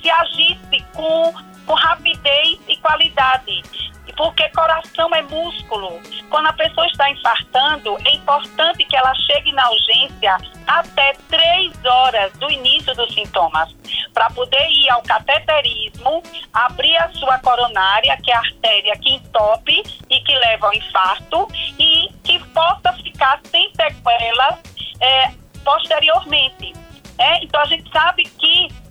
se 0.00 0.10
agisse 0.10 0.84
com, 0.94 1.32
com 1.66 1.74
rapidez 1.74 2.58
e 2.68 2.76
qualidade. 2.78 3.62
Porque 4.22 4.48
coração 4.50 5.12
é 5.16 5.22
músculo. 5.22 6.00
Quando 6.30 6.46
a 6.46 6.52
pessoa 6.52 6.86
está 6.86 7.10
infartando, 7.10 7.98
é 8.06 8.14
importante 8.14 8.84
que 8.84 8.96
ela 8.96 9.12
chegue 9.16 9.52
na 9.52 9.68
urgência 9.68 10.36
até 10.64 11.14
três 11.28 11.72
horas 11.84 12.32
do 12.34 12.48
início 12.48 12.94
dos 12.94 13.12
sintomas, 13.12 13.74
para 14.14 14.30
poder 14.30 14.64
ir 14.70 14.88
ao 14.90 15.02
cateterismo, 15.02 16.22
abrir 16.52 16.96
a 16.98 17.08
sua 17.14 17.36
coronária, 17.40 18.16
que 18.22 18.30
é 18.30 18.36
a 18.36 18.38
artéria 18.38 18.96
que 18.96 19.14
entope 19.14 19.82
e 20.08 20.20
que 20.20 20.36
leva 20.36 20.68
ao 20.68 20.72
infarto, 20.74 21.48
e 21.76 22.08
que 22.22 22.38
possa 22.50 22.92
ficar 23.02 23.40
sem 23.50 23.72
sequelas 23.74 24.60
é, 25.00 25.32
posteriormente. 25.64 26.72
É, 27.18 27.42
então 27.42 27.60
a 27.60 27.66
gente 27.66 27.90
sabe 27.90 28.22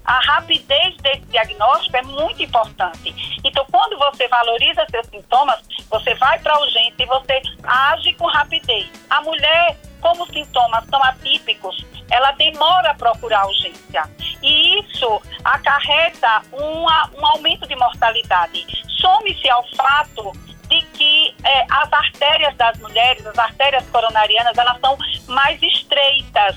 a 0.06 0.20
rapidez 0.20 0.96
desse 0.98 1.22
diagnóstico 1.28 1.98
é 1.98 2.02
muito 2.04 2.42
importante. 2.44 3.14
Então, 3.44 3.66
quando 3.72 3.98
você 3.98 4.28
valoriza 4.28 4.86
seus 4.90 5.08
sintomas, 5.08 5.62
você 5.90 6.16
vai 6.16 6.40
para 6.40 6.54
a 6.54 6.60
urgência 6.60 7.04
e 7.04 7.06
você 7.06 7.42
age 7.64 8.14
com 8.14 8.26
rapidez. 8.28 8.90
A 9.10 9.22
mulher, 9.22 9.78
como 10.00 10.24
os 10.24 10.30
sintomas 10.30 10.86
são 10.90 11.02
atípicos, 11.04 11.86
ela 12.10 12.32
demora 12.32 12.92
a 12.92 12.96
procurar 12.96 13.42
a 13.42 13.48
urgência. 13.48 14.04
E 14.42 14.80
isso 14.80 15.22
acarreta 15.44 16.42
uma, 16.52 17.10
um 17.18 17.26
aumento 17.26 17.68
de 17.68 17.76
mortalidade. 17.76 18.66
Some-se 19.00 19.50
ao 19.50 19.64
fato 19.76 20.32
de 20.68 20.82
que 20.94 21.36
é, 21.44 21.66
as 21.70 21.92
artérias 21.92 22.56
das 22.56 22.78
mulheres, 22.80 23.26
as 23.26 23.38
artérias 23.38 23.88
coronarianas, 23.90 24.58
elas 24.58 24.80
são 24.80 24.98
mais 25.28 25.62
estreitas. 25.62 26.56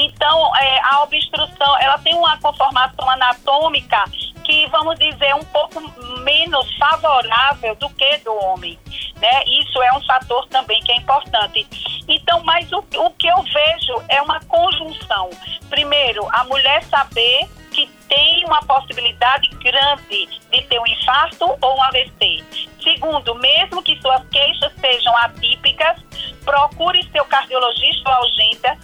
Então, 0.00 0.56
é, 0.56 0.80
a 0.84 1.02
obstrução, 1.02 1.76
ela 1.80 1.98
tem 1.98 2.14
uma 2.14 2.38
conformação 2.38 3.10
anatômica 3.10 4.04
que, 4.44 4.64
vamos 4.68 4.96
dizer, 4.96 5.34
um 5.34 5.44
pouco 5.46 5.80
menos 6.20 6.72
favorável 6.76 7.74
do 7.74 7.90
que 7.90 8.18
do 8.18 8.32
homem. 8.32 8.78
Né? 9.20 9.44
Isso 9.60 9.82
é 9.82 9.92
um 9.94 10.00
fator 10.04 10.46
também 10.50 10.80
que 10.84 10.92
é 10.92 10.96
importante. 10.98 11.66
Então, 12.06 12.44
mas 12.44 12.70
o, 12.70 12.78
o 12.78 13.10
que 13.10 13.26
eu 13.26 13.42
vejo 13.42 14.04
é 14.08 14.22
uma 14.22 14.38
conjunção. 14.44 15.30
Primeiro, 15.68 16.28
a 16.32 16.44
mulher 16.44 16.84
saber 16.84 17.48
que 17.72 17.86
tem 18.08 18.44
uma 18.46 18.62
possibilidade 18.62 19.48
grande 19.56 20.26
de 20.50 20.62
ter 20.62 20.78
um 20.78 20.86
infarto 20.86 21.44
ou 21.60 21.76
um 21.76 21.82
AVC. 21.82 22.44
Segundo, 22.82 23.34
mesmo 23.34 23.82
que 23.82 24.00
suas 24.00 24.26
queixas 24.28 24.72
sejam 24.80 25.14
atípicas, 25.16 25.98
procure 26.44 27.02
seu 27.10 27.24
cardiologista 27.24 28.10
ou 28.10 28.24
urgência 28.24 28.78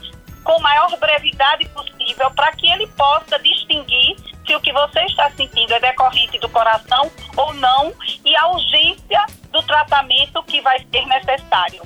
com 0.44 0.60
maior 0.60 0.96
brevidade 0.98 1.66
possível 1.70 2.30
para 2.32 2.52
que 2.52 2.70
ele 2.70 2.86
possa 2.88 3.38
distinguir 3.38 4.16
se 4.46 4.54
o 4.54 4.60
que 4.60 4.72
você 4.72 5.00
está 5.06 5.30
sentindo 5.30 5.72
é 5.72 5.80
decorrente 5.80 6.38
do 6.38 6.48
coração 6.50 7.10
ou 7.36 7.54
não 7.54 7.92
e 8.24 8.36
a 8.36 8.48
urgência 8.48 9.24
do 9.50 9.62
tratamento 9.62 10.42
que 10.44 10.60
vai 10.60 10.78
ser 10.92 11.06
necessário. 11.06 11.82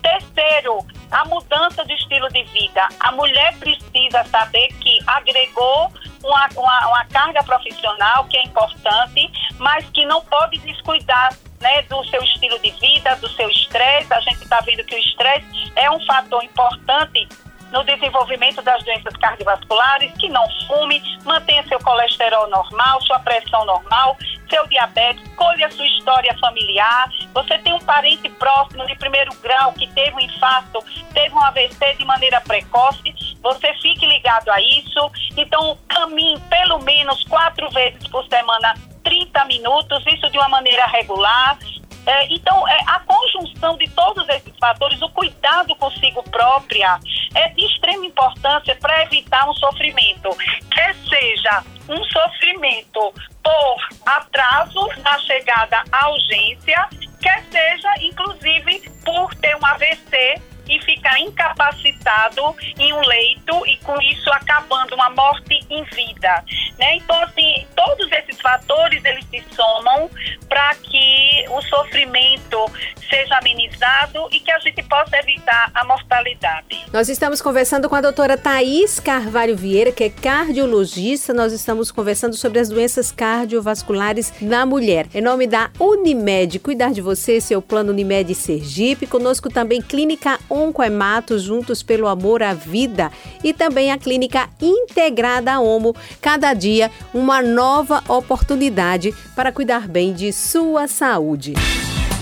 Terceiro, 0.00 0.86
a 1.10 1.24
mudança 1.24 1.84
de 1.84 1.94
estilo 1.94 2.28
de 2.28 2.44
vida. 2.44 2.88
A 3.00 3.10
mulher 3.12 3.56
precisa 3.58 4.24
saber 4.24 4.68
que 4.80 4.98
agregou 5.06 5.92
uma, 6.22 6.48
uma, 6.56 6.88
uma 6.88 7.04
carga 7.06 7.42
profissional 7.42 8.24
que 8.26 8.36
é 8.36 8.42
importante, 8.44 9.30
mas 9.58 9.84
que 9.90 10.04
não 10.04 10.24
pode 10.24 10.58
descuidar 10.58 11.34
né, 11.60 11.82
do 11.82 12.04
seu 12.04 12.22
estilo 12.22 12.58
de 12.60 12.70
vida, 12.72 13.16
do 13.16 13.28
seu 13.30 13.48
estresse. 13.48 14.12
A 14.12 14.20
gente 14.20 14.42
está 14.42 14.60
vendo 14.60 14.84
que 14.84 14.94
o 14.94 14.98
estresse 14.98 15.72
é 15.74 15.90
um 15.90 16.04
fator 16.06 16.44
importante 16.44 17.28
no 17.72 17.84
desenvolvimento 17.84 18.62
das 18.62 18.82
doenças 18.84 19.14
cardiovasculares, 19.16 20.12
que 20.12 20.28
não 20.28 20.44
fume, 20.66 21.02
mantenha 21.24 21.66
seu 21.68 21.78
colesterol 21.80 22.48
normal, 22.48 23.02
sua 23.02 23.18
pressão 23.20 23.64
normal, 23.64 24.16
seu 24.48 24.66
diabetes, 24.68 25.22
colha 25.34 25.70
sua 25.70 25.86
história 25.86 26.36
familiar. 26.38 27.08
Você 27.34 27.58
tem 27.58 27.72
um 27.72 27.80
parente 27.80 28.28
próximo 28.30 28.86
de 28.86 28.94
primeiro 28.96 29.34
grau 29.36 29.72
que 29.72 29.86
teve 29.88 30.14
um 30.16 30.20
infarto, 30.20 30.82
teve 31.12 31.34
um 31.34 31.42
AVC 31.44 31.94
de 31.94 32.04
maneira 32.04 32.40
precoce, 32.40 33.14
você 33.42 33.72
fique 33.74 34.06
ligado 34.06 34.48
a 34.50 34.60
isso. 34.60 35.10
Então, 35.36 35.76
caminhe 35.88 36.40
pelo 36.48 36.78
menos 36.80 37.22
quatro 37.24 37.68
vezes 37.70 38.06
por 38.08 38.26
semana 38.28 38.74
30 39.02 39.44
minutos, 39.44 40.04
isso 40.06 40.28
de 40.30 40.38
uma 40.38 40.48
maneira 40.48 40.86
regular. 40.86 41.58
É, 42.06 42.32
então, 42.32 42.66
é, 42.68 42.78
a 42.86 43.00
conjunção 43.00 43.76
de 43.76 43.90
todos 43.90 44.28
esses 44.28 44.56
fatores, 44.58 45.02
o 45.02 45.08
cuidado 45.10 45.74
consigo 45.74 46.22
própria, 46.30 47.00
é 47.34 47.48
de 47.48 47.64
extrema 47.66 48.06
importância 48.06 48.76
para 48.76 49.02
evitar 49.02 49.48
um 49.48 49.54
sofrimento, 49.54 50.30
quer 50.70 50.94
seja 51.08 51.64
um 51.88 52.02
sofrimento 52.04 53.12
por 53.42 53.88
atraso 54.06 54.88
na 55.02 55.18
chegada 55.18 55.82
à 55.90 56.10
urgência, 56.10 56.88
quer 57.20 57.42
seja, 57.50 57.92
inclusive, 58.00 58.88
por 59.04 59.34
ter 59.34 59.56
um 59.56 59.66
AVC 59.66 60.55
e 60.68 60.80
ficar 60.82 61.18
incapacitado 61.20 62.54
em 62.78 62.92
um 62.92 63.00
leito 63.00 63.66
e 63.66 63.76
com 63.78 64.00
isso 64.02 64.30
acabando 64.32 64.94
uma 64.94 65.10
morte 65.10 65.60
em 65.70 65.84
vida, 65.84 66.44
né? 66.78 66.96
Então 66.96 67.20
assim, 67.22 67.66
todos 67.74 68.10
esses 68.12 68.40
fatores 68.40 69.04
eles 69.04 69.24
se 69.30 69.44
somam 69.54 70.10
para 70.48 70.74
que 70.76 71.44
o 71.50 71.62
sofrimento 71.62 72.70
seja 73.08 73.38
amenizado 73.38 74.28
e 74.32 74.40
que 74.40 74.50
a 74.50 74.58
gente 74.58 74.82
possa 74.82 75.16
evitar 75.18 75.70
a 75.74 75.84
mortalidade. 75.84 76.84
Nós 76.92 77.08
estamos 77.08 77.40
conversando 77.40 77.88
com 77.88 77.94
a 77.94 78.00
doutora 78.00 78.36
Thaís 78.36 79.00
Carvalho 79.00 79.56
Vieira, 79.56 79.92
que 79.92 80.04
é 80.04 80.10
cardiologista. 80.10 81.32
Nós 81.32 81.52
estamos 81.52 81.90
conversando 81.90 82.36
sobre 82.36 82.58
as 82.58 82.68
doenças 82.68 83.12
cardiovasculares 83.12 84.32
na 84.40 84.66
mulher. 84.66 85.06
Em 85.14 85.20
nome 85.20 85.46
da 85.46 85.70
Unimed, 85.78 86.58
cuidar 86.58 86.92
de 86.92 87.00
você, 87.00 87.40
seu 87.40 87.62
plano 87.62 87.90
Unimed 87.90 88.34
Sergipe. 88.34 89.06
Conosco 89.06 89.48
também 89.48 89.80
Clínica 89.80 90.38
Oncoemato, 90.56 91.38
juntos 91.38 91.82
pelo 91.82 92.08
amor 92.08 92.42
à 92.42 92.54
vida. 92.54 93.10
E 93.44 93.52
também 93.52 93.92
a 93.92 93.98
Clínica 93.98 94.48
Integrada 94.60 95.60
Homo. 95.60 95.94
Cada 96.20 96.54
dia, 96.54 96.90
uma 97.12 97.42
nova 97.42 98.02
oportunidade 98.08 99.14
para 99.34 99.52
cuidar 99.52 99.86
bem 99.86 100.12
de 100.12 100.32
sua 100.32 100.88
saúde. 100.88 101.54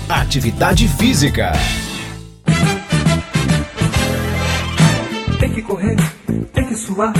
Atividade 0.09 0.87
física. 0.89 1.53
Tem 5.41 5.53
que 5.53 5.62
correr, 5.62 5.97
tem 6.53 6.66
que 6.66 6.74
suar, 6.74 7.12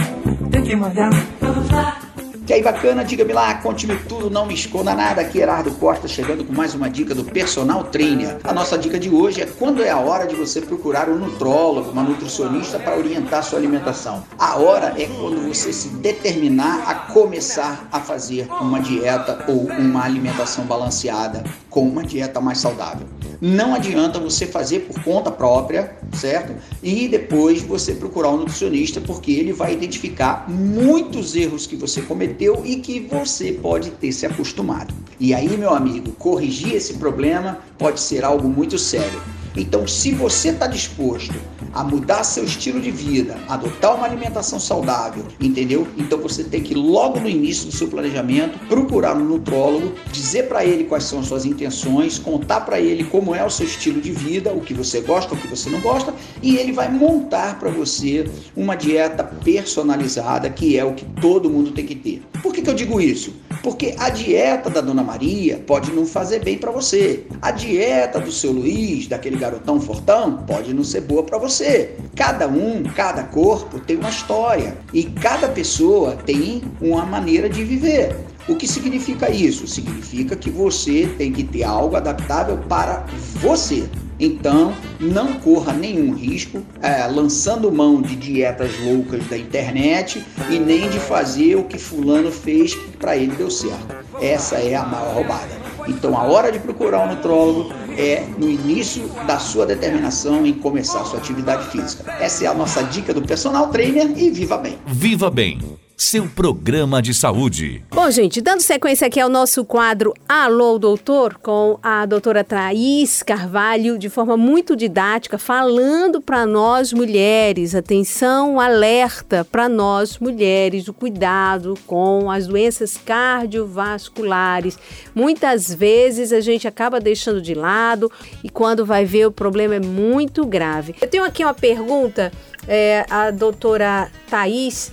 tem 0.51 0.63
que 0.63 0.77
malhar. 0.77 1.11
Vamos 1.41 1.71
lá. 1.71 2.04
Que 2.47 2.53
aí 2.53 2.63
bacana, 2.63 3.03
diga-me 3.03 3.33
lá, 3.33 3.55
conte-me 3.55 3.97
tudo, 4.01 4.29
não 4.29 4.45
me 4.45 4.53
esconda 4.53 4.95
nada. 4.95 5.23
Aqui 5.23 5.39
Herardo 5.39 5.71
Costa 5.73 6.07
chegando 6.07 6.45
com 6.45 6.53
mais 6.53 6.75
uma 6.75 6.91
dica 6.91 7.15
do 7.15 7.25
Personal 7.25 7.85
Trainer. 7.85 8.37
A 8.45 8.53
nossa 8.53 8.77
dica 8.77 8.99
de 8.99 9.09
hoje 9.09 9.41
é 9.41 9.47
quando 9.47 9.83
é 9.83 9.89
a 9.89 9.99
hora 9.99 10.27
de 10.27 10.35
você 10.35 10.61
procurar 10.61 11.09
um 11.09 11.17
nutrólogo, 11.17 11.91
uma 11.91 12.03
nutricionista 12.03 12.79
para 12.79 12.99
orientar 12.99 13.43
sua 13.43 13.59
alimentação. 13.59 14.25
A 14.39 14.57
hora 14.57 14.93
é 14.99 15.07
quando 15.07 15.49
você 15.49 15.73
se 15.73 15.89
determinar 15.89 16.85
a 16.87 16.95
começar 16.95 17.89
a 17.91 17.99
fazer 17.99 18.47
uma 18.61 18.79
dieta 18.79 19.43
ou 19.49 19.63
uma 19.63 20.05
alimentação 20.05 20.67
balanceada 20.67 21.45
com 21.71 21.89
uma 21.89 22.03
dieta 22.03 22.43
mais 22.43 22.59
saudável. 22.59 23.07
Não 23.47 23.75
adianta 23.75 24.19
você 24.19 24.47
fazer 24.47 24.87
por 24.87 25.05
conta 25.05 25.31
própria, 25.31 25.95
certo? 26.15 26.55
E 26.83 27.07
depois 27.07 27.61
você 27.61 27.93
procurar 27.93 28.31
um 28.31 28.39
nutricionista, 28.39 29.03
porque 29.03 29.33
ele 29.33 29.53
vai 29.53 29.75
identificar 29.75 30.49
muitos 30.49 31.37
erros 31.37 31.67
que 31.67 31.77
você 31.77 32.01
cometeu 32.01 32.63
e 32.65 32.77
que 32.77 33.01
você 33.01 33.53
pode 33.53 33.91
ter 33.91 34.13
se 34.13 34.25
acostumado. 34.25 34.95
E 35.21 35.35
aí, 35.35 35.59
meu 35.59 35.75
amigo, 35.75 36.13
corrigir 36.13 36.75
esse 36.75 36.95
problema 36.95 37.59
pode 37.77 38.01
ser 38.01 38.25
algo 38.25 38.49
muito 38.49 38.79
sério. 38.79 39.21
Então, 39.57 39.87
se 39.87 40.13
você 40.13 40.49
está 40.49 40.67
disposto 40.67 41.35
a 41.75 41.83
mudar 41.83 42.23
seu 42.23 42.45
estilo 42.45 42.81
de 42.81 42.91
vida, 42.91 43.37
adotar 43.49 43.97
uma 43.97 44.07
alimentação 44.07 44.61
saudável, 44.61 45.25
entendeu? 45.41 45.87
Então 45.97 46.19
você 46.19 46.45
tem 46.45 46.63
que 46.63 46.73
logo 46.73 47.19
no 47.19 47.29
início 47.29 47.67
do 47.67 47.73
seu 47.73 47.89
planejamento 47.89 48.59
procurar 48.69 49.17
um 49.17 49.25
nutrólogo, 49.25 49.93
dizer 50.13 50.45
para 50.45 50.65
ele 50.65 50.85
quais 50.85 51.05
são 51.05 51.19
as 51.19 51.27
suas 51.27 51.45
intenções, 51.45 52.19
contar 52.19 52.61
para 52.61 52.81
ele 52.81 53.05
como 53.05 53.35
é 53.35 53.45
o 53.45 53.51
seu 53.51 53.67
estilo 53.67 54.01
de 54.01 54.13
vida, 54.13 54.53
o 54.53 54.61
que 54.61 54.73
você 54.73 55.01
gosta, 55.01 55.35
o 55.35 55.37
que 55.37 55.49
você 55.49 55.69
não 55.69 55.81
gosta, 55.81 56.15
e 56.41 56.57
ele 56.57 56.73
vai 56.73 56.91
montar 56.91 57.59
para 57.59 57.71
você 57.71 58.29
uma 58.57 58.77
dieta 58.77 59.25
personalizada, 59.25 60.49
que 60.49 60.79
é 60.79 60.85
o 60.85 60.95
que 60.95 61.05
todo 61.21 61.51
mundo 61.51 61.73
tem 61.73 61.85
que 61.85 61.97
ter. 61.97 62.23
Por 62.41 62.53
que, 62.53 62.63
que 62.63 62.71
eu 62.71 62.75
digo 62.75 63.01
isso? 63.01 63.35
Porque 63.65 63.95
a 63.99 64.11
dieta 64.11 64.69
da 64.69 64.83
Dona 64.83 65.03
Maria 65.03 65.57
pode 65.67 65.91
não 65.91 66.05
fazer 66.05 66.45
bem 66.45 66.59
para 66.59 66.71
você. 66.71 67.25
A 67.41 67.51
dieta 67.51 68.21
do 68.21 68.31
seu 68.31 68.53
Luiz, 68.53 69.07
daquele 69.07 69.39
garotão 69.39 69.81
fortão, 69.81 70.45
pode 70.47 70.75
não 70.75 70.85
ser 70.85 71.01
boa 71.01 71.23
para 71.23 71.39
você. 71.39 71.97
Cada 72.15 72.47
um, 72.47 72.83
cada 72.83 73.23
corpo 73.23 73.81
tem 73.81 73.97
uma 73.97 74.11
história 74.11 74.77
e 74.93 75.05
cada 75.05 75.49
pessoa 75.49 76.15
tem 76.15 76.63
uma 76.79 77.07
maneira 77.07 77.49
de 77.49 77.65
viver. 77.65 78.15
O 78.47 78.55
que 78.55 78.69
significa 78.69 79.31
isso? 79.31 79.67
Significa 79.67 80.37
que 80.37 80.51
você 80.51 81.09
tem 81.17 81.33
que 81.33 81.43
ter 81.43 81.65
algo 81.65 81.97
adaptável 81.97 82.59
para 82.69 83.07
você. 83.41 83.89
Então, 84.19 84.73
não 85.01 85.35
corra 85.35 85.73
nenhum 85.73 86.15
risco 86.15 86.63
é, 86.81 87.07
lançando 87.07 87.71
mão 87.73 88.01
de 88.01 88.15
dietas 88.17 88.73
loucas 88.81 89.27
da 89.27 89.37
internet 89.37 90.25
e 90.51 90.59
nem 90.59 90.89
de 90.89 90.99
fazer 91.01 91.57
o 91.57 91.65
que 91.65 91.79
fulano 91.79 92.31
fez 92.31 92.75
que 92.75 92.97
para 92.97 93.17
ele 93.17 93.35
deu 93.37 93.51
certo. 93.51 93.95
Essa 94.21 94.57
é 94.57 94.75
a 94.75 94.85
maior 94.85 95.15
roubada. 95.15 95.65
Então, 95.89 96.17
a 96.17 96.23
hora 96.23 96.51
de 96.51 96.59
procurar 96.59 97.05
um 97.05 97.15
nutrólogo 97.15 97.73
é 97.99 98.25
no 98.39 98.49
início 98.49 99.09
da 99.27 99.39
sua 99.39 99.67
determinação 99.67 100.47
em 100.47 100.53
começar 100.53 101.05
sua 101.05 101.19
atividade 101.19 101.71
física. 101.71 102.11
Essa 102.21 102.45
é 102.45 102.47
a 102.47 102.55
nossa 102.55 102.83
dica 102.83 103.13
do 103.13 103.23
personal 103.23 103.69
trainer 103.69 104.11
e 104.17 104.31
viva 104.31 104.57
bem. 104.57 104.79
Viva 104.87 105.31
bem 105.31 105.59
seu 105.97 106.29
programa 106.29 107.01
de 107.01 107.15
saúde. 107.15 107.85
Bom, 107.91 108.11
gente, 108.11 108.41
dando 108.41 108.61
sequência 108.61 109.07
aqui 109.07 109.21
ao 109.21 109.29
nosso 109.29 109.65
quadro 109.65 110.13
Alô, 110.29 110.79
Doutor, 110.79 111.35
com 111.35 111.79
a 111.83 112.05
doutora 112.05 112.43
Thaís 112.43 113.23
Carvalho, 113.23 113.99
de 113.99 114.09
forma 114.09 114.37
muito 114.37 114.75
didática, 114.75 115.39
falando 115.39 116.21
para 116.21 116.45
nós 116.45 116.93
mulheres, 116.93 117.75
atenção, 117.75 118.59
alerta 118.59 119.45
para 119.45 119.69
nós 119.69 120.19
mulheres, 120.19 120.89
o 120.89 120.93
cuidado 120.93 121.75
com 121.87 122.31
as 122.31 122.47
doenças 122.47 122.97
cardiovasculares. 122.97 124.79
Muitas 125.15 125.73
vezes 125.73 126.33
a 126.33 126.41
gente 126.41 126.67
acaba 126.67 126.99
deixando 126.99 127.41
de 127.41 127.55
lado 127.55 128.11
e 128.43 128.49
quando 128.49 128.85
vai 128.85 129.05
ver 129.05 129.27
o 129.27 129.33
problema 129.33 129.77
é 129.77 129.81
muito 129.81 130.45
grave. 130.45 130.95
Eu 131.01 131.09
tenho 131.09 131.25
aqui 131.25 131.45
uma 131.45 131.55
pergunta, 131.55 132.33
é, 132.67 133.05
a 133.09 133.31
doutora 133.31 134.11
Thaís 134.29 134.93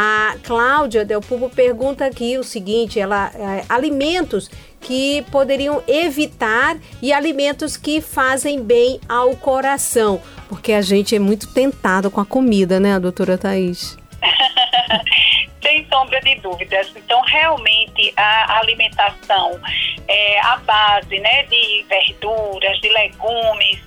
a 0.00 0.36
Cláudia 0.44 1.04
Del 1.04 1.20
Pubo 1.20 1.50
pergunta 1.50 2.06
aqui 2.06 2.38
o 2.38 2.44
seguinte: 2.44 3.00
ela 3.00 3.32
é, 3.34 3.64
alimentos 3.68 4.48
que 4.80 5.22
poderiam 5.32 5.82
evitar 5.88 6.76
e 7.02 7.12
alimentos 7.12 7.76
que 7.76 8.00
fazem 8.00 8.62
bem 8.62 9.00
ao 9.08 9.34
coração, 9.34 10.22
porque 10.48 10.72
a 10.72 10.82
gente 10.82 11.16
é 11.16 11.18
muito 11.18 11.52
tentado 11.52 12.12
com 12.12 12.20
a 12.20 12.24
comida, 12.24 12.78
né, 12.78 12.96
doutora 13.00 13.36
Thaís? 13.36 13.98
Sem 15.60 15.84
sombra 15.88 16.20
de 16.20 16.36
dúvidas. 16.36 16.92
Então, 16.94 17.20
realmente, 17.22 18.12
a 18.16 18.60
alimentação 18.60 19.60
é 20.06 20.40
a 20.40 20.58
base 20.58 21.18
né, 21.18 21.42
de 21.42 21.84
verduras, 21.88 22.80
de 22.80 22.88
legumes, 22.90 23.80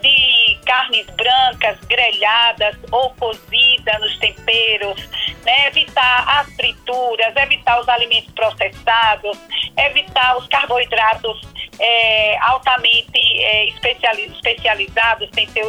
de 0.00 0.58
carnes 0.64 1.06
brancas 1.10 1.78
grelhadas 1.86 2.76
ou 2.90 3.10
cozidas 3.10 4.00
nos 4.00 4.16
temperos, 4.18 5.08
né, 5.48 5.68
evitar 5.68 6.40
as 6.40 6.54
frituras, 6.54 7.34
evitar 7.36 7.80
os 7.80 7.88
alimentos 7.88 8.30
processados, 8.34 9.38
evitar 9.78 10.36
os 10.36 10.46
carboidratos 10.48 11.40
é, 11.80 12.36
altamente 12.42 13.18
é, 13.18 13.68
especializados, 13.68 15.30
sem 15.32 15.46
ter, 15.46 15.64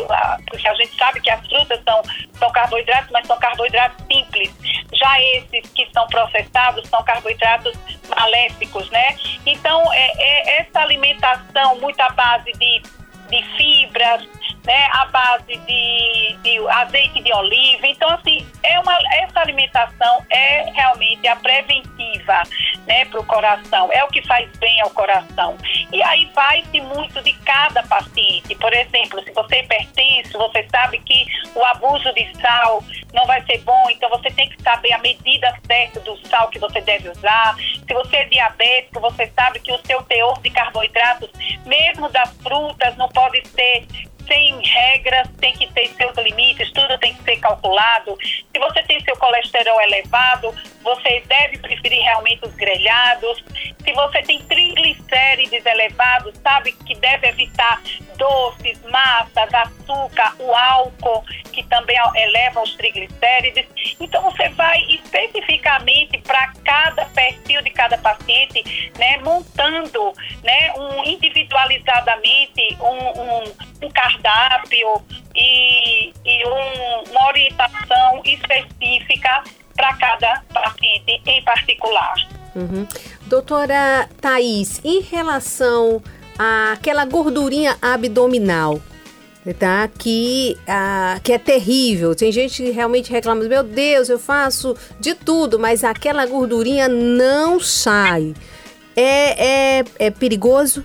porque 0.48 0.68
a 0.68 0.74
gente 0.76 0.98
sabe 0.98 1.22
que 1.22 1.30
as 1.30 1.48
frutas 1.48 1.82
são, 1.84 2.02
são 2.38 2.52
carboidratos, 2.52 3.10
mas 3.12 3.26
são 3.26 3.40
carboidratos 3.40 4.06
simples. 4.06 4.54
Já 4.94 5.22
esses 5.22 5.72
que 5.72 5.88
são 5.94 6.06
processados 6.08 6.90
são 6.90 7.02
carboidratos 7.04 7.74
maléficos, 8.10 8.90
né? 8.90 9.16
Então, 9.46 9.82
é, 9.94 10.12
é 10.18 10.62
essa 10.62 10.82
alimentação 10.82 11.80
muito 11.80 12.02
à 12.02 12.10
base 12.10 12.52
de, 12.52 12.82
de 13.30 13.44
fibras, 13.56 14.28
né, 14.66 14.88
à 14.92 15.06
base 15.06 15.58
de, 15.58 16.38
de, 16.44 16.68
azeite 16.68 17.22
de 17.22 17.34
oliva. 17.34 17.88
Então, 17.88 18.10
assim, 18.10 18.46
é 18.64 18.80
uma, 18.80 18.98
essa 19.14 19.40
alimentação 19.40 20.26
é 20.30 20.72
realmente 20.72 21.28
a 21.28 21.36
preventiva 21.36 22.44
né, 22.86 23.06
para 23.06 23.20
o 23.20 23.26
coração, 23.26 23.90
é 23.92 24.04
o 24.04 24.08
que 24.08 24.26
faz 24.26 24.50
bem 24.58 24.82
ao 24.82 24.90
coração. 24.92 25.58
E 25.92 26.02
aí 26.04 26.30
vai-se 26.34 26.82
muito 26.82 27.22
de 27.22 27.34
cada 27.40 27.84
paciente. 27.84 28.56
Por 28.56 28.74
exemplo, 28.74 29.24
se 29.24 29.32
você 29.32 29.60
hipertenso, 29.60 30.38
você 30.38 30.68
sabe 30.70 31.00
que 31.00 31.26
o 31.56 31.64
abuso 31.66 32.12
de 32.14 32.32
sal 32.40 32.84
não 33.14 33.26
vai 33.26 33.44
ser 33.46 33.60
bom, 33.60 33.90
então 33.90 34.10
você 34.10 34.30
tem 34.32 34.50
que 34.50 34.62
saber 34.62 34.94
a 34.94 35.00
medida 35.00 35.54
certa 35.66 36.00
do 36.02 36.18
sal 36.28 36.50
que 36.50 36.60
você 36.60 36.82
deve 36.82 37.10
usar. 37.10 37.56
Se 37.58 37.94
você 37.94 38.18
é 38.18 38.26
diabético, 38.26 39.00
você 39.00 39.32
sabe 39.36 39.60
que 39.60 39.72
o 39.72 39.80
seu 39.86 40.02
teor 40.04 40.40
de 40.42 40.50
carboidratos, 40.50 41.30
mesmo 41.66 42.10
das 42.10 42.32
frutas, 42.42 42.96
não 42.98 43.10
pode 43.10 43.48
ser 43.48 43.88
sem 44.30 44.62
regras, 44.62 45.28
tem 45.42 45.54
que 45.54 45.68
ter 45.74 45.90
seus 45.90 46.16
limites, 46.18 46.72
tudo 46.72 46.98
tem 47.00 47.14
que 47.16 47.24
ser 47.24 47.38
calculado. 47.38 48.16
Se 48.22 48.60
você 48.60 48.84
tem 48.84 49.02
seu 49.02 49.18
colesterol 49.18 49.82
elevado, 49.82 50.56
você 50.82 51.22
deve 51.28 51.58
preferir 51.58 52.02
realmente 52.02 52.46
os 52.46 52.54
grelhados. 52.56 53.44
Se 53.84 53.94
você 53.94 54.22
tem 54.24 54.40
triglicérides 54.44 55.66
elevados, 55.66 56.34
sabe 56.42 56.72
que 56.72 56.96
deve 56.96 57.28
evitar 57.28 57.82
doces, 58.18 58.82
massas, 58.84 59.54
açúcar, 59.54 60.36
o 60.40 60.54
álcool, 60.54 61.24
que 61.52 61.64
também 61.64 61.98
eleva 62.16 62.62
os 62.62 62.76
triglicérides. 62.76 63.66
Então 64.00 64.22
você 64.24 64.50
vai 64.50 64.82
especificamente 64.90 66.18
para 66.20 66.54
cada 66.64 67.06
perfil 67.06 67.62
de 67.62 67.72
cada 67.72 67.98
paciente, 67.98 68.92
né, 68.98 69.18
montando, 69.18 70.14
né, 70.44 70.74
um 70.78 71.04
individualizadamente 71.06 72.78
um, 72.82 73.22
um, 73.22 73.88
um 73.88 73.92
cardápio 73.92 75.04
e, 75.36 76.14
e 76.26 76.48
um, 76.48 77.10
uma 77.10 77.28
orientação 77.28 78.22
específica 78.26 79.44
para 79.80 79.94
cada 79.96 80.44
paciente 80.54 81.22
em 81.26 81.42
particular. 81.44 82.14
Uhum. 82.54 82.86
Doutora 83.28 84.10
Thais, 84.20 84.82
em 84.84 85.00
relação 85.00 86.04
aquela 86.38 87.06
gordurinha 87.06 87.78
abdominal 87.82 88.82
tá? 89.58 89.90
Que, 89.98 90.56
ah, 90.68 91.20
que 91.24 91.34
é 91.34 91.40
terrível. 91.40 92.14
Tem 92.14 92.32
gente 92.32 92.62
que 92.62 92.70
realmente 92.70 93.12
reclama, 93.12 93.44
meu 93.46 93.64
Deus, 93.64 94.08
eu 94.08 94.20
faço 94.20 94.76
de 95.00 95.16
tudo, 95.16 95.58
mas 95.58 95.84
aquela 95.84 96.24
gordurinha 96.28 96.88
não 96.88 97.60
sai. 97.60 98.36
É, 98.96 99.80
é, 99.80 99.86
é 99.98 100.12
perigoso? 100.12 100.84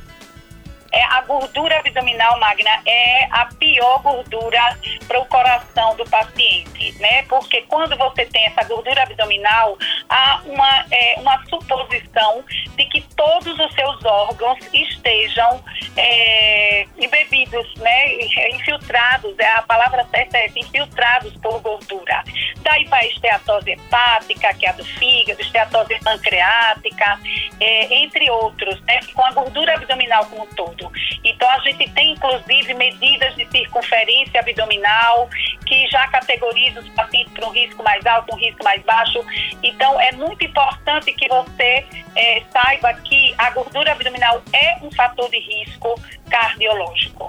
Gordura 1.25 1.79
abdominal 1.79 2.39
magna 2.39 2.81
é 2.87 3.27
a 3.31 3.47
pior 3.47 4.03
gordura 4.03 4.79
para 5.07 5.21
o 5.21 5.27
coração 5.27 5.97
do 5.97 6.05
paciente, 6.05 6.95
né? 7.01 7.23
Porque 7.25 7.63
quando 7.63 7.97
você 7.97 8.25
tem 8.27 8.47
essa 8.47 8.65
gordura 8.65 9.03
abdominal, 9.03 9.77
há 10.09 10.41
uma, 10.45 10.87
é, 10.91 11.15
uma 11.19 11.45
suposição 11.47 12.45
de 12.77 12.85
que 12.87 13.01
todos 13.17 13.59
os 13.59 13.75
seus 13.75 14.05
órgãos 14.05 14.59
estejam 14.73 15.63
é, 15.97 16.87
embebidos, 16.99 17.75
né? 17.77 18.15
Infiltrados, 18.53 19.39
é 19.39 19.51
a 19.53 19.63
palavra 19.63 20.07
certa 20.11 20.39
é 20.39 20.49
infiltrados 20.57 21.35
por 21.39 21.61
gordura. 21.61 22.23
Daí 22.63 22.85
vai 22.87 23.07
esteatose 23.09 23.73
hepática, 23.73 24.55
que 24.55 24.67
é 24.67 24.71
a 24.71 24.73
do 24.73 24.85
fígado, 24.85 25.41
esteatose 25.41 25.99
pancreática, 26.01 27.19
é, 27.61 27.95
entre 27.95 28.31
outros, 28.31 28.81
né? 28.83 29.01
Com 29.15 29.25
a 29.25 29.33
gordura 29.33 29.75
abdominal 29.75 30.27
como 30.27 30.45
um 30.45 30.47
todo. 30.55 30.91
Então, 31.23 31.49
a 31.51 31.59
gente 31.61 31.89
tem, 31.91 32.13
inclusive, 32.13 32.75
medidas 32.75 33.35
de 33.37 33.47
circunferência 33.51 34.41
abdominal 34.41 35.29
que 35.67 35.87
já 35.89 36.07
categorizam 36.09 36.83
os 36.83 36.89
pacientes 36.91 37.33
para 37.33 37.47
um 37.47 37.53
risco 37.53 37.83
mais 37.83 38.05
alto, 38.07 38.35
um 38.35 38.39
risco 38.39 38.65
mais 38.65 38.83
baixo. 38.83 39.25
Então, 39.63 40.01
é 40.01 40.13
muito 40.13 40.45
importante 40.45 41.13
que 41.13 41.29
você 41.29 41.85
é, 42.17 42.43
saiba 42.53 42.93
que 42.95 43.35
a 43.39 43.51
gordura 43.51 43.93
abdominal 43.93 44.43
é 44.53 44.79
um 44.83 44.91
fator 44.91 45.31
de 45.31 45.39
risco 45.39 46.01
cardiológico. 46.31 47.29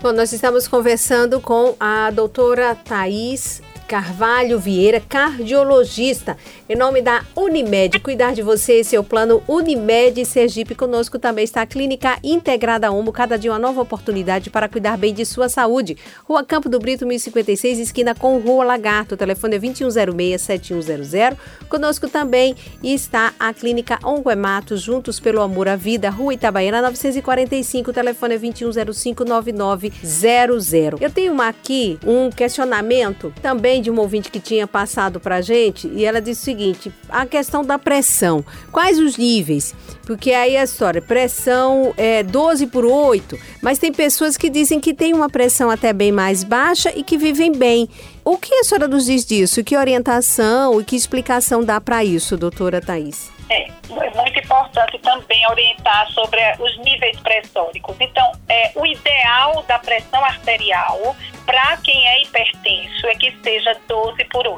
Bom, 0.00 0.12
nós 0.12 0.32
estamos 0.32 0.68
conversando 0.68 1.40
com 1.40 1.74
a 1.80 2.10
doutora 2.10 2.74
Thais 2.76 3.60
Carvalho 3.88 4.60
Vieira, 4.60 5.00
cardiologista. 5.00 6.36
Em 6.70 6.76
nome 6.76 7.00
da 7.00 7.24
Unimed, 7.34 7.98
cuidar 8.00 8.34
de 8.34 8.42
você, 8.42 8.80
esse 8.80 8.94
é 8.94 9.02
plano 9.02 9.42
Unimed 9.48 10.22
Sergipe. 10.26 10.74
Conosco 10.74 11.18
também 11.18 11.42
está 11.42 11.62
a 11.62 11.66
Clínica 11.66 12.18
Integrada 12.22 12.92
Omo, 12.92 13.10
cada 13.10 13.38
dia 13.38 13.50
uma 13.50 13.58
nova 13.58 13.80
oportunidade 13.80 14.50
para 14.50 14.68
cuidar 14.68 14.98
bem 14.98 15.14
de 15.14 15.24
sua 15.24 15.48
saúde. 15.48 15.96
Rua 16.24 16.44
Campo 16.44 16.68
do 16.68 16.78
Brito, 16.78 17.06
1056, 17.06 17.78
esquina 17.78 18.14
com 18.14 18.36
Rua 18.36 18.66
Lagarto. 18.66 19.14
O 19.14 19.16
telefone 19.16 19.56
é 19.56 19.60
2106-7100. 19.60 21.38
Conosco 21.70 22.06
também 22.06 22.54
está 22.84 23.32
a 23.40 23.54
Clínica 23.54 23.98
Onguematos, 24.04 24.82
juntos 24.82 25.18
pelo 25.18 25.40
amor 25.40 25.68
à 25.68 25.76
vida, 25.76 26.10
Rua 26.10 26.34
Itabaiana, 26.34 26.82
945. 26.82 27.88
O 27.88 27.94
telefone 27.94 28.34
é 28.34 28.38
2105-9900. 28.40 30.98
Eu 31.00 31.10
tenho 31.10 31.32
uma 31.32 31.48
aqui, 31.48 31.98
um 32.04 32.28
questionamento 32.28 33.32
também 33.40 33.80
de 33.80 33.88
uma 33.88 34.02
ouvinte 34.02 34.30
que 34.30 34.38
tinha 34.38 34.66
passado 34.66 35.18
para 35.18 35.40
gente, 35.40 35.88
e 35.88 36.04
ela 36.04 36.20
disse 36.20 36.57
seguinte: 36.58 36.92
a 37.08 37.24
questão 37.24 37.64
da 37.64 37.78
pressão. 37.78 38.44
Quais 38.72 38.98
os 38.98 39.16
níveis? 39.16 39.74
Porque 40.04 40.32
aí 40.32 40.56
a 40.56 40.64
história, 40.64 41.00
pressão 41.00 41.94
é 41.96 42.22
12 42.22 42.66
por 42.66 42.84
8, 42.84 43.38
mas 43.62 43.78
tem 43.78 43.92
pessoas 43.92 44.36
que 44.36 44.50
dizem 44.50 44.80
que 44.80 44.92
tem 44.92 45.14
uma 45.14 45.28
pressão 45.28 45.70
até 45.70 45.92
bem 45.92 46.10
mais 46.10 46.42
baixa 46.42 46.92
e 46.94 47.04
que 47.04 47.16
vivem 47.16 47.52
bem. 47.52 47.88
O 48.24 48.36
que 48.36 48.52
a 48.54 48.64
senhora 48.64 48.88
nos 48.88 49.06
diz 49.06 49.24
disso? 49.24 49.62
Que 49.62 49.76
orientação 49.76 50.80
e 50.80 50.84
que 50.84 50.96
explicação 50.96 51.62
dá 51.62 51.80
para 51.80 52.04
isso, 52.04 52.36
doutora 52.36 52.80
Thais? 52.80 53.30
É, 53.50 53.62
é 53.62 54.10
muito 54.14 54.38
importante 54.38 54.98
também 54.98 55.46
orientar 55.48 56.10
sobre 56.12 56.38
os 56.58 56.76
níveis 56.78 57.18
pressóricos. 57.20 57.96
Então, 57.98 58.30
é, 58.48 58.72
o 58.74 58.84
ideal 58.84 59.64
da 59.66 59.78
pressão 59.78 60.22
arterial 60.22 61.16
para 61.46 61.78
quem 61.78 62.06
é 62.06 62.22
hipertenso 62.22 63.06
é 63.06 63.14
que 63.14 63.34
seja 63.42 63.74
12 63.88 64.22
por 64.26 64.46
8. 64.46 64.57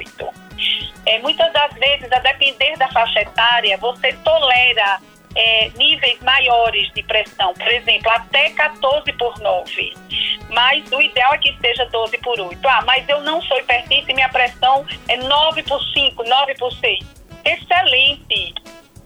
Depender 2.51 2.76
da 2.76 2.88
faixa 2.88 3.20
etária, 3.20 3.76
você 3.78 4.12
tolera 4.24 5.01
é, 5.34 5.70
níveis 5.76 6.20
maiores 6.20 6.92
de 6.92 7.03
pressão, 7.03 7.55
por 7.55 7.68
exemplo, 7.68 8.11
até 8.11 8.51
14 8.51 9.12
por 9.14 9.38
9. 9.38 9.94
Mas 10.51 10.90
o 10.90 11.01
ideal 11.01 11.34
é 11.34 11.38
que 11.38 11.57
seja 11.61 11.86
12 11.86 12.18
por 12.18 12.40
8. 12.40 12.68
Ah, 12.68 12.82
mas 12.84 13.09
eu 13.09 13.20
não 13.20 13.40
sou 13.42 13.59
hipertenso 13.59 14.11
e 14.11 14.14
minha 14.14 14.28
pressão 14.28 14.84
é 15.09 15.16
9 15.16 15.62
por 15.62 15.80
5, 15.80 16.24
9 16.24 16.55
por 16.55 16.72
6. 16.72 16.98
Excelente! 17.44 18.55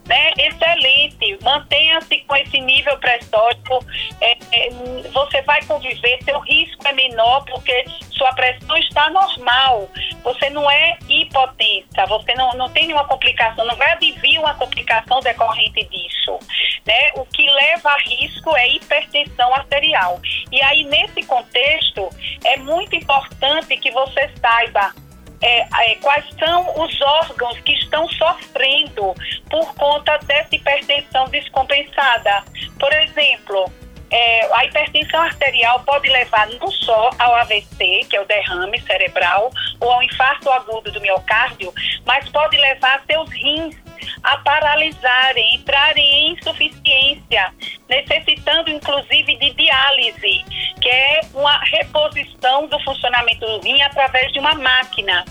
Né, 0.07 0.31
excelente. 0.37 1.37
Mantenha-se 1.43 2.19
com 2.19 2.35
esse 2.35 2.59
nível 2.59 2.97
pressórico. 2.97 3.85
É, 4.21 4.37
é, 4.51 4.69
você 5.11 5.41
vai 5.41 5.63
conviver, 5.65 6.23
seu 6.23 6.39
risco 6.39 6.87
é 6.87 6.93
menor 6.93 7.43
porque 7.45 7.85
sua 8.11 8.33
pressão 8.33 8.77
está 8.77 9.09
normal. 9.09 9.89
Você 10.23 10.49
não 10.49 10.69
é 10.69 10.97
hipotensa, 11.09 12.05
você 12.07 12.33
não, 12.35 12.53
não 12.53 12.69
tem 12.69 12.87
nenhuma 12.87 13.07
complicação, 13.07 13.65
não 13.65 13.75
vai 13.75 13.91
advir 13.91 14.39
uma 14.39 14.53
complicação 14.55 15.19
decorrente 15.19 15.83
disso. 15.85 16.39
Né? 16.85 17.11
O 17.15 17.25
que 17.25 17.47
leva 17.49 17.89
a 17.89 17.97
risco 17.97 18.55
é 18.55 18.69
hipertensão 18.69 19.53
arterial. 19.53 20.19
E 20.51 20.61
aí, 20.61 20.83
nesse 20.83 21.23
contexto, 21.23 22.09
é 22.43 22.57
muito 22.57 22.95
importante 22.95 23.77
que 23.77 23.91
você 23.91 24.29
saiba 24.39 24.93
é, 25.41 25.61
é, 25.61 25.95
quais 25.95 26.25
são 26.37 26.83
os 26.83 27.01
órgãos 27.01 27.59
que 27.59 27.73
estão 27.73 28.07
sofrendo 28.09 29.13
por 29.49 29.73
conta 29.75 30.17
dessa 30.25 30.55
hipertensão 30.55 31.25
descompensada. 31.25 32.43
Por 32.79 32.91
exemplo, 32.93 33.71
é, 34.11 34.53
a 34.53 34.65
hipertensão 34.65 35.21
arterial 35.21 35.81
pode 35.81 36.09
levar 36.09 36.47
não 36.47 36.69
só 36.71 37.09
ao 37.19 37.35
AVC, 37.35 38.05
que 38.09 38.15
é 38.15 38.21
o 38.21 38.25
derrame 38.25 38.79
cerebral, 38.81 39.51
ou 39.79 39.91
ao 39.91 40.03
infarto 40.03 40.49
agudo 40.51 40.91
do 40.91 41.01
miocárdio, 41.01 41.73
mas 42.05 42.27
pode 42.29 42.57
levar 42.57 43.03
seus 43.07 43.29
rins 43.31 43.84
a 44.23 44.37
paralisarem, 44.37 45.55
entrarem 45.55 46.03
em 46.05 46.33
insuficiência, 46.33 47.53
necessitando 47.89 48.69
inclusive 48.69 49.35
de 49.37 49.51
diálise, 49.51 50.45
que 50.81 50.89
é 50.89 51.21
uma 51.33 51.57
reposição 51.59 52.67
do 52.67 52.79
funcionamento 52.81 53.45
do 53.45 53.59
rim 53.61 53.81
através 53.81 54.31
de 54.33 54.39
uma 54.39 54.53
máquina. 54.55 55.25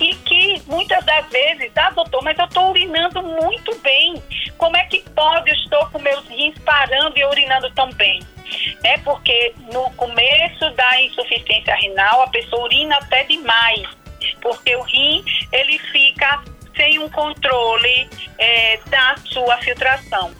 E 0.00 0.14
que 0.16 0.62
muitas 0.66 1.04
das 1.04 1.26
vezes, 1.28 1.70
ah, 1.76 1.90
doutor, 1.90 2.22
mas 2.22 2.38
eu 2.38 2.44
estou 2.44 2.70
urinando 2.70 3.22
muito 3.22 3.74
bem. 3.78 4.22
Como 4.58 4.76
é 4.76 4.84
que 4.86 5.00
pode? 5.10 5.50
Eu 5.50 5.56
estou 5.56 5.86
com 5.86 5.98
meus 6.00 6.26
rins 6.28 6.58
parando 6.60 7.16
e 7.16 7.24
urinando 7.24 7.70
tão 7.70 7.90
bem. 7.92 8.20
É 8.82 8.98
porque 8.98 9.54
no 9.72 9.90
começo 9.92 10.70
da 10.70 11.02
insuficiência 11.02 11.74
renal, 11.76 12.22
a 12.22 12.28
pessoa 12.28 12.64
urina 12.64 12.96
até 12.96 13.24
demais, 13.24 13.82
porque 14.42 14.74
o 14.76 14.82
rim 14.82 15.24
ele 15.52 15.78
fica 15.78 16.42
sem 16.76 16.98
um 16.98 17.08
controle 17.08 18.08
é, 18.38 18.78
da 18.86 19.16
sua 19.24 19.56
filtração. 19.58 20.32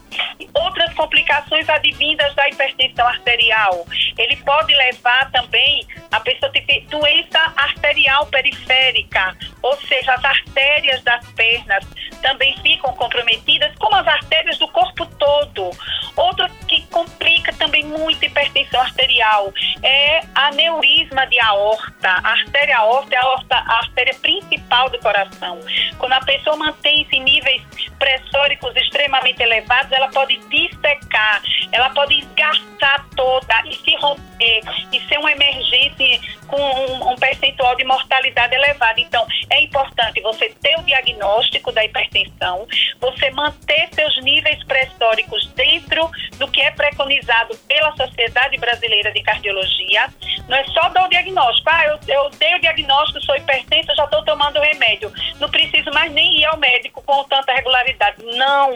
Outras 0.54 0.92
complicações 0.94 1.68
advindas 1.68 2.34
da 2.34 2.48
hipertensão 2.48 3.06
arterial. 3.06 3.86
Ele 4.16 4.36
pode 4.36 4.74
levar 4.74 5.30
também 5.30 5.86
a 6.10 6.20
pessoa 6.20 6.48
a 6.48 6.52
ter 6.52 6.86
doença 6.88 7.52
arterial 7.56 8.26
periférica, 8.26 9.36
ou 9.62 9.76
seja, 9.82 10.14
as 10.14 10.24
artérias 10.24 11.02
das 11.02 11.26
pernas 11.32 11.84
também 12.22 12.56
ficam 12.62 12.92
comprometidas, 12.94 13.72
como 13.78 13.96
as 13.96 14.06
artérias 14.06 14.58
do 14.58 14.68
corpo 14.68 15.04
todo. 15.18 15.70
Outro 16.16 16.48
que 16.68 16.80
complica 16.86 17.52
também 17.54 17.84
muito 17.84 18.24
hipertensão 18.24 18.80
arterial 18.80 19.52
é 19.82 20.20
aneurisma 20.34 21.26
de 21.26 21.40
aorta. 21.40 22.08
A 22.08 22.30
artéria 22.30 22.78
aorta 22.78 23.14
é 23.14 23.18
a, 23.18 23.58
a 23.58 23.76
artéria 23.78 24.14
principal 24.14 24.88
do 24.90 24.98
coração. 25.00 25.58
Quando 25.98 26.12
a 26.12 26.20
pessoa 26.20 26.56
mantém-se 26.56 27.18
níveis 27.18 27.62
pressóricos 27.98 28.74
extremamente 28.76 29.42
elevados, 29.42 29.90
ela 29.92 30.03
pode 30.08 30.36
dissecar, 30.48 31.42
ela 31.72 31.90
pode 31.90 32.18
esgarçar 32.18 33.06
toda 33.16 33.62
e 33.66 33.74
se 33.76 33.96
romper 33.96 34.60
e 34.92 35.00
ser 35.08 35.18
uma 35.18 35.32
emergência 35.32 36.20
com 36.46 36.60
um, 36.60 37.12
um 37.12 37.16
percentual 37.16 37.74
de 37.76 37.84
mortalidade 37.84 38.54
elevado. 38.54 39.00
Então, 39.00 39.26
é 39.50 39.62
importante 39.62 40.20
você 40.20 40.50
ter 40.60 40.78
o 40.78 40.82
diagnóstico 40.82 41.72
da 41.72 41.84
hipertensão, 41.84 42.66
você 43.00 43.30
manter 43.30 43.88
seus 43.92 44.22
níveis 44.22 44.62
pressóricos 44.64 45.46
dentro 45.54 46.10
do 46.38 46.48
que 46.48 46.60
é 46.60 46.70
preconizado 46.70 47.56
pela 47.66 47.94
Sociedade 47.96 48.56
Brasileira 48.58 49.12
de 49.12 49.22
Cardiologia. 49.22 50.08
Não 50.48 50.56
é 50.56 50.64
só 50.68 50.88
dar 50.90 51.06
o 51.06 51.08
diagnóstico. 51.08 51.70
Ah, 51.70 51.86
eu, 51.86 51.98
eu 52.08 52.30
dei 52.30 52.54
o 52.54 52.60
diagnóstico, 52.60 53.20
sou 53.24 53.36
hipertenso, 53.36 53.94
já 53.96 54.04
estou 54.04 54.24
tomando 54.24 54.60
remédio. 54.60 55.12
Não 55.40 55.48
preciso 55.48 55.90
mais 55.92 56.12
nem 56.12 56.40
ir 56.40 56.44
ao 56.46 56.58
médico 56.58 57.02
com 57.02 57.24
tanta 57.24 57.52
regularidade. 57.52 58.22
Não. 58.36 58.74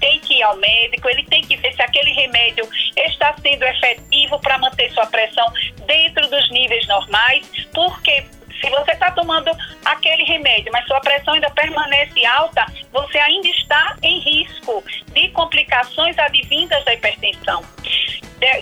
Tem 0.00 0.18
que 0.20 0.34
ir 0.34 0.42
ao 0.42 0.56
médico, 0.64 1.08
ele 1.08 1.24
tem 1.24 1.42
que 1.42 1.56
ver 1.56 1.72
se 1.74 1.82
aquele 1.82 2.12
remédio 2.12 2.66
está 2.96 3.34
sendo 3.40 3.62
efetivo 3.64 4.38
para 4.40 4.58
manter 4.58 4.90
sua 4.92 5.06
pressão 5.06 5.46
dentro 5.86 6.28
dos 6.28 6.50
níveis 6.50 6.86
normais, 6.86 7.46
porque 7.72 8.24
se 8.60 8.70
você 8.70 8.92
está 8.92 9.10
tomando 9.10 9.50
aquele 9.84 10.24
remédio, 10.24 10.70
mas 10.72 10.86
sua 10.86 11.00
pressão 11.00 11.34
ainda 11.34 11.50
permanece 11.50 12.24
alta, 12.26 12.66
você 12.92 13.18
ainda 13.18 13.48
está 13.48 13.96
em 14.02 14.20
risco 14.20 14.82
de 15.12 15.28
complicações 15.30 16.18
advindas 16.18 16.84
da 16.84 16.94
hipertensão 16.94 17.62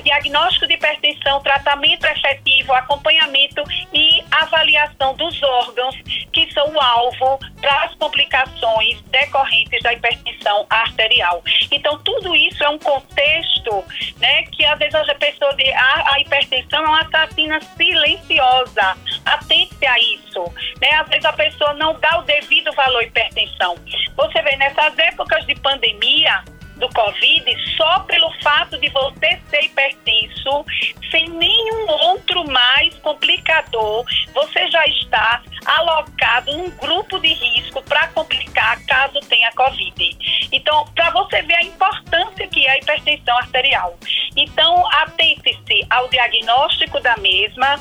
diagnóstico 0.05 0.67
de 0.67 0.75
hipertensão, 0.75 1.41
tratamento 1.41 2.05
efetivo, 2.05 2.73
acompanhamento 2.73 3.63
e 3.93 4.23
avaliação 4.31 5.15
dos 5.15 5.43
órgãos 5.43 5.97
que 6.33 6.51
são 6.53 6.73
o 6.73 6.81
alvo 6.81 7.39
para 7.61 7.85
as 7.85 7.95
complicações 7.97 9.01
decorrentes 9.11 9.83
da 9.83 9.93
hipertensão 9.93 10.67
arterial. 10.71 11.43
Então, 11.71 11.99
tudo 11.99 12.35
isso 12.37 12.63
é 12.63 12.69
um 12.69 12.79
contexto 12.79 13.85
né, 14.19 14.43
que 14.45 14.65
às 14.65 14.79
vezes 14.79 14.95
a 14.95 15.15
pessoa 15.15 15.55
a, 15.75 16.15
a 16.15 16.21
hipertensão 16.21 16.85
é 16.85 16.89
uma 16.89 17.01
assassina 17.03 17.61
silenciosa. 17.77 18.97
Atente 19.25 19.87
isso. 19.99 20.45
Né? 20.81 20.91
Às 20.95 21.09
vezes 21.09 21.25
a 21.25 21.33
pessoa 21.33 21.75
não 21.75 21.99
dá 22.01 22.19
o 22.19 22.23
devido 22.23 22.73
valor 22.73 23.01
à 23.01 23.05
hipertensão. 23.05 23.77
Você 24.17 24.43
vê, 24.43 24.57
nessas 24.57 24.99
épocas 24.99 25.45
de 25.47 25.55
pandemia, 25.57 26.43
do 26.83 26.89
Covid 26.89 27.77
só 27.77 28.01
pelo 28.01 28.29
fato 28.43 28.77
de 28.79 28.89
você 28.89 29.41
ser 29.49 29.65
hipertenso, 29.65 30.67
sem 31.11 31.29
nenhum 31.29 31.89
outro 31.89 32.45
mais 32.51 32.93
complicador, 32.99 34.05
você 34.35 34.69
já 34.69 34.85
está 34.87 35.43
alocado 35.65 36.57
num 36.57 36.71
grupo 36.71 37.21
de 37.21 37.29
risco 37.29 37.81
para 37.83 38.09
complicar 38.09 38.85
caso 38.87 39.21
tenha 39.29 39.53
Covid. 39.53 40.49
Então, 40.51 40.85
para 40.95 41.11
você 41.11 41.43
ver 41.43 41.55
a 41.55 41.63
importância 41.63 42.49
que 42.49 42.67
é 42.67 42.71
a 42.73 42.79
hipertensão 42.79 43.37
arterial. 43.39 43.97
Então, 44.37 44.85
atente-se 44.93 45.87
ao 45.89 46.09
diagnóstico 46.09 47.01
da 47.01 47.17
mesma, 47.19 47.79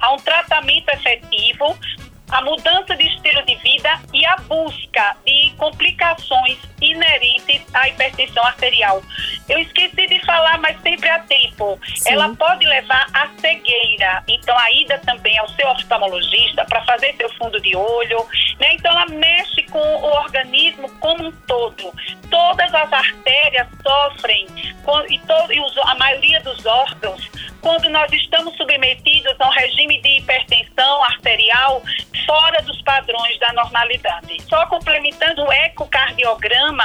a 0.00 0.12
um 0.12 0.16
tratamento 0.18 0.88
efetivo, 0.90 1.76
a 2.30 2.42
mudança 2.42 2.94
de 2.96 3.06
estilo 3.06 3.42
de 3.46 3.56
vida 3.56 4.00
e 4.12 4.24
a 4.26 4.36
busca 4.36 5.16
de 5.26 5.52
complicações 5.56 6.58
inerentes 6.90 7.62
à 7.74 7.88
hipertensão 7.88 8.44
arterial. 8.44 9.02
Eu 9.48 9.58
esqueci 9.58 10.06
de 10.06 10.24
falar, 10.26 10.58
mas 10.58 10.80
sempre 10.82 11.08
há 11.08 11.20
tempo. 11.20 11.78
Sim. 11.96 12.12
Ela 12.12 12.34
pode 12.34 12.66
levar 12.66 13.06
à 13.14 13.28
cegueira. 13.40 14.22
Então, 14.28 14.56
a 14.58 14.70
ida 14.72 14.98
também 14.98 15.38
ao 15.38 15.48
seu 15.50 15.68
oftalmologista 15.68 16.64
para 16.66 16.84
fazer 16.84 17.14
seu 17.16 17.32
fundo 17.34 17.60
de 17.60 17.74
olho. 17.74 18.26
Né? 18.60 18.74
Então, 18.74 18.92
ela 18.92 19.06
mexe 19.06 19.62
com 19.64 19.78
o 19.78 20.04
organismo 20.04 20.88
como 21.00 21.28
um 21.28 21.32
todo. 21.46 21.92
Todas 22.30 22.74
as 22.74 22.92
artérias 22.92 23.66
sofrem, 23.82 24.46
e, 25.08 25.18
todo, 25.20 25.52
e 25.52 25.58
a 25.84 25.94
maioria 25.94 26.40
dos 26.40 26.64
órgãos, 26.66 27.30
quando 27.60 27.88
nós 27.88 28.12
estamos 28.12 28.56
submetidos 28.56 29.34
a 29.38 29.48
um 29.48 29.50
regime 29.50 30.00
de 30.00 30.18
hipertensão 30.18 31.04
arterial 31.04 31.82
fora 32.26 32.60
dos 32.62 32.80
padrões 32.82 33.38
da 33.38 33.52
normalidade. 33.54 34.36
Só 34.48 34.66
complementando 34.66 35.42
o 35.42 35.52
ecocardiograma, 35.52 36.77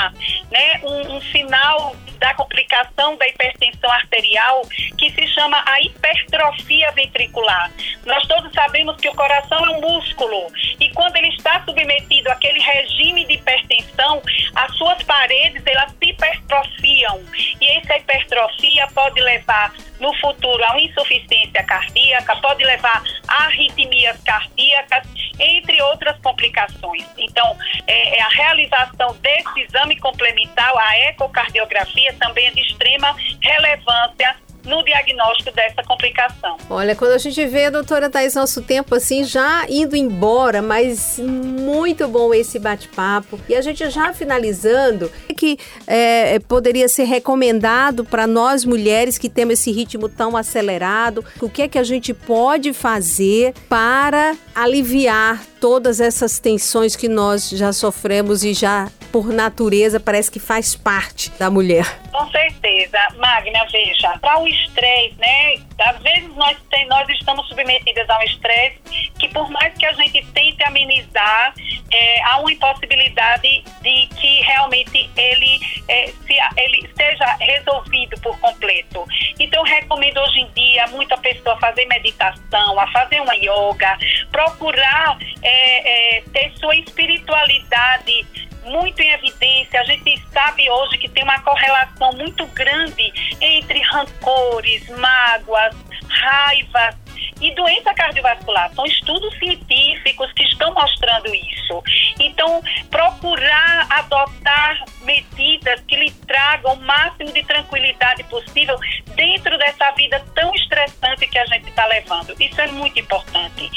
né, 0.52 0.80
um, 0.84 1.16
um 1.16 1.22
sinal 1.22 1.96
da 2.24 2.34
complicação 2.36 3.18
da 3.18 3.28
hipertensão 3.28 3.92
arterial 3.92 4.62
que 4.98 5.12
se 5.12 5.28
chama 5.28 5.62
a 5.68 5.82
hipertrofia 5.82 6.90
ventricular. 6.94 7.70
Nós 8.06 8.26
todos 8.28 8.52
sabemos 8.54 8.96
que 8.98 9.10
o 9.10 9.14
coração 9.14 9.66
é 9.66 9.70
um 9.72 9.82
músculo 9.82 10.48
e 10.80 10.90
quando 10.92 11.18
ele 11.18 11.28
está 11.30 11.62
submetido 11.66 12.32
àquele 12.32 12.60
regime 12.60 13.26
de 13.26 13.34
hipertensão, 13.34 14.22
as 14.56 14.74
suas 14.78 15.04
paredes 15.04 15.62
elas 15.66 15.92
se 15.92 16.12
hipertrofiam 16.12 17.22
e 17.60 17.78
essa 17.78 17.98
hipertrofia 17.98 18.88
pode 18.94 19.20
levar 19.20 19.74
no 20.00 20.14
futuro 20.20 20.64
a 20.64 20.72
uma 20.72 20.82
insuficiência 20.82 21.64
cardíaca, 21.64 22.36
pode 22.38 22.64
levar 22.64 23.04
a 23.28 23.46
arritmias 23.46 24.22
cardíacas, 24.24 25.08
entre 25.40 25.82
outras 25.82 26.18
complicações. 26.20 27.06
Então, 27.18 27.58
é, 27.88 28.18
é 28.18 28.22
a 28.22 28.30
realização 28.30 29.16
desse 29.18 29.66
exame 29.84 30.00
complementar, 30.00 30.74
a 30.76 31.10
ecocardiografia, 31.10 32.16
também 32.20 32.48
é 32.48 32.52
de 32.52 32.62
extrema 32.62 33.16
relevância 33.42 34.36
no 34.66 34.84
diagnóstico 34.84 35.52
dessa 35.52 35.84
complicação. 35.84 36.58
Olha, 36.70 36.96
quando 36.96 37.12
a 37.12 37.18
gente 37.18 37.46
vê, 37.46 37.70
doutora 37.70 38.10
Thais, 38.10 38.36
nosso 38.36 38.62
tempo 38.62 38.96
assim 38.96 39.24
já 39.24 39.66
indo 39.68 39.96
embora, 39.96 40.62
mas 40.62 41.20
muito 41.20 42.08
bom 42.08 42.34
esse 42.34 42.60
bate-papo. 42.60 43.40
E 43.50 43.56
a 43.56 43.62
gente 43.62 43.90
já 43.90 44.14
finalizando, 44.14 45.12
que 45.36 45.58
é, 45.86 46.40
poderia 46.40 46.88
ser 46.88 47.04
recomendado 47.04 48.06
para 48.06 48.26
nós 48.26 48.64
mulheres 48.64 49.18
que 49.18 49.30
temos 49.30 49.60
esse 49.60 49.72
ritmo 49.72 50.08
tão 50.08 50.38
acelerado, 50.38 51.26
o 51.42 51.50
que 51.50 51.64
é 51.64 51.68
que 51.68 51.78
a 51.78 51.84
gente 51.84 52.14
pode 52.14 52.72
fazer 52.72 53.54
para 53.68 54.36
aliviar 54.56 55.44
todas 55.60 56.00
essas 56.00 56.40
tensões 56.40 56.96
que 56.96 57.10
nós 57.10 57.50
já 57.50 57.74
sofremos 57.74 58.44
e 58.44 58.54
já 58.54 58.90
por 59.14 59.28
natureza 59.28 60.00
parece 60.00 60.32
que 60.32 60.40
faz 60.40 60.76
parte 60.76 61.30
da 61.38 61.48
mulher. 61.52 61.86
Com 62.12 62.28
certeza, 62.32 62.98
Magna, 63.16 63.64
veja, 63.72 64.18
para 64.18 64.40
o 64.40 64.48
estresse, 64.48 65.16
né? 65.20 65.56
Às 65.80 66.00
vezes 66.02 66.36
nós, 66.36 66.58
tem, 66.72 66.88
nós 66.88 67.08
estamos 67.10 67.48
submetidas 67.48 68.10
a 68.10 68.18
um 68.18 68.24
estresse 68.24 68.80
que 69.20 69.28
por 69.30 69.50
mais 69.52 69.72
que 69.78 69.86
a 69.86 69.94
gente 69.94 70.26
tente 70.34 70.64
amenizar, 70.64 71.54
é, 71.92 72.24
há 72.24 72.40
uma 72.40 72.52
impossibilidade 72.52 73.64
de 73.82 74.08
que 74.20 74.42
realmente 74.42 75.10
ele, 75.16 75.60
é, 75.88 76.08
se, 76.08 76.36
ele 76.58 76.90
seja 76.98 77.26
resolvido 77.40 78.20
por 78.20 78.38
completo. 78.40 79.06
Então, 79.40 79.64
recomendo 79.64 80.20
hoje 80.20 80.40
em 80.40 80.52
dia 80.54 80.88
muito 80.88 81.14
a 81.14 81.18
pessoa 81.18 81.56
fazer 81.60 81.86
meditação, 81.86 82.80
a 82.80 82.88
fazer 82.92 83.22
uma 83.22 83.36
yoga, 83.36 83.96
procurar 84.32 85.18
é, 85.44 86.18
é, 86.18 86.22
ter 86.34 86.52
sua 86.58 86.76
espiritualidade 86.76 88.26
muito 88.66 89.02
em 89.02 89.12
evidência. 89.12 89.80
A 89.80 89.84
gente 89.84 90.22
sabe 90.32 90.70
hoje 90.70 90.98
que 90.98 91.10
tem 91.10 91.24
uma 91.24 91.40
correlação 91.42 92.12
muito 92.14 92.46
grande 92.48 93.14
entre 93.42 93.82
rancores, 93.82 94.88
mágoas, 94.90 95.76
raivas 96.08 97.03
e 97.42 97.54
doença 97.56 97.94
cardiovascular. 97.94 98.74
São 98.74 98.86
estudos 98.86 99.38
científicos 99.38 100.32
que 100.34 100.44
estão 100.44 100.74
mostrando 100.74 101.34
isso. 101.34 101.84
Então, 102.20 102.62
procurar 102.90 103.88
adotar 103.90 104.84
medidas 105.02 105.82
que 105.88 105.96
lhe 105.96 106.12
tragam 106.28 106.74
o 106.74 106.82
máximo 106.82 107.32
de 107.32 107.44
tranquilidade 107.44 108.24
possível 108.26 108.78
dentro 109.16 109.58
dessa 109.58 109.92
vida 109.92 110.24
tão 110.34 110.54
estressante 110.54 111.28
que 111.28 111.38
a 111.38 111.46
gente 111.46 111.70
está 111.70 111.86
levando. 111.86 112.36
Isso 112.40 112.60
é 112.62 112.68
muito 112.68 113.00
importante. 113.00 113.70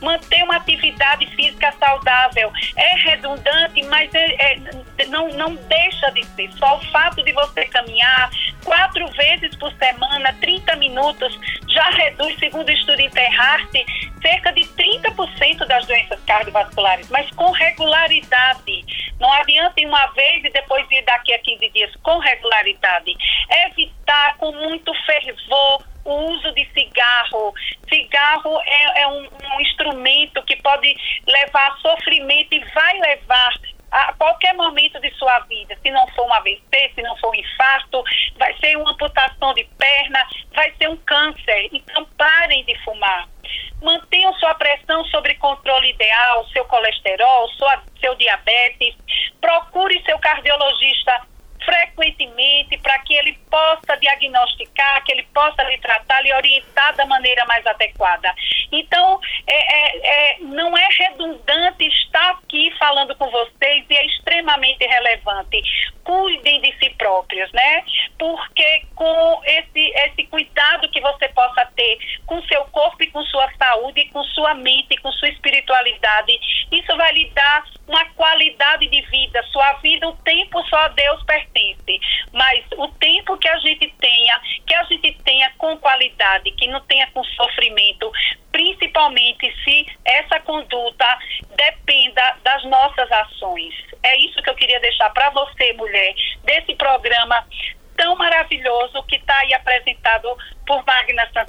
Manter 0.00 0.44
uma 0.44 0.56
atividade 0.56 1.26
física 1.34 1.72
saudável 1.78 2.52
é 2.76 2.94
redundante, 2.96 3.82
mas 3.84 4.12
é, 4.14 4.52
é, 4.52 5.06
não, 5.08 5.28
não 5.30 5.54
deixa 5.54 6.10
de 6.12 6.24
ser. 6.24 6.50
Só 6.52 6.76
o 6.76 6.80
fato 6.92 7.22
de 7.22 7.32
você 7.32 7.66
caminhar 7.66 8.30
quatro 8.64 9.06
vezes 9.12 9.56
por 9.56 9.72
semana, 9.74 10.32
30 10.40 10.76
minutos, 10.76 11.38
já 11.68 11.90
reduz, 11.90 12.38
segundo 12.38 12.68
o 12.68 12.72
estudo 12.98 13.00
Interheart, 13.00 13.70
cerca 14.20 14.52
de 14.52 14.62
30% 14.62 15.66
das 15.66 15.86
doenças 15.86 16.20
cardiovasculares, 16.24 17.08
mas 17.10 17.30
com 17.30 17.50
regularidade. 17.52 19.14
Não 19.20 19.32
adianta 19.32 19.80
ir 19.80 19.86
uma 19.86 20.06
vez 20.08 20.44
e 20.44 20.50
depois 20.50 20.86
ir 20.90 21.02
daqui 21.04 21.32
a 21.32 21.38
15 21.38 21.68
dias, 21.70 21.94
com 22.02 22.18
regularidade. 22.18 23.16
Evitar 23.66 24.36
com 24.38 24.52
muito 24.52 24.92
fervor 25.06 25.84
o 26.04 26.32
uso 26.32 26.52
de 26.54 26.66
cigarro. 26.72 27.54
Cigarro 27.88 28.60
é, 28.64 29.02
é 29.02 29.08
um, 29.08 29.28
um 29.54 29.60
instrumento 29.60 30.42
que 30.44 30.56
pode 30.56 30.94
levar 31.26 31.68
a 31.68 31.76
sofrimento 31.76 32.54
e 32.54 32.64
vai 32.72 32.98
levar 33.00 33.52
a 33.90 34.12
qualquer 34.14 34.54
momento 34.54 35.00
de 35.00 35.10
sua 35.14 35.40
vida, 35.40 35.76
se 35.82 35.90
não 35.90 36.06
for 36.08 36.26
um 36.26 36.34
AVC, 36.34 36.92
se 36.94 37.02
não 37.02 37.16
for 37.16 37.30
um 37.30 37.34
infarto, 37.34 38.02
vai 38.36 38.54
ser 38.58 38.76
uma 38.76 38.92
amputação 38.92 39.54
de 39.54 39.64
perna, 39.78 40.20
vai 40.54 40.72
ser 40.76 40.88
um 40.88 40.96
câncer. 40.98 41.68
Então 41.72 42.04
parem 42.16 42.64
de 42.64 42.76
fumar. 42.84 43.28
Mantenham 43.82 44.34
sua 44.34 44.54
pressão 44.54 45.04
sobre 45.06 45.34
controle 45.36 45.90
ideal, 45.90 46.46
seu 46.48 46.64
colesterol, 46.64 47.48
sua, 47.50 47.82
seu 48.00 48.14
diabetes. 48.16 48.94
Procure 49.40 50.02
seu 50.04 50.18
cardiologista 50.18 51.22
frequentemente 51.64 52.78
para 52.78 52.98
que 53.00 53.14
ele 53.14 53.38
possa 53.50 53.96
diagnosticar, 53.96 55.04
que 55.04 55.12
ele 55.12 55.24
possa 55.34 55.62
lhe 55.64 55.78
tratar, 55.78 56.22
lhe 56.22 56.32
orientar 56.32 56.94
da 56.96 57.06
maneira 57.06 57.44
mais 57.46 57.66
adequada. 57.66 58.34
Então, 58.70 59.20
é, 59.46 59.54
é, 59.54 60.06
é, 60.06 60.38
não 60.40 60.76
é 60.76 60.86
redundante 60.98 61.86
estar 61.86 62.30
aqui 62.30 62.70
falando 62.78 63.14
com 63.16 63.30
vocês 63.30 63.84
e 63.88 63.94
é 63.94 64.06
extremamente 64.06 64.86
relevante. 64.86 65.62
Cuidem 66.04 66.60
de 66.60 66.72
si 66.78 66.90
próprios, 66.90 67.50
né? 67.52 67.84
Porque 68.18 68.82
com 68.94 69.40
esse, 69.44 69.92
esse 70.06 70.24
cuidado 70.24 70.88
que 70.90 71.00
você 71.00 71.28
possa 71.28 71.66
ter 71.76 71.98
com 72.26 72.42
seu 72.44 72.64
corpo 72.66 73.02
e 73.02 73.10
com 73.10 73.22
sua 73.24 73.50
saúde, 73.58 74.06
com 74.06 74.22
sua 74.24 74.54
mente, 74.54 74.96
com 74.98 75.12
sua 75.12 75.28
espiritualidade, 75.28 76.38
isso 76.72 76.96
vai 76.96 77.12
lhe 77.12 77.30
dar 77.30 77.64
uma 77.86 78.04
qualidade 78.10 78.88
de 78.88 79.02
vida. 79.02 79.42
Sua 79.52 79.74
vida, 79.74 80.08
o 80.08 80.16
tempo 80.16 80.62
só 80.68 80.88
Deus 80.88 81.22
pertence. 81.24 81.47
Mas 82.32 82.64
o 82.76 82.88
tempo 82.88 83.36
que 83.38 83.48
a 83.48 83.58
gente 83.58 83.92
tenha, 83.98 84.40
que 84.66 84.74
a 84.74 84.82
gente 84.84 85.12
tenha 85.24 85.50
com 85.58 85.76
qualidade, 85.78 86.50
que 86.52 86.66
não 86.68 86.80
tenha 86.82 87.06
com 87.08 87.22
sofrimento, 87.24 88.10
principalmente 88.52 89.52
se 89.64 89.86
essa 90.04 90.40
conduta 90.40 91.18
dependa 91.56 92.36
das 92.42 92.64
nossas 92.64 93.10
ações. 93.10 93.74
É 94.02 94.16
isso 94.18 94.42
que 94.42 94.50
eu 94.50 94.54
queria 94.54 94.80
deixar 94.80 95.10
para 95.10 95.30
você, 95.30 95.72
mulher, 95.72 96.14
desse 96.44 96.74
programa 96.74 97.44
tão 97.96 98.14
maravilhoso 98.14 99.02
que 99.02 99.16
está 99.16 99.36
aí 99.40 99.52
apresentado 99.52 100.28
por 100.64 100.84
Magna 100.86 101.26
Santana. 101.26 101.47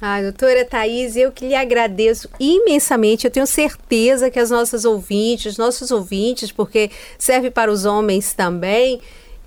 Ai, 0.00 0.22
doutora 0.22 0.64
Thaís, 0.64 1.16
eu 1.16 1.32
que 1.32 1.48
lhe 1.48 1.56
agradeço 1.56 2.30
imensamente. 2.38 3.26
Eu 3.26 3.32
tenho 3.32 3.46
certeza 3.48 4.30
que 4.30 4.38
as 4.38 4.48
nossas 4.48 4.84
ouvintes, 4.84 5.56
nossos 5.56 5.90
ouvintes, 5.90 6.52
porque 6.52 6.90
serve 7.18 7.50
para 7.50 7.70
os 7.70 7.84
homens 7.84 8.32
também, 8.32 9.00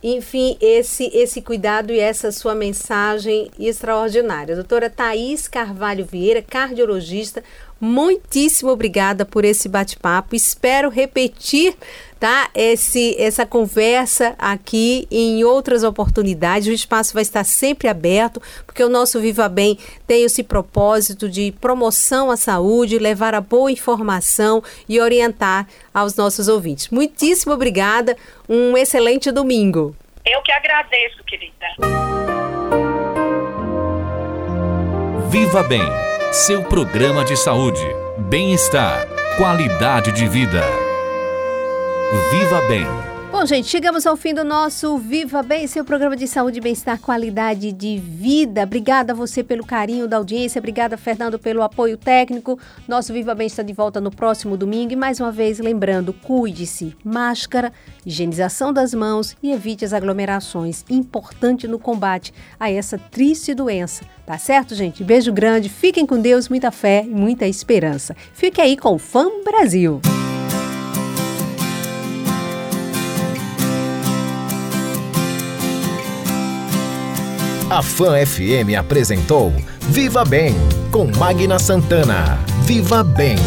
enfim, 0.03 0.57
esse, 0.59 1.05
esse 1.13 1.41
cuidado 1.41 1.93
e 1.93 1.99
essa 1.99 2.33
sua 2.33 2.53
mensagem 2.53 3.49
extraordinária. 3.57 4.55
Doutora 4.55 4.89
Thaís 4.89 5.47
Carvalho 5.47 6.05
Vieira, 6.05 6.41
cardiologista, 6.41 7.41
muitíssimo 7.79 8.71
obrigada 8.71 9.23
por 9.23 9.45
esse 9.45 9.69
bate-papo. 9.69 10.35
Espero 10.35 10.89
repetir 10.89 11.75
tá? 12.21 12.51
Esse, 12.53 13.19
essa 13.19 13.47
conversa 13.47 14.35
aqui 14.37 15.07
em 15.09 15.43
outras 15.43 15.83
oportunidades. 15.83 16.67
O 16.67 16.71
espaço 16.71 17.15
vai 17.15 17.23
estar 17.23 17.43
sempre 17.43 17.87
aberto, 17.87 18.39
porque 18.63 18.83
o 18.83 18.89
nosso 18.89 19.19
Viva 19.19 19.49
Bem 19.49 19.75
tem 20.05 20.23
esse 20.23 20.43
propósito 20.43 21.27
de 21.27 21.51
promoção 21.59 22.29
à 22.29 22.37
saúde, 22.37 22.99
levar 22.99 23.33
a 23.33 23.41
boa 23.41 23.71
informação 23.71 24.63
e 24.87 25.01
orientar 25.01 25.67
aos 25.91 26.15
nossos 26.15 26.47
ouvintes. 26.47 26.89
Muitíssimo 26.89 27.53
obrigada, 27.53 28.15
um 28.47 28.77
excelente 28.77 29.31
domingo. 29.31 29.95
Eu 30.23 30.43
que 30.43 30.51
agradeço, 30.51 31.23
querida. 31.23 31.51
Viva 35.27 35.63
Bem, 35.63 35.81
seu 36.31 36.61
programa 36.65 37.25
de 37.25 37.35
saúde, 37.35 37.81
bem-estar, 38.29 39.07
qualidade 39.39 40.11
de 40.11 40.27
vida. 40.27 40.90
Viva 42.11 42.59
Bem. 42.67 42.83
Bom, 43.31 43.45
gente, 43.45 43.69
chegamos 43.69 44.05
ao 44.05 44.17
fim 44.17 44.33
do 44.33 44.43
nosso 44.43 44.97
Viva 44.97 45.41
Bem, 45.41 45.65
seu 45.65 45.85
programa 45.85 46.17
de 46.17 46.27
saúde, 46.27 46.59
bem-estar, 46.59 46.99
qualidade 46.99 47.71
de 47.71 47.97
vida. 47.97 48.63
Obrigada 48.63 49.13
a 49.13 49.15
você 49.15 49.41
pelo 49.41 49.65
carinho 49.65 50.09
da 50.09 50.17
audiência, 50.17 50.59
obrigada, 50.59 50.97
Fernando, 50.97 51.39
pelo 51.39 51.63
apoio 51.63 51.97
técnico. 51.97 52.59
Nosso 52.85 53.13
Viva 53.13 53.33
Bem 53.33 53.47
está 53.47 53.63
de 53.63 53.71
volta 53.71 54.01
no 54.01 54.11
próximo 54.11 54.57
domingo 54.57 54.91
e, 54.91 54.97
mais 54.97 55.21
uma 55.21 55.31
vez, 55.31 55.59
lembrando, 55.59 56.11
cuide-se, 56.11 56.97
máscara, 57.01 57.71
higienização 58.05 58.73
das 58.73 58.93
mãos 58.93 59.37
e 59.41 59.53
evite 59.53 59.85
as 59.85 59.93
aglomerações. 59.93 60.83
Importante 60.89 61.69
no 61.69 61.79
combate 61.79 62.33
a 62.59 62.69
essa 62.69 62.97
triste 62.97 63.53
doença. 63.53 64.03
Tá 64.25 64.37
certo, 64.37 64.75
gente? 64.75 65.01
Beijo 65.01 65.31
grande, 65.31 65.69
fiquem 65.69 66.05
com 66.05 66.19
Deus, 66.19 66.49
muita 66.49 66.71
fé 66.71 67.05
e 67.07 67.09
muita 67.09 67.47
esperança. 67.47 68.13
Fique 68.33 68.59
aí 68.59 68.75
com 68.75 68.95
o 68.95 68.99
Fã 68.99 69.29
Brasil. 69.45 70.01
A 77.71 77.81
Fan 77.81 78.25
FM 78.25 78.75
apresentou 78.77 79.53
Viva 79.87 80.25
Bem 80.25 80.53
com 80.91 81.05
Magna 81.17 81.57
Santana. 81.57 82.37
Viva 82.65 83.01
Bem. 83.01 83.37